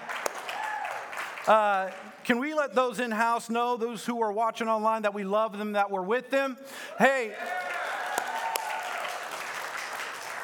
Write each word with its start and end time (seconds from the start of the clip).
Uh, 1.47 1.89
can 2.23 2.39
we 2.39 2.53
let 2.53 2.73
those 2.73 2.99
in 2.99 3.11
house 3.11 3.49
know, 3.49 3.75
those 3.75 4.05
who 4.05 4.21
are 4.21 4.31
watching 4.31 4.67
online, 4.67 5.01
that 5.01 5.13
we 5.13 5.23
love 5.23 5.57
them, 5.57 5.73
that 5.73 5.91
we're 5.91 6.03
with 6.03 6.29
them? 6.29 6.57
Hey. 6.97 7.33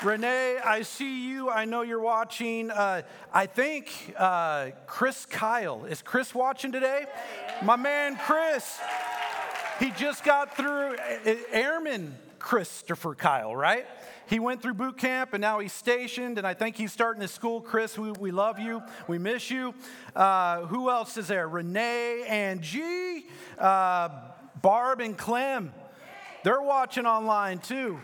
Renee, 0.03 0.57
I 0.63 0.81
see 0.83 1.29
you. 1.29 1.49
I 1.49 1.65
know 1.65 1.81
you're 1.81 1.99
watching. 1.99 2.71
Uh, 2.71 3.01
I 3.33 3.45
think 3.45 4.13
uh, 4.17 4.71
Chris 4.87 5.25
Kyle. 5.25 5.85
Is 5.85 6.01
Chris 6.01 6.33
watching 6.33 6.71
today? 6.71 7.05
My 7.63 7.75
man, 7.75 8.17
Chris. 8.17 8.79
He 9.79 9.91
just 9.91 10.25
got 10.25 10.57
through 10.57 10.97
Airman 11.51 12.13
Christopher 12.37 13.15
Kyle, 13.15 13.55
right? 13.55 13.85
He 14.27 14.37
went 14.39 14.61
through 14.61 14.73
boot 14.73 14.97
camp 14.97 15.33
and 15.33 15.39
now 15.39 15.59
he's 15.59 15.71
stationed, 15.71 16.37
and 16.37 16.45
I 16.45 16.53
think 16.53 16.75
he's 16.75 16.91
starting 16.91 17.21
his 17.21 17.31
school. 17.31 17.61
Chris, 17.61 17.97
we, 17.97 18.11
we 18.11 18.31
love 18.31 18.59
you. 18.59 18.83
We 19.07 19.17
miss 19.17 19.49
you. 19.49 19.73
Uh, 20.13 20.65
who 20.65 20.89
else 20.89 21.17
is 21.17 21.29
there? 21.29 21.47
Renee 21.47 22.25
and 22.27 22.61
G, 22.61 23.25
uh, 23.57 24.09
Barb 24.61 24.99
and 24.99 25.17
Clem. 25.17 25.71
They're 26.43 26.61
watching 26.61 27.05
online 27.05 27.59
too. 27.59 27.99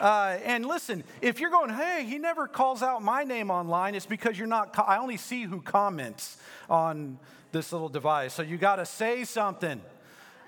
Uh, 0.00 0.38
and 0.44 0.64
listen, 0.64 1.04
if 1.20 1.40
you're 1.40 1.50
going, 1.50 1.70
hey, 1.70 2.06
he 2.08 2.18
never 2.18 2.48
calls 2.48 2.82
out 2.82 3.02
my 3.02 3.24
name 3.24 3.50
online, 3.50 3.94
it's 3.94 4.06
because 4.06 4.38
you're 4.38 4.46
not, 4.46 4.78
I 4.78 4.96
only 4.96 5.18
see 5.18 5.42
who 5.42 5.60
comments 5.60 6.38
on 6.70 7.18
this 7.52 7.72
little 7.72 7.88
device. 7.90 8.32
So 8.32 8.42
you 8.42 8.56
got 8.56 8.76
to 8.76 8.86
say 8.86 9.24
something. 9.24 9.80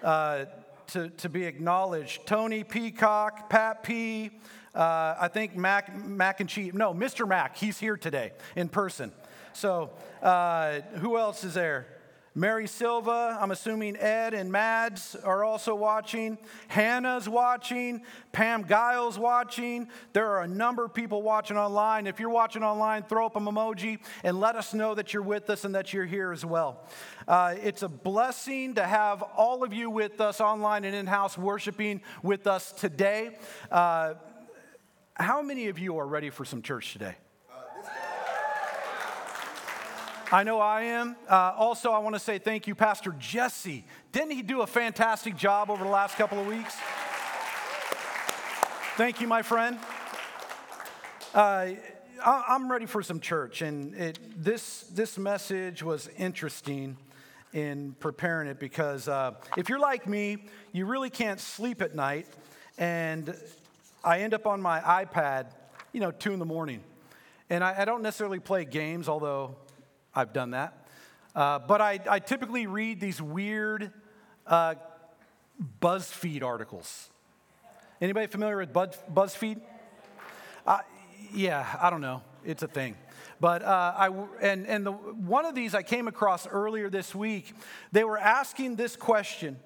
Uh, 0.03 0.47
to, 0.93 1.09
to 1.11 1.29
be 1.29 1.45
acknowledged. 1.45 2.27
Tony 2.27 2.65
Peacock, 2.65 3.49
Pat 3.49 3.83
P, 3.83 4.31
uh, 4.75 5.15
I 5.21 5.29
think 5.29 5.57
Mac, 5.57 5.97
Mac 5.97 6.41
and 6.41 6.49
Cheese. 6.49 6.75
No, 6.75 6.95
Mr. 6.95 7.27
Mac, 7.27 7.57
he's 7.57 7.79
here 7.79 7.97
today 7.97 8.33
in 8.57 8.69
person. 8.69 9.13
So, 9.53 9.91
uh, 10.23 10.81
who 10.97 11.19
else 11.19 11.45
is 11.45 11.55
there? 11.55 11.87
Mary 12.41 12.67
Silva, 12.67 13.37
I'm 13.39 13.51
assuming 13.51 13.99
Ed 13.99 14.33
and 14.33 14.51
Mads 14.51 15.15
are 15.15 15.45
also 15.45 15.75
watching. 15.75 16.39
Hannah's 16.69 17.29
watching. 17.29 18.01
Pam 18.33 18.67
Giles 18.67 19.19
watching. 19.19 19.89
There 20.15 20.27
are 20.27 20.41
a 20.41 20.49
number 20.49 20.83
of 20.83 20.95
people 20.95 21.21
watching 21.21 21.59
online. 21.59 22.07
If 22.07 22.19
you're 22.19 22.31
watching 22.31 22.63
online, 22.63 23.03
throw 23.03 23.27
up 23.27 23.37
an 23.37 23.45
emoji 23.45 23.99
and 24.25 24.41
let 24.41 24.57
us 24.57 24.73
know 24.73 24.95
that 24.95 25.13
you're 25.13 25.23
with 25.23 25.51
us 25.51 25.67
and 25.67 25.75
that 25.75 25.93
you're 25.93 26.07
here 26.07 26.33
as 26.33 26.43
well. 26.43 26.89
Uh, 27.29 27.57
it's 27.63 27.83
a 27.83 27.91
blessing 27.91 28.77
to 28.77 28.87
have 28.87 29.21
all 29.21 29.63
of 29.63 29.75
you 29.75 29.91
with 29.91 30.19
us 30.23 30.41
online 30.41 30.85
and 30.85 30.97
in 30.97 31.07
house 31.07 31.37
worshiping 31.37 32.01
with 32.23 32.47
us 32.47 32.73
today. 32.73 33.37
Uh, 33.71 34.15
how 35.13 35.43
many 35.43 35.69
of 35.69 35.79
you 35.79 35.99
are 35.99 36.07
ready 36.07 36.31
for 36.31 36.47
some 36.47 36.63
church 36.63 36.95
today? 36.95 37.17
I 40.33 40.45
know 40.45 40.61
I 40.61 40.83
am. 40.83 41.17
Uh, 41.29 41.55
also, 41.57 41.91
I 41.91 41.99
want 41.99 42.15
to 42.15 42.21
say 42.21 42.39
thank 42.39 42.69
you, 42.69 42.77
Pastor 42.77 43.13
Jesse. 43.19 43.85
Didn't 44.13 44.31
he 44.31 44.43
do 44.43 44.61
a 44.61 44.67
fantastic 44.67 45.37
job 45.37 45.71
over 45.71 45.83
the 45.83 45.91
last 45.91 46.17
couple 46.17 46.39
of 46.39 46.47
weeks? 46.47 46.77
Thank 48.97 49.21
you, 49.21 49.27
my 49.27 49.43
friend. 49.43 49.77
Uh, 51.35 51.71
I'm 52.25 52.71
ready 52.71 52.87
for 52.87 53.03
some 53.03 53.19
church, 53.19 53.61
and 53.63 53.93
it, 53.97 54.21
this, 54.37 54.83
this 54.93 55.19
message 55.19 55.83
was 55.83 56.09
interesting 56.17 56.97
in 57.53 57.97
preparing 57.99 58.47
it 58.47 58.61
because 58.61 59.09
uh, 59.09 59.33
if 59.57 59.69
you're 59.69 59.81
like 59.81 60.07
me, 60.07 60.45
you 60.71 60.87
really 60.87 61.11
can't 61.11 61.41
sleep 61.41 61.83
at 61.83 61.97
night, 61.97 62.29
and 62.79 63.35
I 64.05 64.21
end 64.21 64.33
up 64.33 64.47
on 64.47 64.63
my 64.63 64.79
iPad, 64.79 65.47
you 65.93 65.99
know, 65.99 66.13
two 66.13 66.33
in 66.33 66.39
the 66.39 66.47
morning. 66.47 66.85
And 67.49 67.65
I, 67.65 67.81
I 67.81 67.85
don't 67.85 68.03
necessarily 68.03 68.39
play 68.39 68.65
games, 68.65 69.09
although 69.09 69.57
I've 70.15 70.33
done 70.33 70.51
that. 70.51 70.87
Uh, 71.35 71.61
but 71.61 71.81
I, 71.81 72.01
I, 72.09 72.19
typically 72.19 72.67
read 72.67 73.01
these 73.01 73.23
weird 73.23 73.93
uh, 74.47 74.75
BuzzFeed 75.81 76.43
articles. 76.43 77.09
Anybody 78.01 78.27
familiar 78.27 78.57
with 78.57 78.73
Buzz, 78.73 78.99
BuzzFeed? 79.13 79.61
Uh, 80.67 80.79
yeah, 81.33 81.79
I 81.81 81.89
don't 81.91 82.01
know. 82.01 82.23
It's 82.45 82.65
a 82.65 82.69
thing. 82.69 82.97
But 83.39 83.63
uh, 83.63 83.95
I 83.97 84.11
and 84.43 84.67
and 84.67 84.85
the, 84.85 84.93
one 84.93 85.47
of 85.47 85.55
these 85.55 85.75
I 85.75 85.83
came 85.83 86.09
across 86.09 86.47
earlier 86.47 86.91
this 86.91 87.15
week. 87.15 87.55
They 87.93 88.03
were 88.03 88.19
asking 88.19 88.77
this 88.77 88.97
question: 88.97 89.59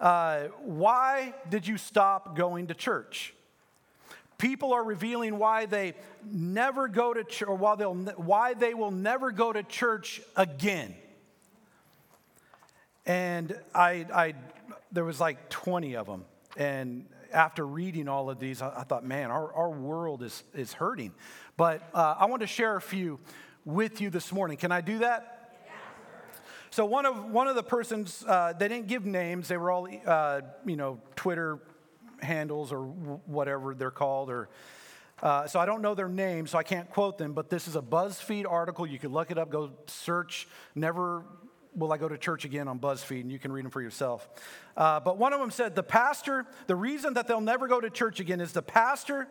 uh, 0.00 0.44
Why 0.60 1.34
did 1.48 1.66
you 1.66 1.78
stop 1.78 2.36
going 2.36 2.66
to 2.66 2.74
church? 2.74 3.34
People 4.38 4.72
are 4.72 4.84
revealing 4.84 5.36
why 5.36 5.66
they 5.66 5.94
never 6.24 6.86
go 6.86 7.12
to 7.12 7.24
church, 7.24 7.48
or 7.48 7.56
why, 7.56 7.74
they'll, 7.74 7.94
why 7.94 8.54
they 8.54 8.72
will 8.72 8.92
never 8.92 9.32
go 9.32 9.52
to 9.52 9.64
church 9.64 10.20
again. 10.36 10.94
And 13.04 13.58
I, 13.74 14.06
I, 14.14 14.34
there 14.92 15.04
was 15.04 15.18
like 15.18 15.48
20 15.50 15.96
of 15.96 16.06
them. 16.06 16.24
And 16.56 17.06
after 17.32 17.66
reading 17.66 18.06
all 18.06 18.30
of 18.30 18.38
these, 18.38 18.62
I, 18.62 18.72
I 18.78 18.82
thought, 18.84 19.04
man, 19.04 19.32
our, 19.32 19.52
our 19.52 19.70
world 19.70 20.22
is, 20.22 20.44
is 20.54 20.72
hurting. 20.72 21.12
But 21.56 21.82
uh, 21.92 22.14
I 22.16 22.26
want 22.26 22.42
to 22.42 22.46
share 22.46 22.76
a 22.76 22.80
few 22.80 23.18
with 23.64 24.00
you 24.00 24.08
this 24.08 24.30
morning. 24.30 24.56
Can 24.56 24.70
I 24.70 24.80
do 24.80 24.98
that? 24.98 25.34
So 26.70 26.84
one 26.84 27.06
of 27.06 27.30
one 27.30 27.48
of 27.48 27.56
the 27.56 27.62
persons 27.62 28.24
uh, 28.28 28.52
they 28.52 28.68
didn't 28.68 28.88
give 28.88 29.06
names. 29.06 29.48
They 29.48 29.56
were 29.56 29.70
all 29.70 29.88
uh, 30.06 30.42
you 30.66 30.76
know 30.76 31.00
Twitter 31.16 31.58
handles 32.20 32.72
or 32.72 32.82
whatever 32.82 33.74
they're 33.74 33.90
called 33.90 34.30
or 34.30 34.48
uh, 35.22 35.46
so 35.48 35.58
I 35.58 35.66
don't 35.66 35.82
know 35.82 35.94
their 35.94 36.08
names, 36.08 36.52
so 36.52 36.58
I 36.58 36.62
can't 36.62 36.88
quote 36.90 37.18
them, 37.18 37.32
but 37.32 37.50
this 37.50 37.66
is 37.66 37.74
a 37.74 37.82
BuzzFeed 37.82 38.46
article. 38.48 38.86
You 38.86 38.98
can 38.98 39.12
look 39.12 39.30
it 39.30 39.38
up, 39.38 39.50
go 39.50 39.70
search, 39.86 40.46
never 40.74 41.24
will 41.74 41.92
I 41.92 41.96
go 41.96 42.08
to 42.08 42.16
church 42.16 42.44
again 42.44 42.68
on 42.68 42.78
BuzzFeed, 42.78 43.22
and 43.22 43.32
you 43.32 43.38
can 43.38 43.52
read 43.52 43.64
them 43.64 43.70
for 43.70 43.82
yourself. 43.82 44.28
Uh, 44.76 45.00
but 45.00 45.18
one 45.18 45.32
of 45.32 45.40
them 45.40 45.50
said, 45.50 45.74
The 45.74 45.82
pastor, 45.82 46.46
the 46.66 46.76
reason 46.76 47.14
that 47.14 47.26
they'll 47.26 47.40
never 47.40 47.66
go 47.66 47.80
to 47.80 47.90
church 47.90 48.20
again 48.20 48.40
is 48.40 48.52
the 48.52 48.62
pastor 48.62 49.28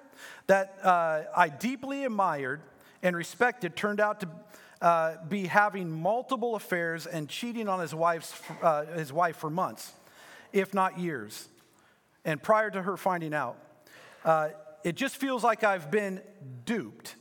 that 0.47 0.77
uh, 0.83 1.23
I 1.35 1.49
deeply 1.49 2.05
admired 2.05 2.61
and 3.01 3.15
respected 3.15 3.75
turned 3.75 3.99
out 3.99 4.21
to 4.21 4.29
uh, 4.81 5.15
be 5.27 5.47
having 5.47 5.89
multiple 5.89 6.55
affairs 6.55 7.07
and 7.07 7.29
cheating 7.29 7.67
on 7.67 7.79
his, 7.79 7.95
wife's, 7.95 8.33
uh, 8.61 8.85
his 8.85 9.11
wife 9.11 9.37
for 9.37 9.49
months, 9.49 9.93
if 10.51 10.73
not 10.73 10.99
years 10.99 11.47
and 12.27 12.43
prior 12.43 12.69
to 12.69 12.81
her 12.81 12.97
finding 12.97 13.33
out, 13.33 13.57
uh, 14.25 14.49
it 14.83 14.95
just 14.95 15.15
feels 15.15 15.43
like 15.43 15.63
I've 15.63 15.89
been 15.89 16.21
duped. 16.65 17.15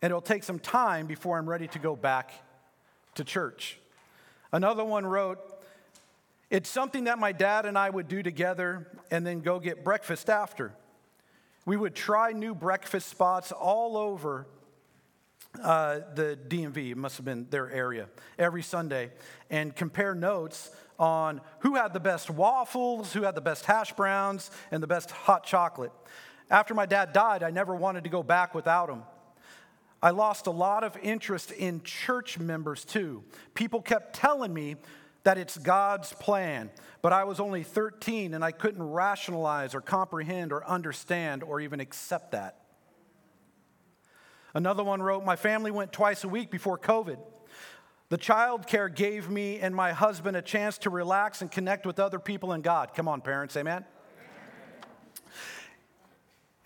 And 0.00 0.10
it'll 0.10 0.22
take 0.22 0.44
some 0.44 0.60
time 0.60 1.06
before 1.06 1.36
I'm 1.36 1.48
ready 1.48 1.66
to 1.68 1.78
go 1.78 1.94
back 1.94 2.32
to 3.16 3.24
church. 3.24 3.78
Another 4.52 4.84
one 4.84 5.04
wrote, 5.04 5.38
It's 6.50 6.70
something 6.70 7.04
that 7.04 7.18
my 7.18 7.32
dad 7.32 7.66
and 7.66 7.76
I 7.76 7.90
would 7.90 8.08
do 8.08 8.22
together 8.22 8.86
and 9.10 9.26
then 9.26 9.40
go 9.40 9.58
get 9.58 9.84
breakfast 9.84 10.30
after. 10.30 10.72
We 11.66 11.76
would 11.76 11.96
try 11.96 12.32
new 12.32 12.54
breakfast 12.54 13.08
spots 13.08 13.52
all 13.52 13.96
over 13.96 14.46
uh, 15.62 16.00
the 16.14 16.38
DMV, 16.48 16.92
it 16.92 16.96
must 16.96 17.16
have 17.16 17.24
been 17.24 17.46
their 17.50 17.70
area, 17.70 18.08
every 18.38 18.62
Sunday, 18.62 19.10
and 19.50 19.74
compare 19.74 20.14
notes 20.14 20.70
on 20.98 21.40
who 21.60 21.74
had 21.74 21.92
the 21.92 22.00
best 22.00 22.30
waffles, 22.30 23.12
who 23.12 23.22
had 23.22 23.34
the 23.34 23.40
best 23.40 23.64
hash 23.64 23.92
browns, 23.94 24.50
and 24.70 24.82
the 24.82 24.86
best 24.86 25.10
hot 25.10 25.44
chocolate. 25.44 25.92
After 26.50 26.74
my 26.74 26.86
dad 26.86 27.12
died, 27.12 27.42
I 27.42 27.50
never 27.50 27.74
wanted 27.74 28.04
to 28.04 28.10
go 28.10 28.22
back 28.22 28.54
without 28.54 28.90
him. 28.90 29.02
I 30.02 30.10
lost 30.10 30.46
a 30.46 30.50
lot 30.50 30.82
of 30.82 30.96
interest 31.02 31.52
in 31.52 31.82
church 31.82 32.38
members 32.38 32.84
too. 32.84 33.22
People 33.54 33.82
kept 33.82 34.14
telling 34.14 34.52
me 34.52 34.76
that 35.24 35.36
it's 35.36 35.58
God's 35.58 36.12
plan, 36.14 36.70
but 37.02 37.12
I 37.12 37.24
was 37.24 37.40
only 37.40 37.62
13 37.62 38.32
and 38.32 38.42
I 38.42 38.52
couldn't 38.52 38.82
rationalize 38.82 39.74
or 39.74 39.82
comprehend 39.82 40.52
or 40.52 40.66
understand 40.66 41.42
or 41.42 41.60
even 41.60 41.80
accept 41.80 42.32
that. 42.32 42.59
Another 44.54 44.82
one 44.82 45.02
wrote, 45.02 45.24
My 45.24 45.36
family 45.36 45.70
went 45.70 45.92
twice 45.92 46.24
a 46.24 46.28
week 46.28 46.50
before 46.50 46.78
COVID. 46.78 47.18
The 48.08 48.18
child 48.18 48.66
care 48.66 48.88
gave 48.88 49.30
me 49.30 49.60
and 49.60 49.74
my 49.74 49.92
husband 49.92 50.36
a 50.36 50.42
chance 50.42 50.78
to 50.78 50.90
relax 50.90 51.42
and 51.42 51.50
connect 51.50 51.86
with 51.86 52.00
other 52.00 52.18
people 52.18 52.50
and 52.50 52.62
God. 52.62 52.92
Come 52.94 53.06
on, 53.06 53.20
parents, 53.20 53.56
amen? 53.56 53.84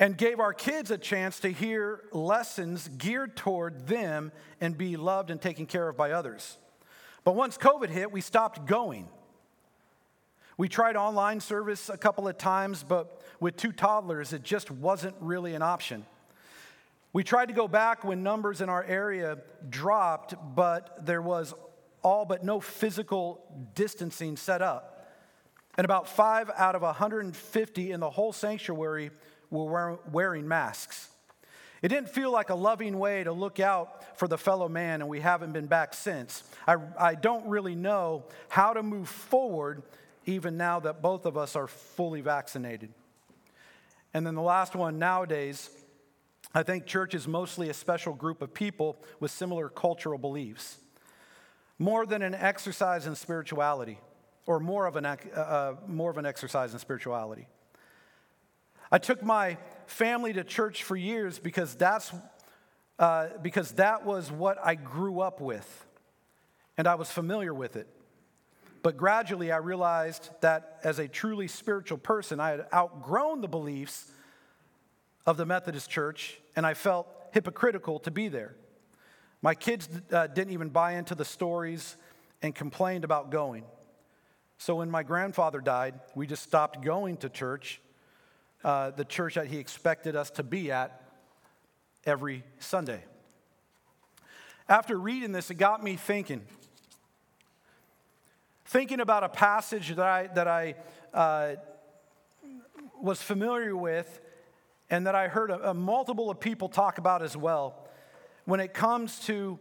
And 0.01 0.17
gave 0.17 0.41
our 0.41 0.55
kids 0.55 0.91
a 0.91 0.99
chance 0.99 1.41
to 1.41 1.53
hear 1.53 2.05
lessons 2.13 2.89
geared 2.89 3.37
toward 3.37 3.87
them 3.87 4.33
and 4.61 4.77
be 4.77 4.97
loved 4.97 5.31
and 5.31 5.41
taken 5.41 5.67
care 5.67 5.89
of 5.89 5.97
by 5.97 6.13
others. 6.13 6.57
But 7.25 7.37
once 7.37 7.59
COVID 7.59 7.91
hit, 7.91 8.11
we 8.11 8.23
stopped 8.23 8.67
going. 8.67 9.09
We 10.57 10.69
tried 10.69 10.97
online 10.97 11.41
service 11.41 11.91
a 11.91 11.99
couple 11.99 12.27
of 12.27 12.39
times, 12.39 12.83
but 12.83 13.23
with 13.39 13.57
two 13.57 13.73
toddlers, 13.73 14.33
it 14.33 14.43
just 14.43 14.71
wasn't 14.71 15.17
really 15.21 15.55
an 15.55 15.63
option. 15.63 16.07
We 17.15 17.23
tried 17.23 17.47
to 17.47 17.55
go 17.55 17.69
back 17.69 18.03
when 18.03 18.25
numbers 18.25 18.61
in 18.61 18.69
our 18.69 18.83
area 18.83 19.39
dropped, 19.71 20.35
but 20.57 21.07
there 21.07 21.23
was 21.23 21.55
all 22.03 22.25
but 22.25 22.45
no 22.45 22.59
physical 22.59 23.41
distancing 23.77 24.37
set 24.37 24.61
up. 24.61 25.09
And 25.79 25.85
about 25.85 26.09
five 26.09 26.51
out 26.57 26.75
of 26.75 26.83
150 26.83 27.93
in 27.93 28.01
the 28.01 28.11
whole 28.11 28.33
sanctuary 28.33 29.13
were 29.49 30.01
wearing 30.11 30.49
masks. 30.49 31.09
It 31.83 31.89
didn't 31.89 32.09
feel 32.09 32.33
like 32.33 32.51
a 32.51 32.55
loving 32.57 32.99
way 32.99 33.23
to 33.23 33.31
look 33.31 33.61
out 33.61 34.19
for 34.19 34.27
the 34.27 34.39
fellow 34.39 34.69
man, 34.69 35.01
and 35.01 35.09
we 35.09 35.21
haven't 35.21 35.53
been 35.53 35.67
back 35.67 35.95
since. 35.95 36.43
I, 36.67 36.79
I 36.99 37.15
don't 37.15 37.47
really 37.47 37.77
know 37.77 38.25
how 38.49 38.73
to 38.73 38.83
move 38.83 39.09
forward, 39.09 39.85
even 40.27 40.57
now 40.57 40.81
that 40.81 41.01
both 41.01 41.27
of 41.27 41.37
us 41.37 41.55
are 41.55 41.69
fully 41.69 42.23
vaccinated. 42.23 42.93
And 44.13 44.27
then 44.27 44.35
the 44.35 44.43
last 44.43 44.75
one 44.75 44.99
nowadays, 44.99 45.71
I 46.55 46.63
think 46.63 46.87
church 46.87 47.15
is 47.15 47.27
mostly 47.27 47.69
a 47.69 47.75
special 47.75 48.15
group 48.15 48.41
of 48.41 48.55
people 48.55 48.97
with 49.19 49.33
similar 49.33 49.69
cultural 49.69 50.19
beliefs. 50.19 50.79
More 51.81 52.07
than 52.07 52.23
an 52.23 52.35
exercise 52.35 53.09
in 53.09 53.17
spirituality, 53.17 53.99
or 54.47 54.61
more 54.61 54.87
of 54.87 54.95
an, 54.95 55.05
uh, 55.05 55.17
uh, 55.37 55.75
more 55.89 56.11
of 56.11 56.19
an 56.19 56.27
exercise 56.27 56.73
in 56.73 56.79
spirituality. 56.79 57.49
I 58.93 58.99
took 58.99 59.25
my 59.25 59.59
family 59.87 60.33
to 60.35 60.45
church 60.45 60.85
for 60.85 60.95
years 60.95 61.41
because, 61.41 61.75
that's, 61.75 62.13
uh, 63.01 63.29
because 63.43 63.73
that 63.73 64.07
was 64.07 64.31
what 64.31 64.57
I 64.63 64.77
grew 64.77 65.19
up 65.19 65.41
with, 65.41 65.87
and 66.79 66.87
I 66.87 66.95
was 66.95 67.11
familiar 67.11 67.53
with 67.53 67.75
it. 67.75 67.89
But 68.85 68.97
gradually, 68.97 69.51
I 69.51 69.57
realized 69.57 70.31
that 70.43 70.79
as 70.85 71.01
a 71.01 71.09
truly 71.09 71.49
spiritual 71.49 71.99
person, 71.99 72.39
I 72.39 72.51
had 72.51 72.67
outgrown 72.73 73.41
the 73.41 73.49
beliefs 73.49 74.13
of 75.27 75.37
the 75.37 75.47
Methodist 75.47 75.91
Church, 75.91 76.39
and 76.57 76.67
I 76.67 76.75
felt 76.75 77.09
hypocritical 77.33 77.99
to 78.01 78.11
be 78.11 78.29
there. 78.29 78.55
My 79.43 79.55
kids 79.55 79.89
uh, 80.13 80.27
didn't 80.29 80.53
even 80.53 80.71
buy 80.71 80.93
into 80.93 81.15
the 81.15 81.25
stories 81.25 81.97
and 82.43 82.55
complained 82.55 83.05
about 83.05 83.31
going. 83.31 83.65
So 84.59 84.77
when 84.77 84.91
my 84.91 85.03
grandfather 85.03 85.61
died, 85.61 85.95
we 86.15 86.27
just 86.27 86.43
stopped 86.43 86.83
going 86.83 87.19
to 87.19 87.29
church, 87.29 87.81
uh, 88.63 88.91
the 88.91 89.05
church 89.05 89.35
that 89.35 89.49
he 89.49 89.59
expected 89.59 90.17
us 90.17 90.31
to 90.31 90.43
be 90.43 90.71
at 90.71 91.03
every 92.07 92.45
Sunday. 92.59 93.05
After 94.69 94.97
reading 94.97 95.33
this, 95.33 95.51
it 95.51 95.57
got 95.57 95.83
me 95.83 95.97
thinking. 95.97 96.43
Thinking 98.65 99.01
about 99.01 99.25
a 99.25 99.29
passage 99.29 99.89
that 99.97 100.07
I, 100.07 100.27
that 100.29 100.49
I 100.49 100.77
uh, 101.13 101.57
was 103.01 103.21
familiar 103.21 103.77
with 103.77 104.21
and 104.95 105.09
that 105.09 105.17
I 105.17 105.27
heard 105.27 105.51
a, 105.51 105.71
a 105.71 105.75
multiple 105.75 106.31
of 106.31 106.39
people 106.39 106.69
talk 106.69 106.99
about 106.99 107.21
as 107.21 107.37
well 107.37 107.89
when 108.45 108.61
it 108.61 108.73
comes 108.73 109.19
to 109.21 109.59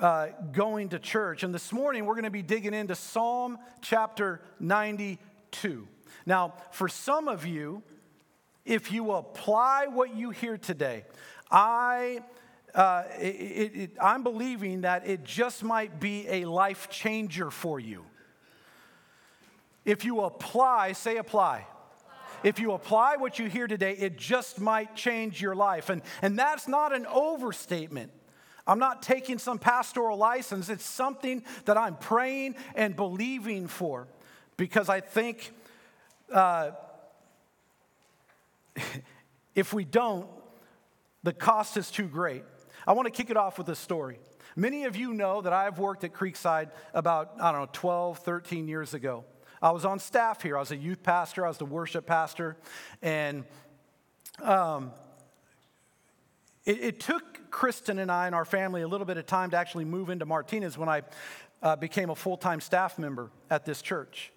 uh, 0.00 0.28
going 0.52 0.88
to 0.88 0.98
church. 0.98 1.42
And 1.42 1.52
this 1.52 1.70
morning 1.70 2.06
we're 2.06 2.14
going 2.14 2.24
to 2.24 2.30
be 2.30 2.40
digging 2.40 2.72
into 2.72 2.94
Psalm 2.94 3.58
chapter 3.82 4.40
92. 4.60 5.86
Now, 6.24 6.54
for 6.70 6.88
some 6.88 7.28
of 7.28 7.44
you, 7.44 7.82
if 8.64 8.90
you 8.90 9.12
apply 9.12 9.88
what 9.88 10.16
you 10.16 10.30
hear 10.30 10.56
today, 10.56 11.04
I 11.50 12.20
uh, 12.74 13.02
it, 13.20 13.76
it, 13.76 13.90
I'm 14.00 14.22
believing 14.22 14.80
that 14.80 15.06
it 15.06 15.24
just 15.24 15.62
might 15.62 16.00
be 16.00 16.26
a 16.26 16.46
life 16.46 16.88
changer 16.88 17.50
for 17.50 17.78
you. 17.78 18.06
If 19.84 20.06
you 20.06 20.22
apply, 20.22 20.92
say 20.92 21.18
apply 21.18 21.66
if 22.44 22.60
you 22.60 22.72
apply 22.72 23.16
what 23.16 23.38
you 23.38 23.48
hear 23.48 23.66
today, 23.66 23.92
it 23.92 24.16
just 24.16 24.60
might 24.60 24.94
change 24.94 25.40
your 25.40 25.56
life. 25.56 25.88
And, 25.88 26.02
and 26.22 26.38
that's 26.38 26.68
not 26.68 26.94
an 26.94 27.06
overstatement. 27.06 28.12
I'm 28.66 28.78
not 28.78 29.02
taking 29.02 29.38
some 29.38 29.58
pastoral 29.58 30.16
license. 30.16 30.68
It's 30.68 30.84
something 30.84 31.42
that 31.64 31.76
I'm 31.76 31.96
praying 31.96 32.54
and 32.74 32.94
believing 32.94 33.66
for 33.66 34.06
because 34.56 34.88
I 34.88 35.00
think 35.00 35.52
uh, 36.32 36.70
if 39.54 39.72
we 39.72 39.84
don't, 39.84 40.28
the 41.22 41.32
cost 41.32 41.76
is 41.76 41.90
too 41.90 42.06
great. 42.06 42.44
I 42.86 42.92
want 42.92 43.06
to 43.06 43.10
kick 43.10 43.30
it 43.30 43.36
off 43.36 43.58
with 43.58 43.68
a 43.70 43.74
story. 43.74 44.18
Many 44.56 44.84
of 44.84 44.96
you 44.96 45.12
know 45.14 45.40
that 45.40 45.52
I've 45.52 45.78
worked 45.78 46.04
at 46.04 46.12
Creekside 46.12 46.70
about, 46.92 47.32
I 47.40 47.50
don't 47.50 47.62
know, 47.62 47.68
12, 47.72 48.18
13 48.18 48.68
years 48.68 48.94
ago. 48.94 49.24
I 49.64 49.70
was 49.70 49.86
on 49.86 49.98
staff 49.98 50.42
here. 50.42 50.58
I 50.58 50.60
was 50.60 50.72
a 50.72 50.76
youth 50.76 51.02
pastor, 51.02 51.46
I 51.46 51.48
was 51.48 51.56
the 51.56 51.64
worship 51.64 52.04
pastor. 52.04 52.58
And 53.00 53.44
um, 54.42 54.92
it, 56.66 56.80
it, 56.80 57.00
took 57.00 57.50
Kristen 57.50 57.98
and 57.98 58.12
I 58.12 58.26
and 58.26 58.34
our 58.34 58.44
family 58.44 58.82
a 58.82 58.88
little 58.88 59.06
bit 59.06 59.16
of 59.16 59.24
time 59.24 59.52
to 59.52 59.56
actually 59.56 59.86
move 59.86 60.10
into 60.10 60.26
Martinez 60.26 60.76
when 60.76 60.90
I 60.90 61.00
uh, 61.62 61.76
became 61.76 62.10
a 62.10 62.14
full 62.14 62.36
time 62.36 62.60
staff 62.60 62.98
member 62.98 63.30
at 63.48 63.64
this 63.64 63.80
church. 63.80 64.32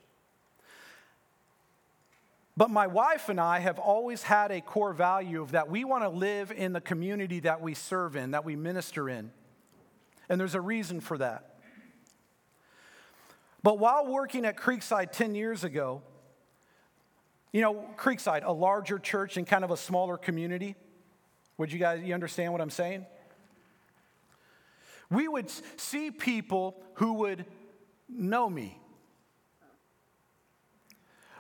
But 2.55 2.69
my 2.69 2.87
wife 2.87 3.27
and 3.27 3.39
I 3.39 3.59
have 3.59 3.79
always 3.79 4.23
had 4.23 4.51
a 4.51 4.61
core 4.61 4.93
value 4.93 5.41
of 5.41 5.51
that 5.51 5.69
we 5.69 5.83
want 5.83 6.03
to 6.03 6.09
live 6.09 6.53
in 6.53 6.71
the 6.71 6.81
community 6.81 7.41
that 7.41 7.59
we 7.59 7.73
serve 7.73 8.15
in, 8.15 8.31
that 8.31 8.45
we 8.45 8.55
minister 8.55 9.09
in. 9.09 9.31
And 10.29 10.39
there's 10.39 10.55
a 10.55 10.61
reason 10.61 11.01
for 11.01 11.17
that. 11.17 11.56
But 13.63 13.79
while 13.79 14.05
working 14.07 14.45
at 14.45 14.57
Creekside 14.57 15.11
10 15.11 15.35
years 15.35 15.63
ago, 15.63 16.01
you 17.51 17.61
know, 17.61 17.85
Creekside, 17.97 18.43
a 18.45 18.51
larger 18.51 18.99
church 18.99 19.37
and 19.37 19.47
kind 19.47 19.63
of 19.63 19.71
a 19.71 19.77
smaller 19.77 20.17
community. 20.17 20.75
Would 21.57 21.71
you 21.71 21.79
guys, 21.79 22.03
you 22.03 22.13
understand 22.13 22.51
what 22.51 22.61
I'm 22.61 22.69
saying? 22.69 23.05
We 25.09 25.27
would 25.27 25.49
see 25.77 26.11
people 26.11 26.81
who 26.95 27.13
would 27.13 27.45
know 28.09 28.49
me. 28.49 28.79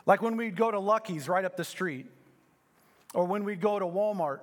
Like 0.05 0.21
when 0.21 0.37
we'd 0.37 0.55
go 0.55 0.71
to 0.71 0.79
Lucky's 0.79 1.27
right 1.27 1.43
up 1.43 1.57
the 1.57 1.65
street, 1.65 2.07
or 3.13 3.25
when 3.25 3.43
we'd 3.43 3.61
go 3.61 3.79
to 3.79 3.85
Walmart. 3.85 4.39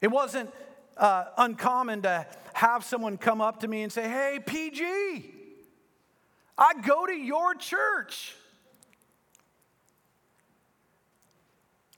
It 0.00 0.08
wasn't 0.08 0.50
uh, 0.96 1.24
uncommon 1.36 2.02
to 2.02 2.26
have 2.54 2.84
someone 2.84 3.16
come 3.16 3.40
up 3.40 3.60
to 3.60 3.68
me 3.68 3.82
and 3.82 3.92
say, 3.92 4.08
Hey, 4.08 4.38
PG, 4.44 5.34
I 6.58 6.72
go 6.80 7.06
to 7.06 7.12
your 7.12 7.54
church. 7.54 8.34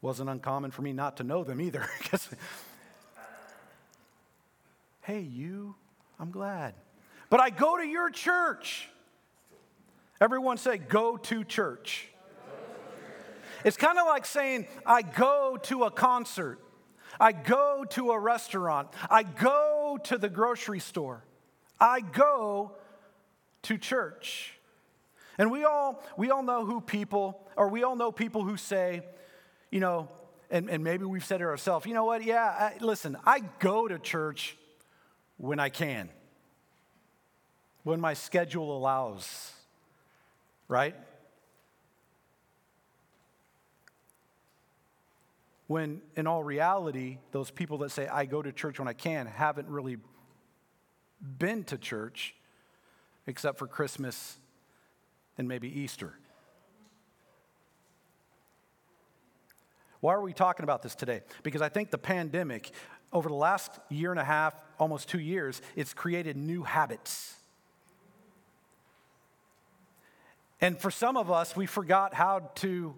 Wasn't 0.01 0.29
uncommon 0.29 0.71
for 0.71 0.83
me 0.83 0.93
not 0.93 1.17
to 1.17 1.25
know 1.25 1.43
them 1.45 1.61
either. 1.61 1.89
hey, 5.03 5.21
you, 5.21 5.75
I'm 6.21 6.31
glad. 6.31 6.75
But 7.31 7.41
I 7.41 7.51
go 7.51 7.77
to 7.77 7.85
your 7.85 8.11
church. 8.11 8.89
Everyone 10.21 10.57
say, 10.57 10.79
go 10.79 11.17
to 11.17 11.45
church. 11.45 12.09
It's 13.65 13.77
kind 13.77 13.99
of 13.99 14.07
like 14.07 14.25
saying, 14.25 14.67
I 14.87 15.03
go 15.03 15.59
to 15.65 15.85
a 15.85 15.91
concert. 15.91 16.61
I 17.19 17.33
go 17.33 17.85
to 17.91 18.13
a 18.13 18.19
restaurant. 18.19 18.89
I 19.11 19.25
go 19.25 19.99
to 20.05 20.19
the 20.19 20.29
grocery 20.29 20.79
store. 20.79 21.25
I 21.81 22.01
go 22.01 22.73
to 23.63 23.79
church. 23.79 24.55
And 25.39 25.51
we 25.51 25.65
all, 25.65 26.03
we 26.17 26.31
all 26.31 26.43
know 26.43 26.65
who 26.65 26.81
people, 26.81 27.41
or 27.57 27.69
we 27.69 27.85
all 27.85 27.97
know 27.97 28.11
people 28.11 28.43
who 28.43 28.57
say, 28.57 29.03
you 29.71 29.81
know, 29.81 30.09
and, 30.51 30.69
and 30.69 30.83
maybe 30.83 31.05
we've 31.05 31.25
said 31.25 31.41
it 31.41 31.45
ourselves, 31.45 31.87
you 31.87 31.95
know 31.95 32.05
what? 32.05 32.25
Yeah, 32.25 32.45
I, 32.45 32.77
listen, 32.81 33.17
I 33.25 33.41
go 33.59 33.87
to 33.87 33.99
church 33.99 34.57
when 35.37 35.61
I 35.61 35.69
can, 35.69 36.09
when 37.85 38.01
my 38.01 38.15
schedule 38.15 38.77
allows, 38.77 39.53
right? 40.67 40.97
When 45.69 46.01
in 46.17 46.27
all 46.27 46.43
reality, 46.43 47.19
those 47.31 47.51
people 47.51 47.79
that 47.79 47.91
say, 47.91 48.09
I 48.09 48.25
go 48.25 48.43
to 48.43 48.51
church 48.53 48.79
when 48.79 48.89
I 48.89 48.95
can, 48.95 49.27
haven't 49.27 49.69
really 49.69 49.99
been 51.21 51.63
to 51.65 51.79
church 51.79 52.35
except 53.29 53.59
for 53.59 53.67
Christmas 53.67 54.39
and 55.37 55.47
maybe 55.47 55.69
Easter. 55.69 56.15
Why 60.01 60.15
are 60.15 60.23
we 60.23 60.33
talking 60.33 60.65
about 60.65 60.83
this 60.83 60.95
today? 60.95 61.21
Because 61.43 61.61
I 61.61 61.69
think 61.69 61.91
the 61.91 61.99
pandemic, 61.99 62.71
over 63.13 63.29
the 63.29 63.35
last 63.35 63.79
year 63.91 64.11
and 64.11 64.19
a 64.19 64.25
half, 64.25 64.55
almost 64.79 65.09
two 65.09 65.21
years, 65.21 65.61
it's 65.77 65.93
created 65.93 66.37
new 66.37 66.63
habits. 66.63 67.35
And 70.61 70.79
for 70.79 70.91
some 70.91 71.17
of 71.17 71.31
us, 71.31 71.55
we 71.55 71.67
forgot 71.67 72.15
how 72.15 72.51
to 72.57 72.95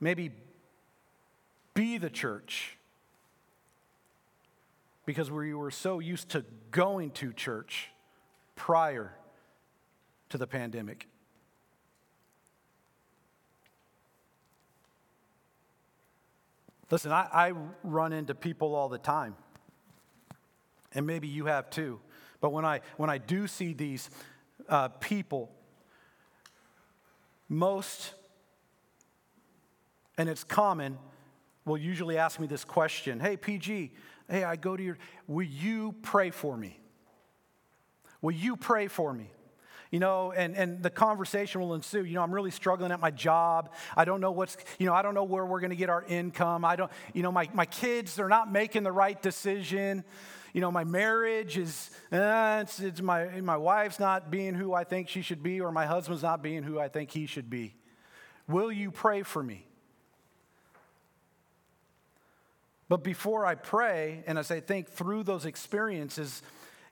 maybe 0.00 0.30
be 1.74 1.98
the 1.98 2.10
church 2.10 2.76
because 5.04 5.30
we 5.30 5.52
were 5.52 5.70
so 5.70 5.98
used 5.98 6.28
to 6.30 6.44
going 6.70 7.10
to 7.12 7.32
church 7.32 7.88
prior 8.54 9.17
to 10.30 10.38
the 10.38 10.46
pandemic. 10.46 11.06
Listen, 16.90 17.12
I, 17.12 17.28
I, 17.32 17.52
run 17.82 18.14
into 18.14 18.34
people 18.34 18.74
all 18.74 18.88
the 18.88 18.98
time, 18.98 19.36
and 20.94 21.06
maybe 21.06 21.28
you 21.28 21.44
have 21.44 21.68
too. 21.68 22.00
But 22.40 22.50
when 22.50 22.64
I, 22.64 22.80
when 22.96 23.10
I 23.10 23.18
do 23.18 23.46
see 23.46 23.74
these 23.74 24.08
uh, 24.68 24.88
people, 24.88 25.50
most, 27.48 28.14
and 30.16 30.30
it's 30.30 30.44
common, 30.44 30.98
will 31.66 31.78
usually 31.78 32.16
ask 32.16 32.40
me 32.40 32.46
this 32.46 32.64
question 32.64 33.20
Hey, 33.20 33.36
PG, 33.36 33.92
hey, 34.30 34.44
I 34.44 34.56
go 34.56 34.76
to 34.76 34.82
your, 34.82 34.98
will 35.26 35.46
you 35.46 35.94
pray 36.02 36.30
for 36.30 36.56
me? 36.56 36.80
Will 38.22 38.32
you 38.32 38.56
pray 38.56 38.88
for 38.88 39.12
me? 39.12 39.30
You 39.90 40.00
know, 40.00 40.32
and, 40.32 40.56
and 40.56 40.82
the 40.82 40.90
conversation 40.90 41.60
will 41.60 41.74
ensue. 41.74 42.04
You 42.04 42.14
know, 42.14 42.22
I'm 42.22 42.32
really 42.32 42.50
struggling 42.50 42.92
at 42.92 43.00
my 43.00 43.10
job. 43.10 43.72
I 43.96 44.04
don't 44.04 44.20
know 44.20 44.32
what's, 44.32 44.56
you 44.78 44.86
know, 44.86 44.94
I 44.94 45.02
don't 45.02 45.14
know 45.14 45.24
where 45.24 45.46
we're 45.46 45.60
going 45.60 45.70
to 45.70 45.76
get 45.76 45.88
our 45.88 46.04
income. 46.04 46.64
I 46.64 46.76
don't, 46.76 46.90
you 47.14 47.22
know, 47.22 47.32
my, 47.32 47.48
my 47.54 47.66
kids, 47.66 48.14
they're 48.14 48.28
not 48.28 48.52
making 48.52 48.82
the 48.82 48.92
right 48.92 49.20
decision. 49.20 50.04
You 50.52 50.60
know, 50.60 50.70
my 50.70 50.84
marriage 50.84 51.56
is, 51.56 51.90
eh, 52.12 52.60
it's, 52.60 52.80
it's 52.80 53.00
my, 53.00 53.40
my 53.40 53.56
wife's 53.56 53.98
not 53.98 54.30
being 54.30 54.54
who 54.54 54.74
I 54.74 54.84
think 54.84 55.08
she 55.08 55.22
should 55.22 55.42
be, 55.42 55.60
or 55.60 55.72
my 55.72 55.86
husband's 55.86 56.22
not 56.22 56.42
being 56.42 56.62
who 56.62 56.78
I 56.78 56.88
think 56.88 57.10
he 57.10 57.26
should 57.26 57.48
be. 57.48 57.74
Will 58.46 58.72
you 58.72 58.90
pray 58.90 59.22
for 59.22 59.42
me? 59.42 59.66
But 62.88 63.04
before 63.04 63.44
I 63.44 63.54
pray, 63.54 64.24
and 64.26 64.38
as 64.38 64.50
I 64.50 64.60
think 64.60 64.88
through 64.88 65.24
those 65.24 65.44
experiences, 65.44 66.42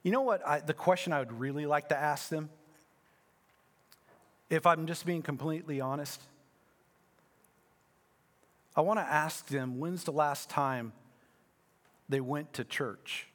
you 0.03 0.11
know 0.11 0.21
what? 0.21 0.47
I, 0.47 0.59
the 0.59 0.75
question 0.75 1.11
I 1.11 1.19
would 1.19 1.39
really 1.39 1.65
like 1.65 1.89
to 1.89 1.97
ask 1.97 2.29
them 2.29 2.49
if 4.49 4.65
I'm 4.65 4.87
just 4.87 5.05
being 5.05 5.21
completely 5.21 5.81
honest, 5.81 6.21
I 8.75 8.81
want 8.81 8.99
to 8.99 9.03
ask 9.03 9.47
them 9.47 9.79
when's 9.79 10.03
the 10.03 10.11
last 10.11 10.49
time 10.49 10.93
they 12.07 12.21
went 12.21 12.53
to 12.53 12.63
church? 12.63 13.27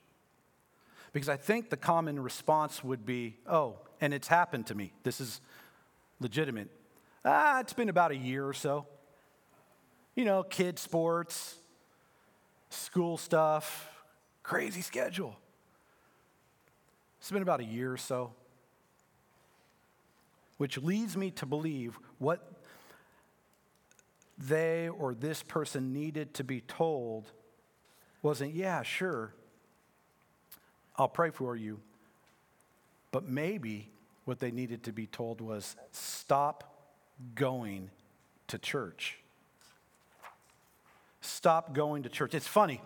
Because 1.13 1.29
I 1.29 1.37
think 1.37 1.69
the 1.69 1.77
common 1.77 2.21
response 2.21 2.83
would 2.83 3.05
be, 3.05 3.37
oh, 3.47 3.77
and 4.01 4.15
it's 4.15 4.29
happened 4.29 4.67
to 4.69 4.75
me. 4.75 4.93
This 5.03 5.21
is 5.21 5.41
legitimate. 6.21 6.69
Ah, 7.25 7.61
it's 7.61 7.75
been 7.75 7.91
about 7.91 8.13
a 8.13 8.17
year 8.17 8.47
or 8.47 8.55
so. 8.55 8.87
You 10.15 10.25
know, 10.25 10.43
kid 10.43 10.79
sports, 10.79 11.57
school 12.71 13.19
stuff, 13.19 13.91
crazy 14.43 14.81
schedule. 14.81 15.37
It's 17.21 17.31
been 17.31 17.43
about 17.43 17.61
a 17.61 17.65
year 17.65 17.93
or 17.93 17.97
so 17.99 18.33
which 20.63 20.79
leads 20.79 21.17
me 21.17 21.29
to 21.29 21.45
believe 21.45 21.99
what 22.19 22.53
they 24.39 24.89
or 24.89 25.13
this 25.13 25.43
person 25.43 25.93
needed 25.93 26.35
to 26.35 26.45
be 26.45 26.61
told 26.61 27.33
wasn't, 28.23 28.55
yeah, 28.55 28.81
sure, 28.85 29.35
I'll 30.97 31.09
pray 31.09 31.31
for 31.31 31.57
you. 31.57 31.81
But 33.11 33.29
maybe 33.29 33.91
what 34.25 34.39
they 34.39 34.53
needed 34.53 34.85
to 34.85 34.93
be 34.93 35.09
told 35.09 35.41
was, 35.41 35.75
stop 35.91 36.93
going 37.35 37.91
to 38.47 38.57
church. 38.57 39.19
Stop 41.23 41.75
going 41.75 42.05
to 42.05 42.09
church. 42.09 42.37
It's 42.37 42.47
funny. 42.47 42.81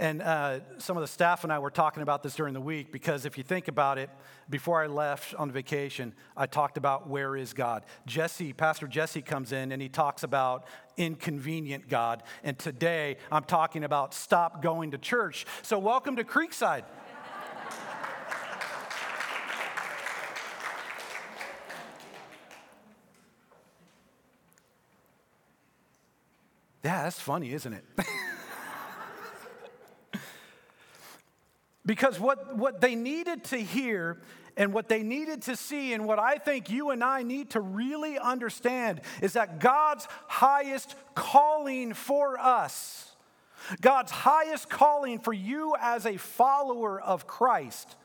And 0.00 0.20
uh, 0.22 0.60
some 0.78 0.96
of 0.96 1.02
the 1.02 1.06
staff 1.06 1.44
and 1.44 1.52
I 1.52 1.58
were 1.58 1.70
talking 1.70 2.02
about 2.02 2.22
this 2.22 2.34
during 2.34 2.54
the 2.54 2.60
week 2.60 2.90
because 2.90 3.26
if 3.26 3.36
you 3.36 3.44
think 3.44 3.68
about 3.68 3.98
it, 3.98 4.08
before 4.48 4.82
I 4.82 4.86
left 4.86 5.34
on 5.34 5.52
vacation, 5.52 6.14
I 6.34 6.46
talked 6.46 6.78
about 6.78 7.06
where 7.06 7.36
is 7.36 7.52
God. 7.52 7.84
Jesse, 8.06 8.54
Pastor 8.54 8.86
Jesse 8.86 9.20
comes 9.20 9.52
in 9.52 9.72
and 9.72 9.82
he 9.82 9.90
talks 9.90 10.22
about 10.22 10.64
inconvenient 10.96 11.90
God. 11.90 12.22
And 12.42 12.58
today 12.58 13.18
I'm 13.30 13.44
talking 13.44 13.84
about 13.84 14.14
stop 14.14 14.62
going 14.62 14.92
to 14.92 14.98
church. 14.98 15.44
So, 15.60 15.78
welcome 15.78 16.16
to 16.16 16.24
Creekside. 16.24 16.84
yeah, 26.82 27.02
that's 27.02 27.20
funny, 27.20 27.52
isn't 27.52 27.74
it? 27.74 27.84
Because 31.86 32.20
what, 32.20 32.56
what 32.56 32.80
they 32.80 32.94
needed 32.94 33.44
to 33.44 33.56
hear 33.56 34.20
and 34.56 34.72
what 34.74 34.88
they 34.88 35.02
needed 35.02 35.42
to 35.42 35.56
see, 35.56 35.94
and 35.94 36.04
what 36.06 36.18
I 36.18 36.36
think 36.36 36.68
you 36.68 36.90
and 36.90 37.02
I 37.02 37.22
need 37.22 37.50
to 37.50 37.60
really 37.60 38.18
understand, 38.18 39.00
is 39.22 39.32
that 39.32 39.60
God's 39.60 40.06
highest 40.26 40.94
calling 41.14 41.94
for 41.94 42.38
us, 42.38 43.16
God's 43.80 44.10
highest 44.10 44.68
calling 44.68 45.18
for 45.18 45.32
you 45.32 45.74
as 45.80 46.04
a 46.04 46.16
follower 46.16 47.00
of 47.00 47.26
Christ, 47.26 47.96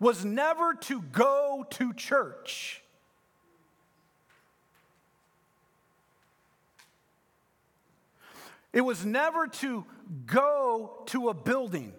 was 0.00 0.24
never 0.24 0.74
to 0.74 1.00
go 1.00 1.66
to 1.70 1.94
church. 1.94 2.82
It 8.72 8.82
was 8.82 9.04
never 9.06 9.46
to 9.46 9.86
go 10.26 11.02
to 11.06 11.30
a 11.30 11.34
building. 11.34 11.94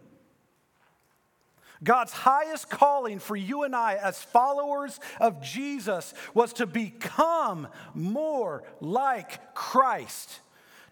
God's 1.83 2.11
highest 2.11 2.69
calling 2.69 3.19
for 3.19 3.35
you 3.35 3.63
and 3.63 3.75
I 3.75 3.95
as 3.95 4.21
followers 4.21 4.99
of 5.19 5.41
Jesus 5.41 6.13
was 6.33 6.53
to 6.53 6.67
become 6.67 7.67
more 7.93 8.63
like 8.81 9.53
Christ, 9.55 10.41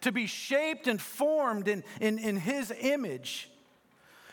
to 0.02 0.12
be 0.12 0.28
shaped 0.28 0.88
and 0.88 1.02
formed 1.02 1.68
in, 1.68 1.84
in, 2.00 2.18
in 2.20 2.38
His 2.38 2.72
image. 2.80 3.50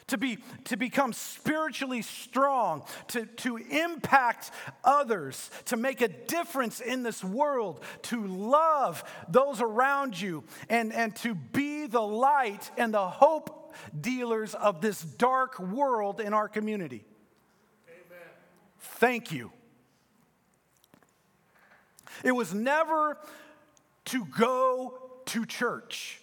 To, 0.08 0.18
be, 0.18 0.36
to 0.64 0.76
become 0.76 1.14
spiritually 1.14 2.02
strong, 2.02 2.84
to, 3.08 3.24
to 3.24 3.56
impact 3.56 4.50
others, 4.84 5.50
to 5.64 5.78
make 5.78 6.02
a 6.02 6.08
difference 6.08 6.80
in 6.80 7.02
this 7.02 7.24
world, 7.24 7.82
to 8.02 8.26
love 8.26 9.02
those 9.30 9.62
around 9.62 10.20
you, 10.20 10.44
and, 10.68 10.92
and 10.92 11.16
to 11.16 11.34
be 11.34 11.86
the 11.86 12.02
light 12.02 12.70
and 12.76 12.92
the 12.92 13.08
hope 13.08 13.63
dealers 14.00 14.54
of 14.54 14.80
this 14.80 15.02
dark 15.02 15.58
world 15.58 16.20
in 16.20 16.32
our 16.32 16.48
community. 16.48 17.04
Amen. 17.88 18.28
Thank 18.80 19.32
you. 19.32 19.52
It 22.22 22.32
was 22.32 22.54
never 22.54 23.18
to 24.06 24.24
go 24.26 24.98
to 25.26 25.46
church. 25.46 26.20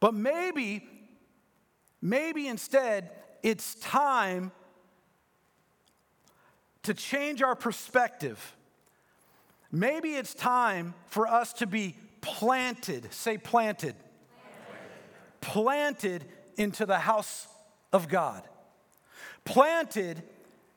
But 0.00 0.14
maybe, 0.14 0.86
maybe 2.00 2.46
instead, 2.46 3.10
it's 3.42 3.74
time 3.76 4.52
to 6.84 6.94
change 6.94 7.42
our 7.42 7.56
perspective. 7.56 8.54
Maybe 9.70 10.14
it's 10.14 10.34
time 10.34 10.94
for 11.06 11.26
us 11.26 11.52
to 11.54 11.66
be 11.66 11.96
planted, 12.34 13.12
say 13.12 13.38
planted, 13.38 13.94
planted, 15.40 15.40
planted 15.40 16.24
into 16.56 16.86
the 16.86 16.98
house 16.98 17.46
of 17.92 18.08
God, 18.08 18.42
planted 19.44 20.22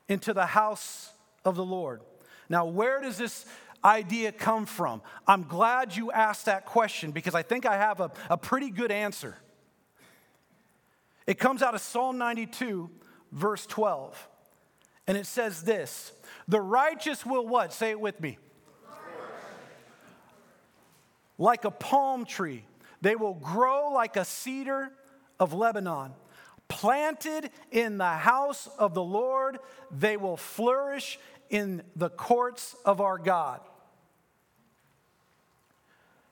into 0.08 0.32
the 0.32 0.46
house 0.46 1.12
of 1.44 1.56
the 1.56 1.64
Lord. 1.64 2.00
Now, 2.48 2.66
where 2.66 3.00
does 3.00 3.16
this 3.16 3.46
idea 3.84 4.32
come 4.32 4.66
from? 4.66 5.02
I'm 5.26 5.44
glad 5.44 5.96
you 5.96 6.12
asked 6.12 6.46
that 6.46 6.66
question 6.66 7.10
because 7.10 7.34
I 7.34 7.42
think 7.42 7.66
I 7.66 7.76
have 7.76 8.00
a, 8.00 8.10
a 8.30 8.36
pretty 8.36 8.70
good 8.70 8.90
answer. 8.90 9.36
It 11.26 11.38
comes 11.38 11.62
out 11.62 11.74
of 11.74 11.80
Psalm 11.80 12.18
92, 12.18 12.90
verse 13.30 13.66
12. 13.66 14.28
And 15.06 15.16
it 15.16 15.26
says 15.26 15.62
this 15.62 16.12
The 16.48 16.60
righteous 16.60 17.26
will 17.26 17.46
what? 17.46 17.72
Say 17.72 17.90
it 17.90 18.00
with 18.00 18.20
me 18.20 18.38
like 21.38 21.64
a 21.64 21.70
palm 21.70 22.24
tree. 22.24 22.64
They 23.00 23.16
will 23.16 23.34
grow 23.34 23.90
like 23.90 24.16
a 24.16 24.24
cedar 24.24 24.92
of 25.40 25.52
Lebanon, 25.52 26.12
planted 26.68 27.50
in 27.70 27.98
the 27.98 28.04
house 28.04 28.68
of 28.78 28.94
the 28.94 29.02
Lord, 29.02 29.58
they 29.90 30.16
will 30.16 30.36
flourish 30.36 31.18
in 31.50 31.82
the 31.96 32.08
courts 32.08 32.76
of 32.84 33.00
our 33.00 33.18
God. 33.18 33.60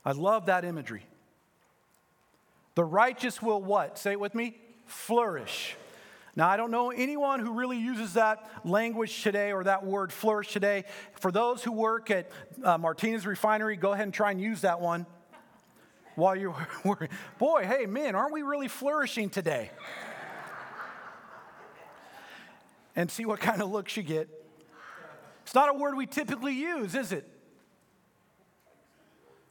I 0.05 0.13
love 0.13 0.47
that 0.47 0.65
imagery. 0.65 1.05
The 2.75 2.85
righteous 2.85 3.43
will 3.43 3.61
what? 3.61 3.99
Say 3.99 4.13
it 4.13 4.21
with 4.21 4.35
me 4.35 4.57
flourish. 4.87 5.77
Now, 6.41 6.49
I 6.49 6.57
don't 6.57 6.71
know 6.71 6.91
anyone 6.91 7.41
who 7.41 7.53
really 7.53 7.77
uses 7.77 8.15
that 8.15 8.51
language 8.65 9.23
today 9.23 9.53
or 9.53 9.63
that 9.65 9.85
word 9.85 10.11
flourish 10.11 10.55
today. 10.55 10.85
For 11.17 11.31
those 11.31 11.63
who 11.63 11.71
work 11.71 12.11
at 12.11 12.31
uh, 12.65 12.79
Martinez 12.79 13.27
Refinery, 13.27 13.77
go 13.77 13.93
ahead 13.93 14.05
and 14.05 14.15
try 14.15 14.31
and 14.31 14.41
use 14.41 14.63
that 14.63 14.81
one 14.81 15.05
while 16.15 16.35
you're 16.35 16.57
working. 16.83 17.11
Boy, 17.39 17.67
hey, 17.67 17.85
man, 17.85 18.15
aren't 18.15 18.33
we 18.33 18.41
really 18.41 18.69
flourishing 18.69 19.29
today? 19.29 19.71
and 22.97 23.11
see 23.11 23.27
what 23.27 23.41
kind 23.41 23.61
of 23.61 23.71
looks 23.71 23.95
you 23.99 24.03
get. 24.03 24.27
It's 25.43 25.55
not 25.55 25.69
a 25.69 25.75
word 25.75 25.95
we 25.95 26.07
typically 26.07 26.55
use, 26.55 26.95
is 26.95 27.13
it? 27.13 27.29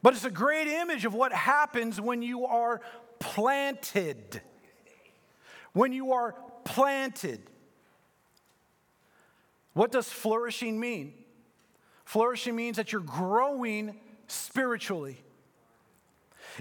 But 0.01 0.15
it's 0.15 0.25
a 0.25 0.31
great 0.31 0.65
image 0.65 1.05
of 1.05 1.13
what 1.13 1.33
happens 1.33 2.01
when 2.01 2.23
you 2.23 2.47
are 2.47 2.81
planted. 3.19 4.41
When 5.73 5.93
you 5.93 6.13
are 6.13 6.33
planted. 6.65 7.41
What 9.73 9.91
does 9.91 10.09
flourishing 10.09 10.79
mean? 10.79 11.13
Flourishing 12.05 12.55
means 12.55 12.77
that 12.77 12.91
you're 12.91 13.01
growing 13.01 13.99
spiritually. 14.27 15.17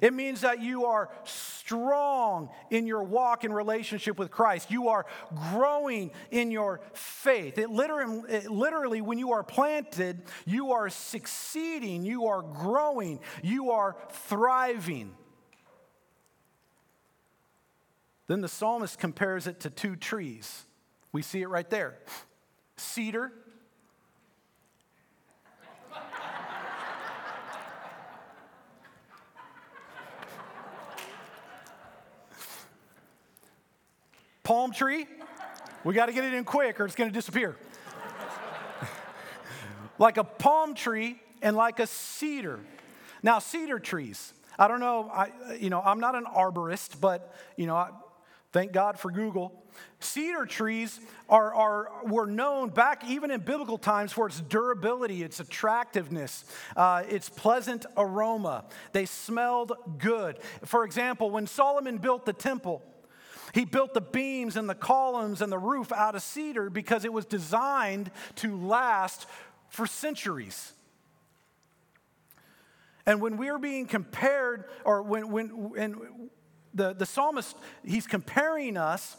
It 0.03 0.13
means 0.13 0.43
that 0.43 0.61
you 0.61 0.85
are 0.85 1.11
strong 1.25 2.51
in 2.71 2.87
your 2.87 3.03
walk 3.03 3.45
in 3.45 3.53
relationship 3.53 4.19
with 4.19 4.31
Christ. 4.31 4.71
You 4.71 4.89
are 4.89 5.07
growing 5.53 6.13
in 6.31 6.51
your 6.51 6.81
faith. 6.93 7.59
It 7.59 7.71
literally, 7.71 8.23
it 8.29 8.51
literally, 8.51 9.01
when 9.01 9.19
you 9.19 9.33
are 9.33 9.43
planted, 9.43 10.23
you 10.45 10.73
are 10.73 10.89
succeeding, 10.89 12.05
you 12.05 12.27
are 12.27 12.43
growing, 12.43 13.21
you 13.43 13.71
are 13.71 13.97
thriving. 14.11 15.15
Then 18.29 18.43
the 18.43 18.49
psalmist 18.49 18.99
compares 18.99 19.47
it 19.47 19.61
to 19.61 19.71
two 19.71 19.97
trees. 19.97 20.67
We 21.13 21.23
see 21.23 21.43
it 21.43 21.49
right 21.49 21.69
there 21.69 21.99
cedar. 22.77 23.33
Palm 34.45 34.73
tree. 34.73 35.07
We 35.85 35.93
got 35.93 36.07
to 36.07 36.13
get 36.13 36.25
it 36.25 36.33
in 36.33 36.45
quick 36.45 36.81
or 36.81 36.87
it's 36.87 36.95
going 36.95 37.11
to 37.11 37.15
disappear. 37.15 37.57
like 39.99 40.17
a 40.17 40.25
palm 40.25 40.75
tree 40.75 41.21
and 41.43 41.55
like 41.55 41.81
a 41.81 41.87
cedar. 41.87 42.61
Now, 43.23 43.41
cedar 43.41 43.79
trees. 43.79 44.33
I 44.59 44.69
don't 44.69 44.81
know, 44.81 45.11
I, 45.13 45.31
you 45.59 45.69
know, 45.69 45.83
I'm 45.83 46.01
not 46.01 46.15
an 46.15 46.25
arborist, 46.25 46.99
but, 46.99 47.35
you 47.57 47.67
know, 47.67 47.77
I, 47.77 47.91
Thank 48.53 48.73
God 48.73 48.99
for 48.99 49.11
Google. 49.11 49.65
Cedar 50.01 50.47
trees 50.47 51.01
are, 51.29 51.55
are, 51.55 51.91
were 52.07 52.27
known 52.27 52.71
back 52.71 53.05
even 53.07 53.31
in 53.31 53.41
biblical 53.41 53.79
times 53.79 54.13
for 54.13 54.27
its 54.27 54.41
durability, 54.41 55.23
its 55.23 55.39
attractiveness, 55.39 56.45
uh, 56.75 57.03
its 57.09 57.29
pleasant 57.29 57.85
aroma. 57.97 58.65
They 58.93 59.05
smelled 59.05 59.73
good. 59.99 60.39
For 60.65 60.85
example, 60.85 61.31
when 61.31 61.47
Solomon 61.47 61.99
built 61.99 62.25
the 62.25 62.33
temple, 62.33 62.83
he 63.53 63.65
built 63.65 63.93
the 63.93 64.01
beams 64.01 64.57
and 64.57 64.69
the 64.69 64.75
columns 64.75 65.43
and 65.43 65.53
the 65.53 65.59
roof 65.59 65.93
out 65.93 66.15
of 66.15 66.23
cedar 66.23 66.71
because 66.71 67.05
it 67.05 67.13
was 67.13 67.27
designed 67.27 68.11
to 68.37 68.57
last 68.57 69.27
for 69.69 69.87
centuries. 69.87 70.73
And 73.05 73.21
when 73.21 73.37
we 73.37 73.49
are 73.49 73.59
being 73.59 73.87
compared, 73.87 74.65
or 74.85 75.03
when, 75.03 75.31
when, 75.31 75.71
when 75.71 76.31
the, 76.75 76.93
the 76.93 77.07
psalmist, 77.07 77.57
he's 77.85 78.07
comparing 78.07 78.77
us 78.77 79.17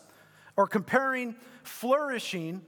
or 0.56 0.68
comparing 0.68 1.36
flourishing 1.64 2.62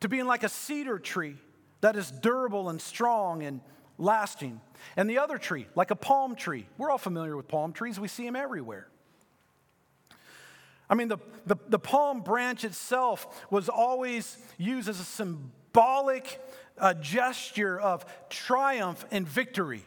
to 0.00 0.08
being 0.08 0.26
like 0.26 0.42
a 0.42 0.48
cedar 0.48 0.98
tree 0.98 1.36
that 1.80 1.96
is 1.96 2.10
durable 2.10 2.68
and 2.68 2.80
strong 2.80 3.42
and 3.42 3.60
lasting. 3.98 4.60
And 4.96 5.08
the 5.08 5.18
other 5.18 5.38
tree, 5.38 5.66
like 5.74 5.90
a 5.90 5.96
palm 5.96 6.34
tree. 6.34 6.66
We're 6.78 6.90
all 6.90 6.98
familiar 6.98 7.36
with 7.36 7.48
palm 7.48 7.72
trees, 7.72 7.98
we 7.98 8.08
see 8.08 8.24
them 8.24 8.36
everywhere. 8.36 8.88
I 10.88 10.94
mean, 10.94 11.08
the, 11.08 11.18
the, 11.46 11.56
the 11.68 11.78
palm 11.78 12.20
branch 12.20 12.64
itself 12.64 13.46
was 13.50 13.68
always 13.68 14.38
used 14.56 14.88
as 14.88 15.00
a 15.00 15.04
symbolic 15.04 16.40
uh, 16.78 16.94
gesture 16.94 17.80
of 17.80 18.06
triumph 18.28 19.04
and 19.10 19.26
victory. 19.26 19.82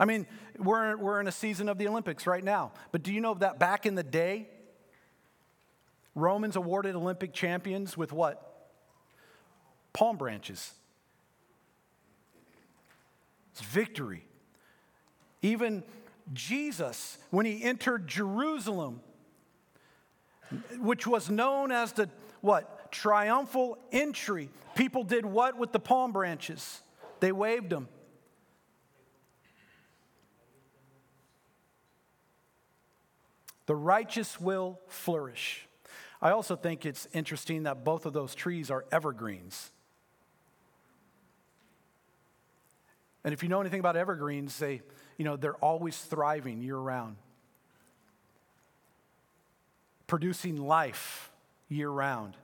I 0.00 0.06
mean, 0.06 0.26
we're, 0.58 0.96
we're 0.96 1.20
in 1.20 1.28
a 1.28 1.32
season 1.32 1.68
of 1.68 1.76
the 1.76 1.86
Olympics 1.86 2.26
right 2.26 2.42
now. 2.42 2.72
But 2.90 3.02
do 3.02 3.12
you 3.12 3.20
know 3.20 3.34
that 3.34 3.58
back 3.58 3.84
in 3.84 3.94
the 3.94 4.02
day, 4.02 4.48
Romans 6.14 6.56
awarded 6.56 6.96
Olympic 6.96 7.34
champions 7.34 7.98
with 7.98 8.10
what? 8.10 8.70
Palm 9.92 10.16
branches. 10.16 10.72
It's 13.52 13.60
victory. 13.60 14.24
Even 15.42 15.82
Jesus, 16.32 17.18
when 17.30 17.44
he 17.44 17.62
entered 17.62 18.08
Jerusalem, 18.08 19.02
which 20.78 21.06
was 21.06 21.28
known 21.28 21.70
as 21.70 21.92
the 21.92 22.08
what? 22.40 22.90
Triumphal 22.90 23.76
entry. 23.92 24.48
People 24.74 25.04
did 25.04 25.26
what 25.26 25.58
with 25.58 25.72
the 25.72 25.78
palm 25.78 26.10
branches? 26.10 26.80
They 27.20 27.32
waved 27.32 27.68
them. 27.68 27.86
The 33.70 33.76
righteous 33.76 34.40
will 34.40 34.80
flourish. 34.88 35.68
I 36.20 36.32
also 36.32 36.56
think 36.56 36.84
it's 36.84 37.06
interesting 37.12 37.62
that 37.62 37.84
both 37.84 38.04
of 38.04 38.12
those 38.12 38.34
trees 38.34 38.68
are 38.68 38.84
evergreens. 38.90 39.70
And 43.22 43.32
if 43.32 43.44
you 43.44 43.48
know 43.48 43.60
anything 43.60 43.78
about 43.78 43.94
evergreens, 43.94 44.58
they, 44.58 44.82
you 45.18 45.24
know, 45.24 45.36
they're 45.36 45.54
always 45.58 45.96
thriving 45.96 46.62
year 46.62 46.78
round, 46.78 47.14
producing 50.08 50.56
life 50.56 51.30
year 51.68 51.90
round. 51.90 52.36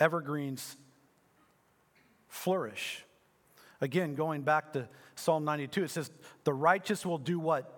Evergreens 0.00 0.76
flourish. 2.26 3.04
Again, 3.80 4.16
going 4.16 4.42
back 4.42 4.72
to 4.72 4.88
Psalm 5.14 5.44
92, 5.44 5.84
it 5.84 5.90
says, 5.92 6.10
The 6.42 6.52
righteous 6.52 7.06
will 7.06 7.18
do 7.18 7.38
what? 7.38 7.73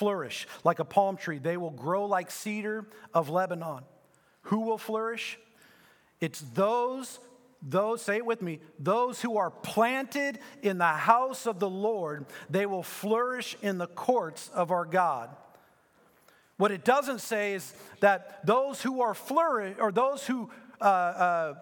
Flourish 0.00 0.48
like 0.64 0.78
a 0.78 0.84
palm 0.84 1.18
tree. 1.18 1.38
They 1.38 1.58
will 1.58 1.70
grow 1.70 2.06
like 2.06 2.30
cedar 2.30 2.86
of 3.12 3.28
Lebanon. 3.28 3.82
Who 4.44 4.60
will 4.60 4.78
flourish? 4.78 5.38
It's 6.22 6.40
those, 6.54 7.18
those, 7.60 8.00
say 8.00 8.16
it 8.16 8.24
with 8.24 8.40
me, 8.40 8.60
those 8.78 9.20
who 9.20 9.36
are 9.36 9.50
planted 9.50 10.38
in 10.62 10.78
the 10.78 10.86
house 10.86 11.46
of 11.46 11.58
the 11.58 11.68
Lord, 11.68 12.24
they 12.48 12.64
will 12.64 12.82
flourish 12.82 13.58
in 13.60 13.76
the 13.76 13.88
courts 13.88 14.48
of 14.54 14.70
our 14.70 14.86
God. 14.86 15.28
What 16.56 16.72
it 16.72 16.82
doesn't 16.82 17.20
say 17.20 17.52
is 17.52 17.74
that 18.00 18.46
those 18.46 18.80
who 18.80 19.02
are 19.02 19.12
flourish, 19.12 19.76
or 19.78 19.92
those 19.92 20.26
who, 20.26 20.50
uh, 20.80 20.84
uh, 20.84 21.54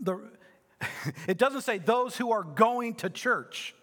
the, 0.00 0.18
it 1.28 1.36
doesn't 1.36 1.62
say 1.62 1.76
those 1.76 2.16
who 2.16 2.32
are 2.32 2.42
going 2.42 2.94
to 2.96 3.10
church. 3.10 3.74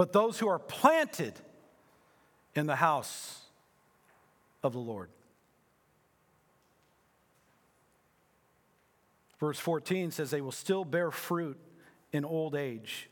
But 0.00 0.14
those 0.14 0.38
who 0.38 0.48
are 0.48 0.58
planted 0.58 1.34
in 2.54 2.64
the 2.64 2.76
house 2.76 3.38
of 4.62 4.72
the 4.72 4.78
Lord. 4.78 5.10
Verse 9.38 9.58
14 9.58 10.10
says, 10.10 10.30
They 10.30 10.40
will 10.40 10.52
still 10.52 10.86
bear 10.86 11.10
fruit 11.10 11.58
in 12.14 12.24
old 12.24 12.54
age. 12.54 13.09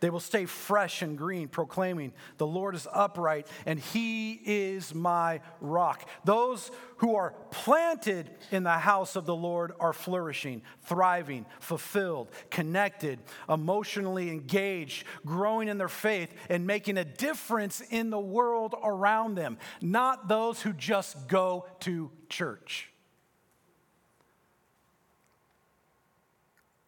They 0.00 0.10
will 0.10 0.20
stay 0.20 0.46
fresh 0.46 1.02
and 1.02 1.16
green, 1.16 1.48
proclaiming, 1.48 2.12
The 2.38 2.46
Lord 2.46 2.74
is 2.74 2.88
upright 2.90 3.46
and 3.66 3.78
he 3.78 4.40
is 4.44 4.94
my 4.94 5.40
rock. 5.60 6.08
Those 6.24 6.70
who 6.98 7.16
are 7.16 7.34
planted 7.50 8.30
in 8.50 8.62
the 8.62 8.70
house 8.70 9.14
of 9.14 9.26
the 9.26 9.36
Lord 9.36 9.72
are 9.78 9.92
flourishing, 9.92 10.62
thriving, 10.84 11.44
fulfilled, 11.60 12.28
connected, 12.50 13.18
emotionally 13.48 14.30
engaged, 14.30 15.04
growing 15.24 15.68
in 15.68 15.78
their 15.78 15.88
faith, 15.88 16.32
and 16.48 16.66
making 16.66 16.96
a 16.96 17.04
difference 17.04 17.82
in 17.90 18.10
the 18.10 18.18
world 18.18 18.74
around 18.82 19.34
them, 19.34 19.58
not 19.82 20.28
those 20.28 20.62
who 20.62 20.72
just 20.72 21.28
go 21.28 21.66
to 21.80 22.10
church. 22.28 22.89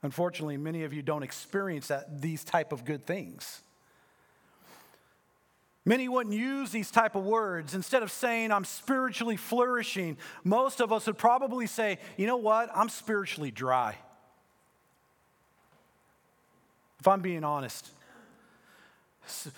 Unfortunately, 0.02 0.56
many 0.56 0.84
of 0.84 0.92
you 0.92 1.02
don't 1.02 1.22
experience 1.22 1.88
that, 1.88 2.20
these 2.20 2.42
type 2.42 2.72
of 2.72 2.84
good 2.84 3.06
things. 3.06 3.62
Many 5.84 6.08
wouldn't 6.08 6.34
use 6.34 6.70
these 6.70 6.90
type 6.90 7.16
of 7.16 7.24
words. 7.24 7.74
Instead 7.74 8.02
of 8.02 8.10
saying, 8.10 8.52
I'm 8.52 8.64
spiritually 8.64 9.36
flourishing, 9.36 10.16
most 10.44 10.80
of 10.80 10.92
us 10.92 11.06
would 11.06 11.18
probably 11.18 11.66
say, 11.66 11.98
you 12.16 12.26
know 12.26 12.36
what? 12.36 12.70
I'm 12.74 12.88
spiritually 12.88 13.50
dry. 13.50 13.96
If 17.00 17.08
I'm 17.08 17.20
being 17.20 17.42
honest. 17.42 17.88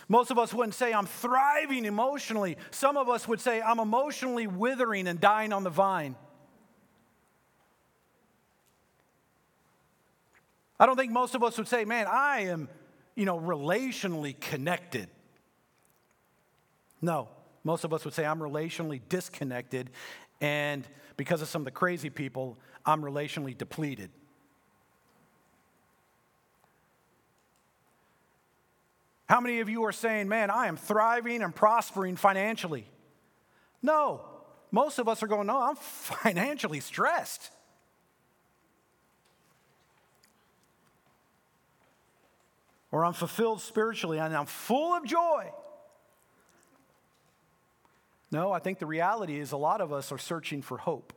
Most 0.08 0.30
of 0.30 0.38
us 0.38 0.54
wouldn't 0.54 0.74
say, 0.74 0.92
I'm 0.92 1.06
thriving 1.06 1.84
emotionally. 1.84 2.56
Some 2.70 2.96
of 2.96 3.08
us 3.08 3.28
would 3.28 3.40
say, 3.40 3.60
I'm 3.60 3.78
emotionally 3.78 4.46
withering 4.46 5.06
and 5.06 5.20
dying 5.20 5.52
on 5.52 5.62
the 5.62 5.70
vine. 5.70 6.16
I 10.84 10.86
don't 10.86 10.96
think 10.96 11.12
most 11.12 11.34
of 11.34 11.42
us 11.42 11.56
would 11.56 11.66
say, 11.66 11.86
man, 11.86 12.06
I 12.06 12.40
am, 12.40 12.68
you 13.14 13.24
know, 13.24 13.40
relationally 13.40 14.38
connected. 14.38 15.08
No, 17.00 17.28
most 17.64 17.84
of 17.84 17.94
us 17.94 18.04
would 18.04 18.12
say, 18.12 18.26
I'm 18.26 18.38
relationally 18.38 19.00
disconnected, 19.08 19.88
and 20.42 20.86
because 21.16 21.40
of 21.40 21.48
some 21.48 21.62
of 21.62 21.64
the 21.64 21.70
crazy 21.70 22.10
people, 22.10 22.58
I'm 22.84 23.00
relationally 23.00 23.56
depleted. 23.56 24.10
How 29.24 29.40
many 29.40 29.60
of 29.60 29.70
you 29.70 29.84
are 29.84 29.92
saying, 29.92 30.28
man, 30.28 30.50
I 30.50 30.66
am 30.66 30.76
thriving 30.76 31.40
and 31.40 31.56
prospering 31.56 32.16
financially? 32.16 32.86
No, 33.80 34.20
most 34.70 34.98
of 34.98 35.08
us 35.08 35.22
are 35.22 35.28
going, 35.28 35.46
no, 35.46 35.62
I'm 35.62 35.76
financially 35.80 36.80
stressed. 36.80 37.50
Or 42.94 43.04
I'm 43.04 43.12
fulfilled 43.12 43.60
spiritually 43.60 44.20
and 44.20 44.32
I'm 44.36 44.46
full 44.46 44.94
of 44.94 45.04
joy. 45.04 45.50
No, 48.30 48.52
I 48.52 48.60
think 48.60 48.78
the 48.78 48.86
reality 48.86 49.40
is 49.40 49.50
a 49.50 49.56
lot 49.56 49.80
of 49.80 49.92
us 49.92 50.12
are 50.12 50.18
searching 50.18 50.62
for 50.62 50.78
hope. 50.78 51.12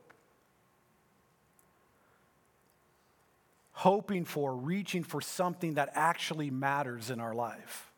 Hoping 3.73 4.25
for, 4.25 4.55
reaching 4.55 5.03
for 5.03 5.21
something 5.21 5.75
that 5.75 5.91
actually 5.93 6.49
matters 6.49 7.11
in 7.11 7.19
our 7.19 7.35
life. 7.35 7.91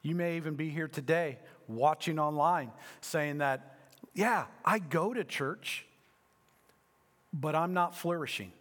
You 0.00 0.14
may 0.14 0.38
even 0.38 0.54
be 0.54 0.70
here 0.70 0.88
today 0.88 1.38
watching 1.68 2.18
online 2.18 2.72
saying 3.02 3.36
that, 3.38 3.76
yeah, 4.14 4.46
I 4.64 4.78
go 4.78 5.12
to 5.12 5.24
church, 5.24 5.84
but 7.34 7.54
I'm 7.54 7.74
not 7.74 7.94
flourishing. 7.94 8.52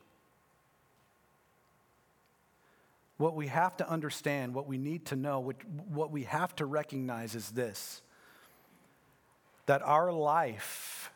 What 3.17 3.36
we 3.36 3.47
have 3.47 3.78
to 3.78 3.89
understand, 3.89 4.54
what 4.54 4.67
we 4.67 4.78
need 4.78 5.06
to 5.08 5.15
know, 5.15 5.39
what 5.39 6.12
we 6.12 6.23
have 6.23 6.56
to 6.58 6.65
recognize 6.65 7.36
is 7.36 7.52
this 7.52 8.02
that 9.65 9.82
our 9.82 10.12
life 10.12 11.12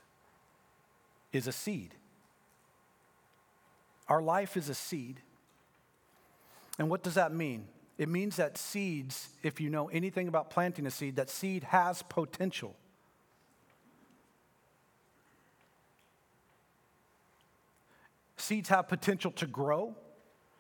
is 1.33 1.47
a 1.47 1.51
seed. 1.51 1.93
Our 4.07 4.21
life 4.21 4.55
is 4.55 4.69
a 4.69 4.73
seed. 4.73 5.19
And 6.79 6.89
what 6.89 7.03
does 7.03 7.15
that 7.15 7.33
mean? 7.33 7.67
It 7.97 8.07
means 8.07 8.37
that 8.37 8.57
seeds, 8.57 9.29
if 9.43 9.59
you 9.59 9.69
know 9.69 9.87
anything 9.89 10.27
about 10.27 10.49
planting 10.49 10.85
a 10.85 10.91
seed, 10.91 11.15
that 11.17 11.29
seed 11.29 11.63
has 11.65 12.03
potential. 12.03 12.75
Seeds 18.37 18.69
have 18.69 18.87
potential 18.87 19.31
to 19.31 19.47
grow. 19.47 19.95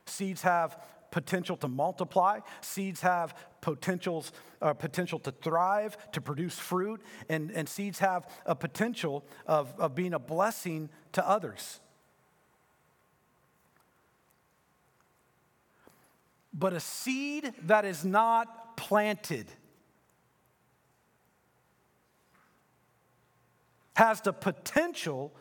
Seeds 0.07 0.41
have 0.41 0.77
potential 1.11 1.57
to 1.57 1.67
multiply. 1.67 2.39
Seeds 2.61 3.01
have 3.01 3.35
potentials, 3.61 4.31
uh, 4.61 4.73
potential 4.73 5.19
to 5.19 5.31
thrive, 5.31 5.97
to 6.11 6.21
produce 6.21 6.57
fruit, 6.57 7.01
and, 7.29 7.51
and 7.51 7.67
seeds 7.67 7.99
have 7.99 8.29
a 8.45 8.55
potential 8.55 9.25
of, 9.45 9.73
of 9.79 9.95
being 9.95 10.13
a 10.13 10.19
blessing 10.19 10.89
to 11.13 11.27
others. 11.27 11.79
But 16.53 16.73
a 16.73 16.79
seed 16.79 17.53
that 17.63 17.85
is 17.85 18.03
not 18.03 18.77
planted 18.77 19.47
has 23.95 24.21
the 24.21 24.33
potential 24.33 25.33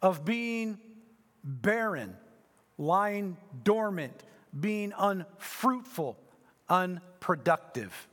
of 0.00 0.24
being 0.24 0.78
barren, 1.42 2.16
lying 2.78 3.36
dormant, 3.62 4.24
being 4.58 4.92
unfruitful, 4.96 6.16
unproductive. 6.68 8.08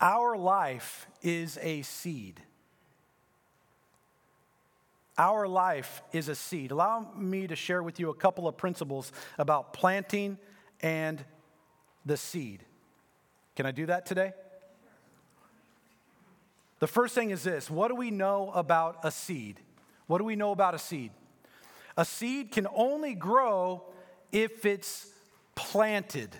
Our 0.00 0.36
life 0.36 1.06
is 1.22 1.58
a 1.62 1.82
seed. 1.82 2.40
Our 5.16 5.46
life 5.46 6.02
is 6.12 6.28
a 6.28 6.34
seed. 6.34 6.70
Allow 6.70 7.12
me 7.16 7.46
to 7.46 7.54
share 7.54 7.82
with 7.82 8.00
you 8.00 8.10
a 8.10 8.14
couple 8.14 8.48
of 8.48 8.56
principles 8.56 9.12
about 9.38 9.72
planting 9.72 10.38
and 10.80 11.24
the 12.04 12.16
seed. 12.16 12.64
Can 13.54 13.66
I 13.66 13.70
do 13.70 13.86
that 13.86 14.06
today? 14.06 14.32
The 16.80 16.88
first 16.88 17.14
thing 17.14 17.30
is 17.30 17.44
this 17.44 17.70
what 17.70 17.88
do 17.88 17.94
we 17.94 18.10
know 18.10 18.50
about 18.54 18.98
a 19.04 19.10
seed? 19.10 19.60
What 20.08 20.18
do 20.18 20.24
we 20.24 20.34
know 20.34 20.50
about 20.50 20.74
a 20.74 20.78
seed? 20.78 21.12
A 21.96 22.04
seed 22.04 22.52
can 22.52 22.66
only 22.74 23.14
grow 23.14 23.84
if 24.30 24.64
it's 24.64 25.08
planted. 25.54 26.30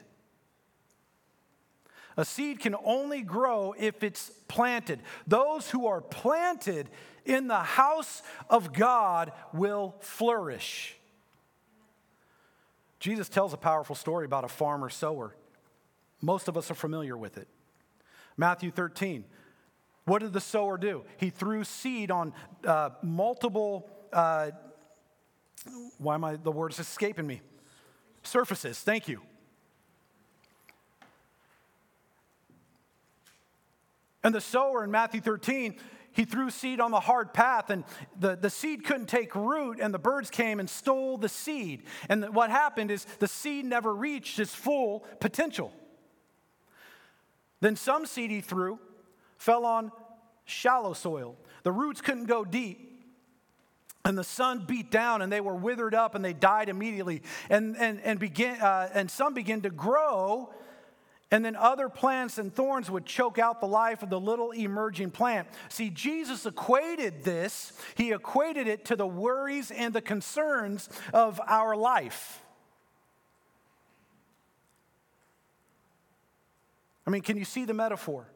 A 2.16 2.24
seed 2.24 2.60
can 2.60 2.74
only 2.84 3.22
grow 3.22 3.74
if 3.78 4.02
it's 4.02 4.30
planted. 4.48 5.00
Those 5.26 5.70
who 5.70 5.86
are 5.86 6.00
planted 6.00 6.88
in 7.24 7.48
the 7.48 7.60
house 7.60 8.22
of 8.50 8.72
God 8.72 9.32
will 9.52 9.94
flourish. 10.00 10.96
Jesus 13.00 13.28
tells 13.28 13.52
a 13.52 13.56
powerful 13.56 13.96
story 13.96 14.24
about 14.24 14.44
a 14.44 14.48
farmer 14.48 14.88
sower. 14.88 15.34
Most 16.20 16.48
of 16.48 16.56
us 16.56 16.70
are 16.70 16.74
familiar 16.74 17.16
with 17.16 17.36
it. 17.36 17.48
Matthew 18.36 18.70
13. 18.70 19.24
What 20.04 20.20
did 20.20 20.32
the 20.32 20.40
sower 20.40 20.78
do? 20.78 21.04
He 21.16 21.30
threw 21.30 21.64
seed 21.64 22.10
on 22.10 22.32
uh, 22.66 22.90
multiple 23.02 23.88
uh, 24.12 24.50
why 25.98 26.14
am 26.14 26.24
I, 26.24 26.36
the 26.36 26.52
word 26.52 26.72
is 26.72 26.78
escaping 26.78 27.26
me? 27.26 27.40
Surfaces, 28.22 28.78
thank 28.78 29.08
you. 29.08 29.20
And 34.24 34.34
the 34.34 34.40
sower 34.40 34.84
in 34.84 34.90
Matthew 34.90 35.20
13, 35.20 35.74
he 36.12 36.24
threw 36.24 36.50
seed 36.50 36.80
on 36.80 36.90
the 36.90 37.00
hard 37.00 37.32
path, 37.32 37.70
and 37.70 37.84
the, 38.18 38.36
the 38.36 38.50
seed 38.50 38.84
couldn't 38.84 39.06
take 39.06 39.34
root, 39.34 39.80
and 39.80 39.92
the 39.92 39.98
birds 39.98 40.30
came 40.30 40.60
and 40.60 40.68
stole 40.68 41.16
the 41.16 41.28
seed. 41.28 41.84
And 42.08 42.34
what 42.34 42.50
happened 42.50 42.90
is 42.90 43.04
the 43.18 43.28
seed 43.28 43.64
never 43.64 43.94
reached 43.94 44.38
its 44.38 44.54
full 44.54 45.00
potential. 45.20 45.72
Then 47.60 47.76
some 47.76 48.06
seed 48.06 48.30
he 48.30 48.40
threw 48.40 48.78
fell 49.38 49.64
on 49.64 49.90
shallow 50.44 50.92
soil. 50.92 51.36
The 51.62 51.72
roots 51.72 52.00
couldn't 52.00 52.26
go 52.26 52.44
deep, 52.44 52.91
and 54.04 54.18
the 54.18 54.24
sun 54.24 54.64
beat 54.66 54.90
down 54.90 55.22
and 55.22 55.32
they 55.32 55.40
were 55.40 55.54
withered 55.54 55.94
up 55.94 56.14
and 56.14 56.24
they 56.24 56.32
died 56.32 56.68
immediately. 56.68 57.22
And, 57.48 57.76
and, 57.76 58.00
and, 58.00 58.18
begin, 58.18 58.60
uh, 58.60 58.90
and 58.92 59.10
some 59.10 59.34
began 59.34 59.60
to 59.62 59.70
grow 59.70 60.52
and 61.32 61.42
then 61.42 61.56
other 61.56 61.88
plants 61.88 62.36
and 62.36 62.54
thorns 62.54 62.90
would 62.90 63.06
choke 63.06 63.38
out 63.38 63.60
the 63.60 63.66
life 63.66 64.02
of 64.02 64.10
the 64.10 64.20
little 64.20 64.50
emerging 64.50 65.10
plant. 65.10 65.48
See 65.70 65.88
jesus 65.88 66.46
equated 66.46 67.24
this 67.24 67.72
he 67.96 68.12
equated 68.12 68.68
it 68.68 68.84
to 68.86 68.96
the 68.96 69.06
worries 69.06 69.70
and 69.70 69.94
the 69.94 70.02
concerns 70.02 70.90
of 71.12 71.40
our 71.46 71.74
life. 71.74 72.42
I 77.06 77.10
mean 77.10 77.22
can 77.22 77.38
you 77.38 77.46
see 77.46 77.64
the 77.64 77.74
metaphor 77.74 78.28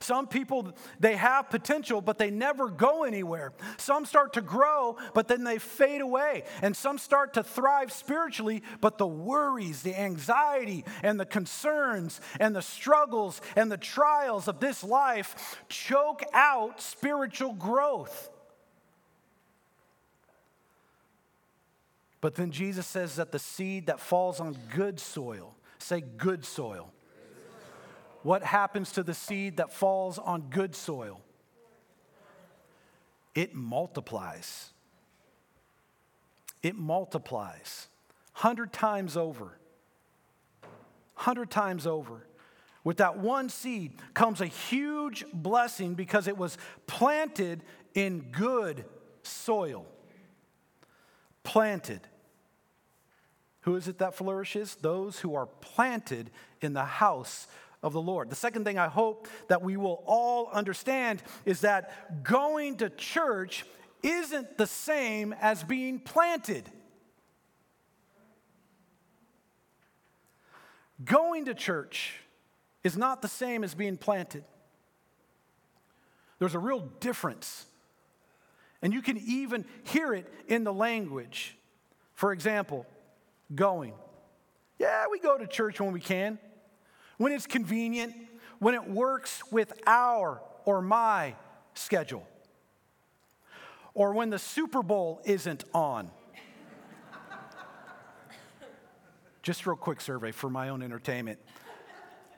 some 0.00 0.26
people, 0.26 0.72
they 1.00 1.16
have 1.16 1.50
potential, 1.50 2.00
but 2.00 2.18
they 2.18 2.30
never 2.30 2.68
go 2.68 3.04
anywhere. 3.04 3.52
Some 3.76 4.04
start 4.04 4.32
to 4.34 4.40
grow, 4.40 4.96
but 5.14 5.28
then 5.28 5.44
they 5.44 5.58
fade 5.58 6.00
away. 6.00 6.44
And 6.62 6.76
some 6.76 6.98
start 6.98 7.34
to 7.34 7.42
thrive 7.42 7.92
spiritually, 7.92 8.62
but 8.80 8.98
the 8.98 9.06
worries, 9.06 9.82
the 9.82 9.98
anxiety, 9.98 10.84
and 11.02 11.18
the 11.18 11.26
concerns, 11.26 12.20
and 12.40 12.54
the 12.54 12.62
struggles, 12.62 13.40
and 13.54 13.70
the 13.70 13.76
trials 13.76 14.48
of 14.48 14.60
this 14.60 14.82
life 14.82 15.62
choke 15.68 16.22
out 16.32 16.80
spiritual 16.80 17.52
growth. 17.52 18.30
But 22.20 22.34
then 22.34 22.50
Jesus 22.50 22.86
says 22.86 23.16
that 23.16 23.30
the 23.30 23.38
seed 23.38 23.86
that 23.86 24.00
falls 24.00 24.40
on 24.40 24.56
good 24.74 24.98
soil, 24.98 25.54
say 25.78 26.00
good 26.00 26.44
soil, 26.44 26.92
what 28.26 28.42
happens 28.42 28.90
to 28.92 29.04
the 29.04 29.14
seed 29.14 29.58
that 29.58 29.72
falls 29.72 30.18
on 30.18 30.50
good 30.50 30.74
soil? 30.74 31.20
it 33.36 33.54
multiplies. 33.54 34.70
It 36.62 36.74
multiplies. 36.74 37.86
100 38.32 38.72
times 38.72 39.16
over. 39.16 39.58
100 41.14 41.50
times 41.50 41.86
over. 41.86 42.26
With 42.82 42.96
that 42.96 43.18
one 43.18 43.50
seed 43.50 43.92
comes 44.14 44.40
a 44.40 44.46
huge 44.46 45.24
blessing 45.32 45.94
because 45.94 46.26
it 46.26 46.36
was 46.36 46.56
planted 46.86 47.62
in 47.94 48.30
good 48.32 48.86
soil. 49.22 49.86
Planted. 51.44 52.00
Who 53.60 53.76
is 53.76 53.86
it 53.86 53.98
that 53.98 54.14
flourishes? 54.14 54.76
Those 54.76 55.18
who 55.18 55.34
are 55.34 55.46
planted 55.46 56.30
in 56.62 56.72
the 56.72 56.84
house 56.84 57.46
of 57.82 57.92
the 57.92 58.02
Lord. 58.02 58.30
The 58.30 58.36
second 58.36 58.64
thing 58.64 58.78
I 58.78 58.88
hope 58.88 59.28
that 59.48 59.62
we 59.62 59.76
will 59.76 60.02
all 60.06 60.48
understand 60.48 61.22
is 61.44 61.60
that 61.60 62.24
going 62.24 62.76
to 62.78 62.90
church 62.90 63.64
isn't 64.02 64.58
the 64.58 64.66
same 64.66 65.34
as 65.40 65.62
being 65.64 65.98
planted. 65.98 66.68
Going 71.04 71.44
to 71.46 71.54
church 71.54 72.14
is 72.82 72.96
not 72.96 73.20
the 73.20 73.28
same 73.28 73.64
as 73.64 73.74
being 73.74 73.96
planted. 73.96 74.44
There's 76.38 76.54
a 76.54 76.58
real 76.58 76.80
difference. 77.00 77.66
And 78.82 78.92
you 78.92 79.02
can 79.02 79.18
even 79.18 79.64
hear 79.84 80.14
it 80.14 80.32
in 80.48 80.64
the 80.64 80.72
language. 80.72 81.56
For 82.14 82.32
example, 82.32 82.86
going. 83.54 83.94
Yeah, 84.78 85.06
we 85.10 85.18
go 85.18 85.36
to 85.36 85.46
church 85.46 85.80
when 85.80 85.92
we 85.92 86.00
can, 86.00 86.38
when 87.18 87.32
it's 87.32 87.46
convenient, 87.46 88.14
when 88.58 88.74
it 88.74 88.88
works 88.88 89.42
with 89.50 89.72
our 89.86 90.42
or 90.64 90.82
my 90.82 91.34
schedule, 91.74 92.26
or 93.94 94.12
when 94.12 94.30
the 94.30 94.38
Super 94.38 94.82
Bowl 94.82 95.20
isn't 95.24 95.64
on. 95.72 96.10
Just 99.42 99.66
real 99.66 99.76
quick 99.76 100.00
survey 100.00 100.32
for 100.32 100.50
my 100.50 100.70
own 100.70 100.82
entertainment. 100.82 101.38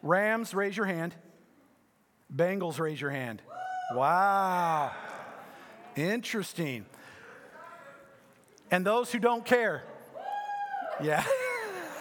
Rams, 0.02 0.52
raise 0.52 0.76
your 0.76 0.86
hand. 0.86 1.14
Bengals, 2.34 2.78
raise 2.78 3.00
your 3.00 3.10
hand. 3.10 3.40
Wow. 3.94 4.92
Interesting. 5.96 6.84
And 8.70 8.84
those 8.84 9.10
who 9.10 9.18
don't 9.18 9.44
care. 9.44 9.82
Yeah. 11.02 11.24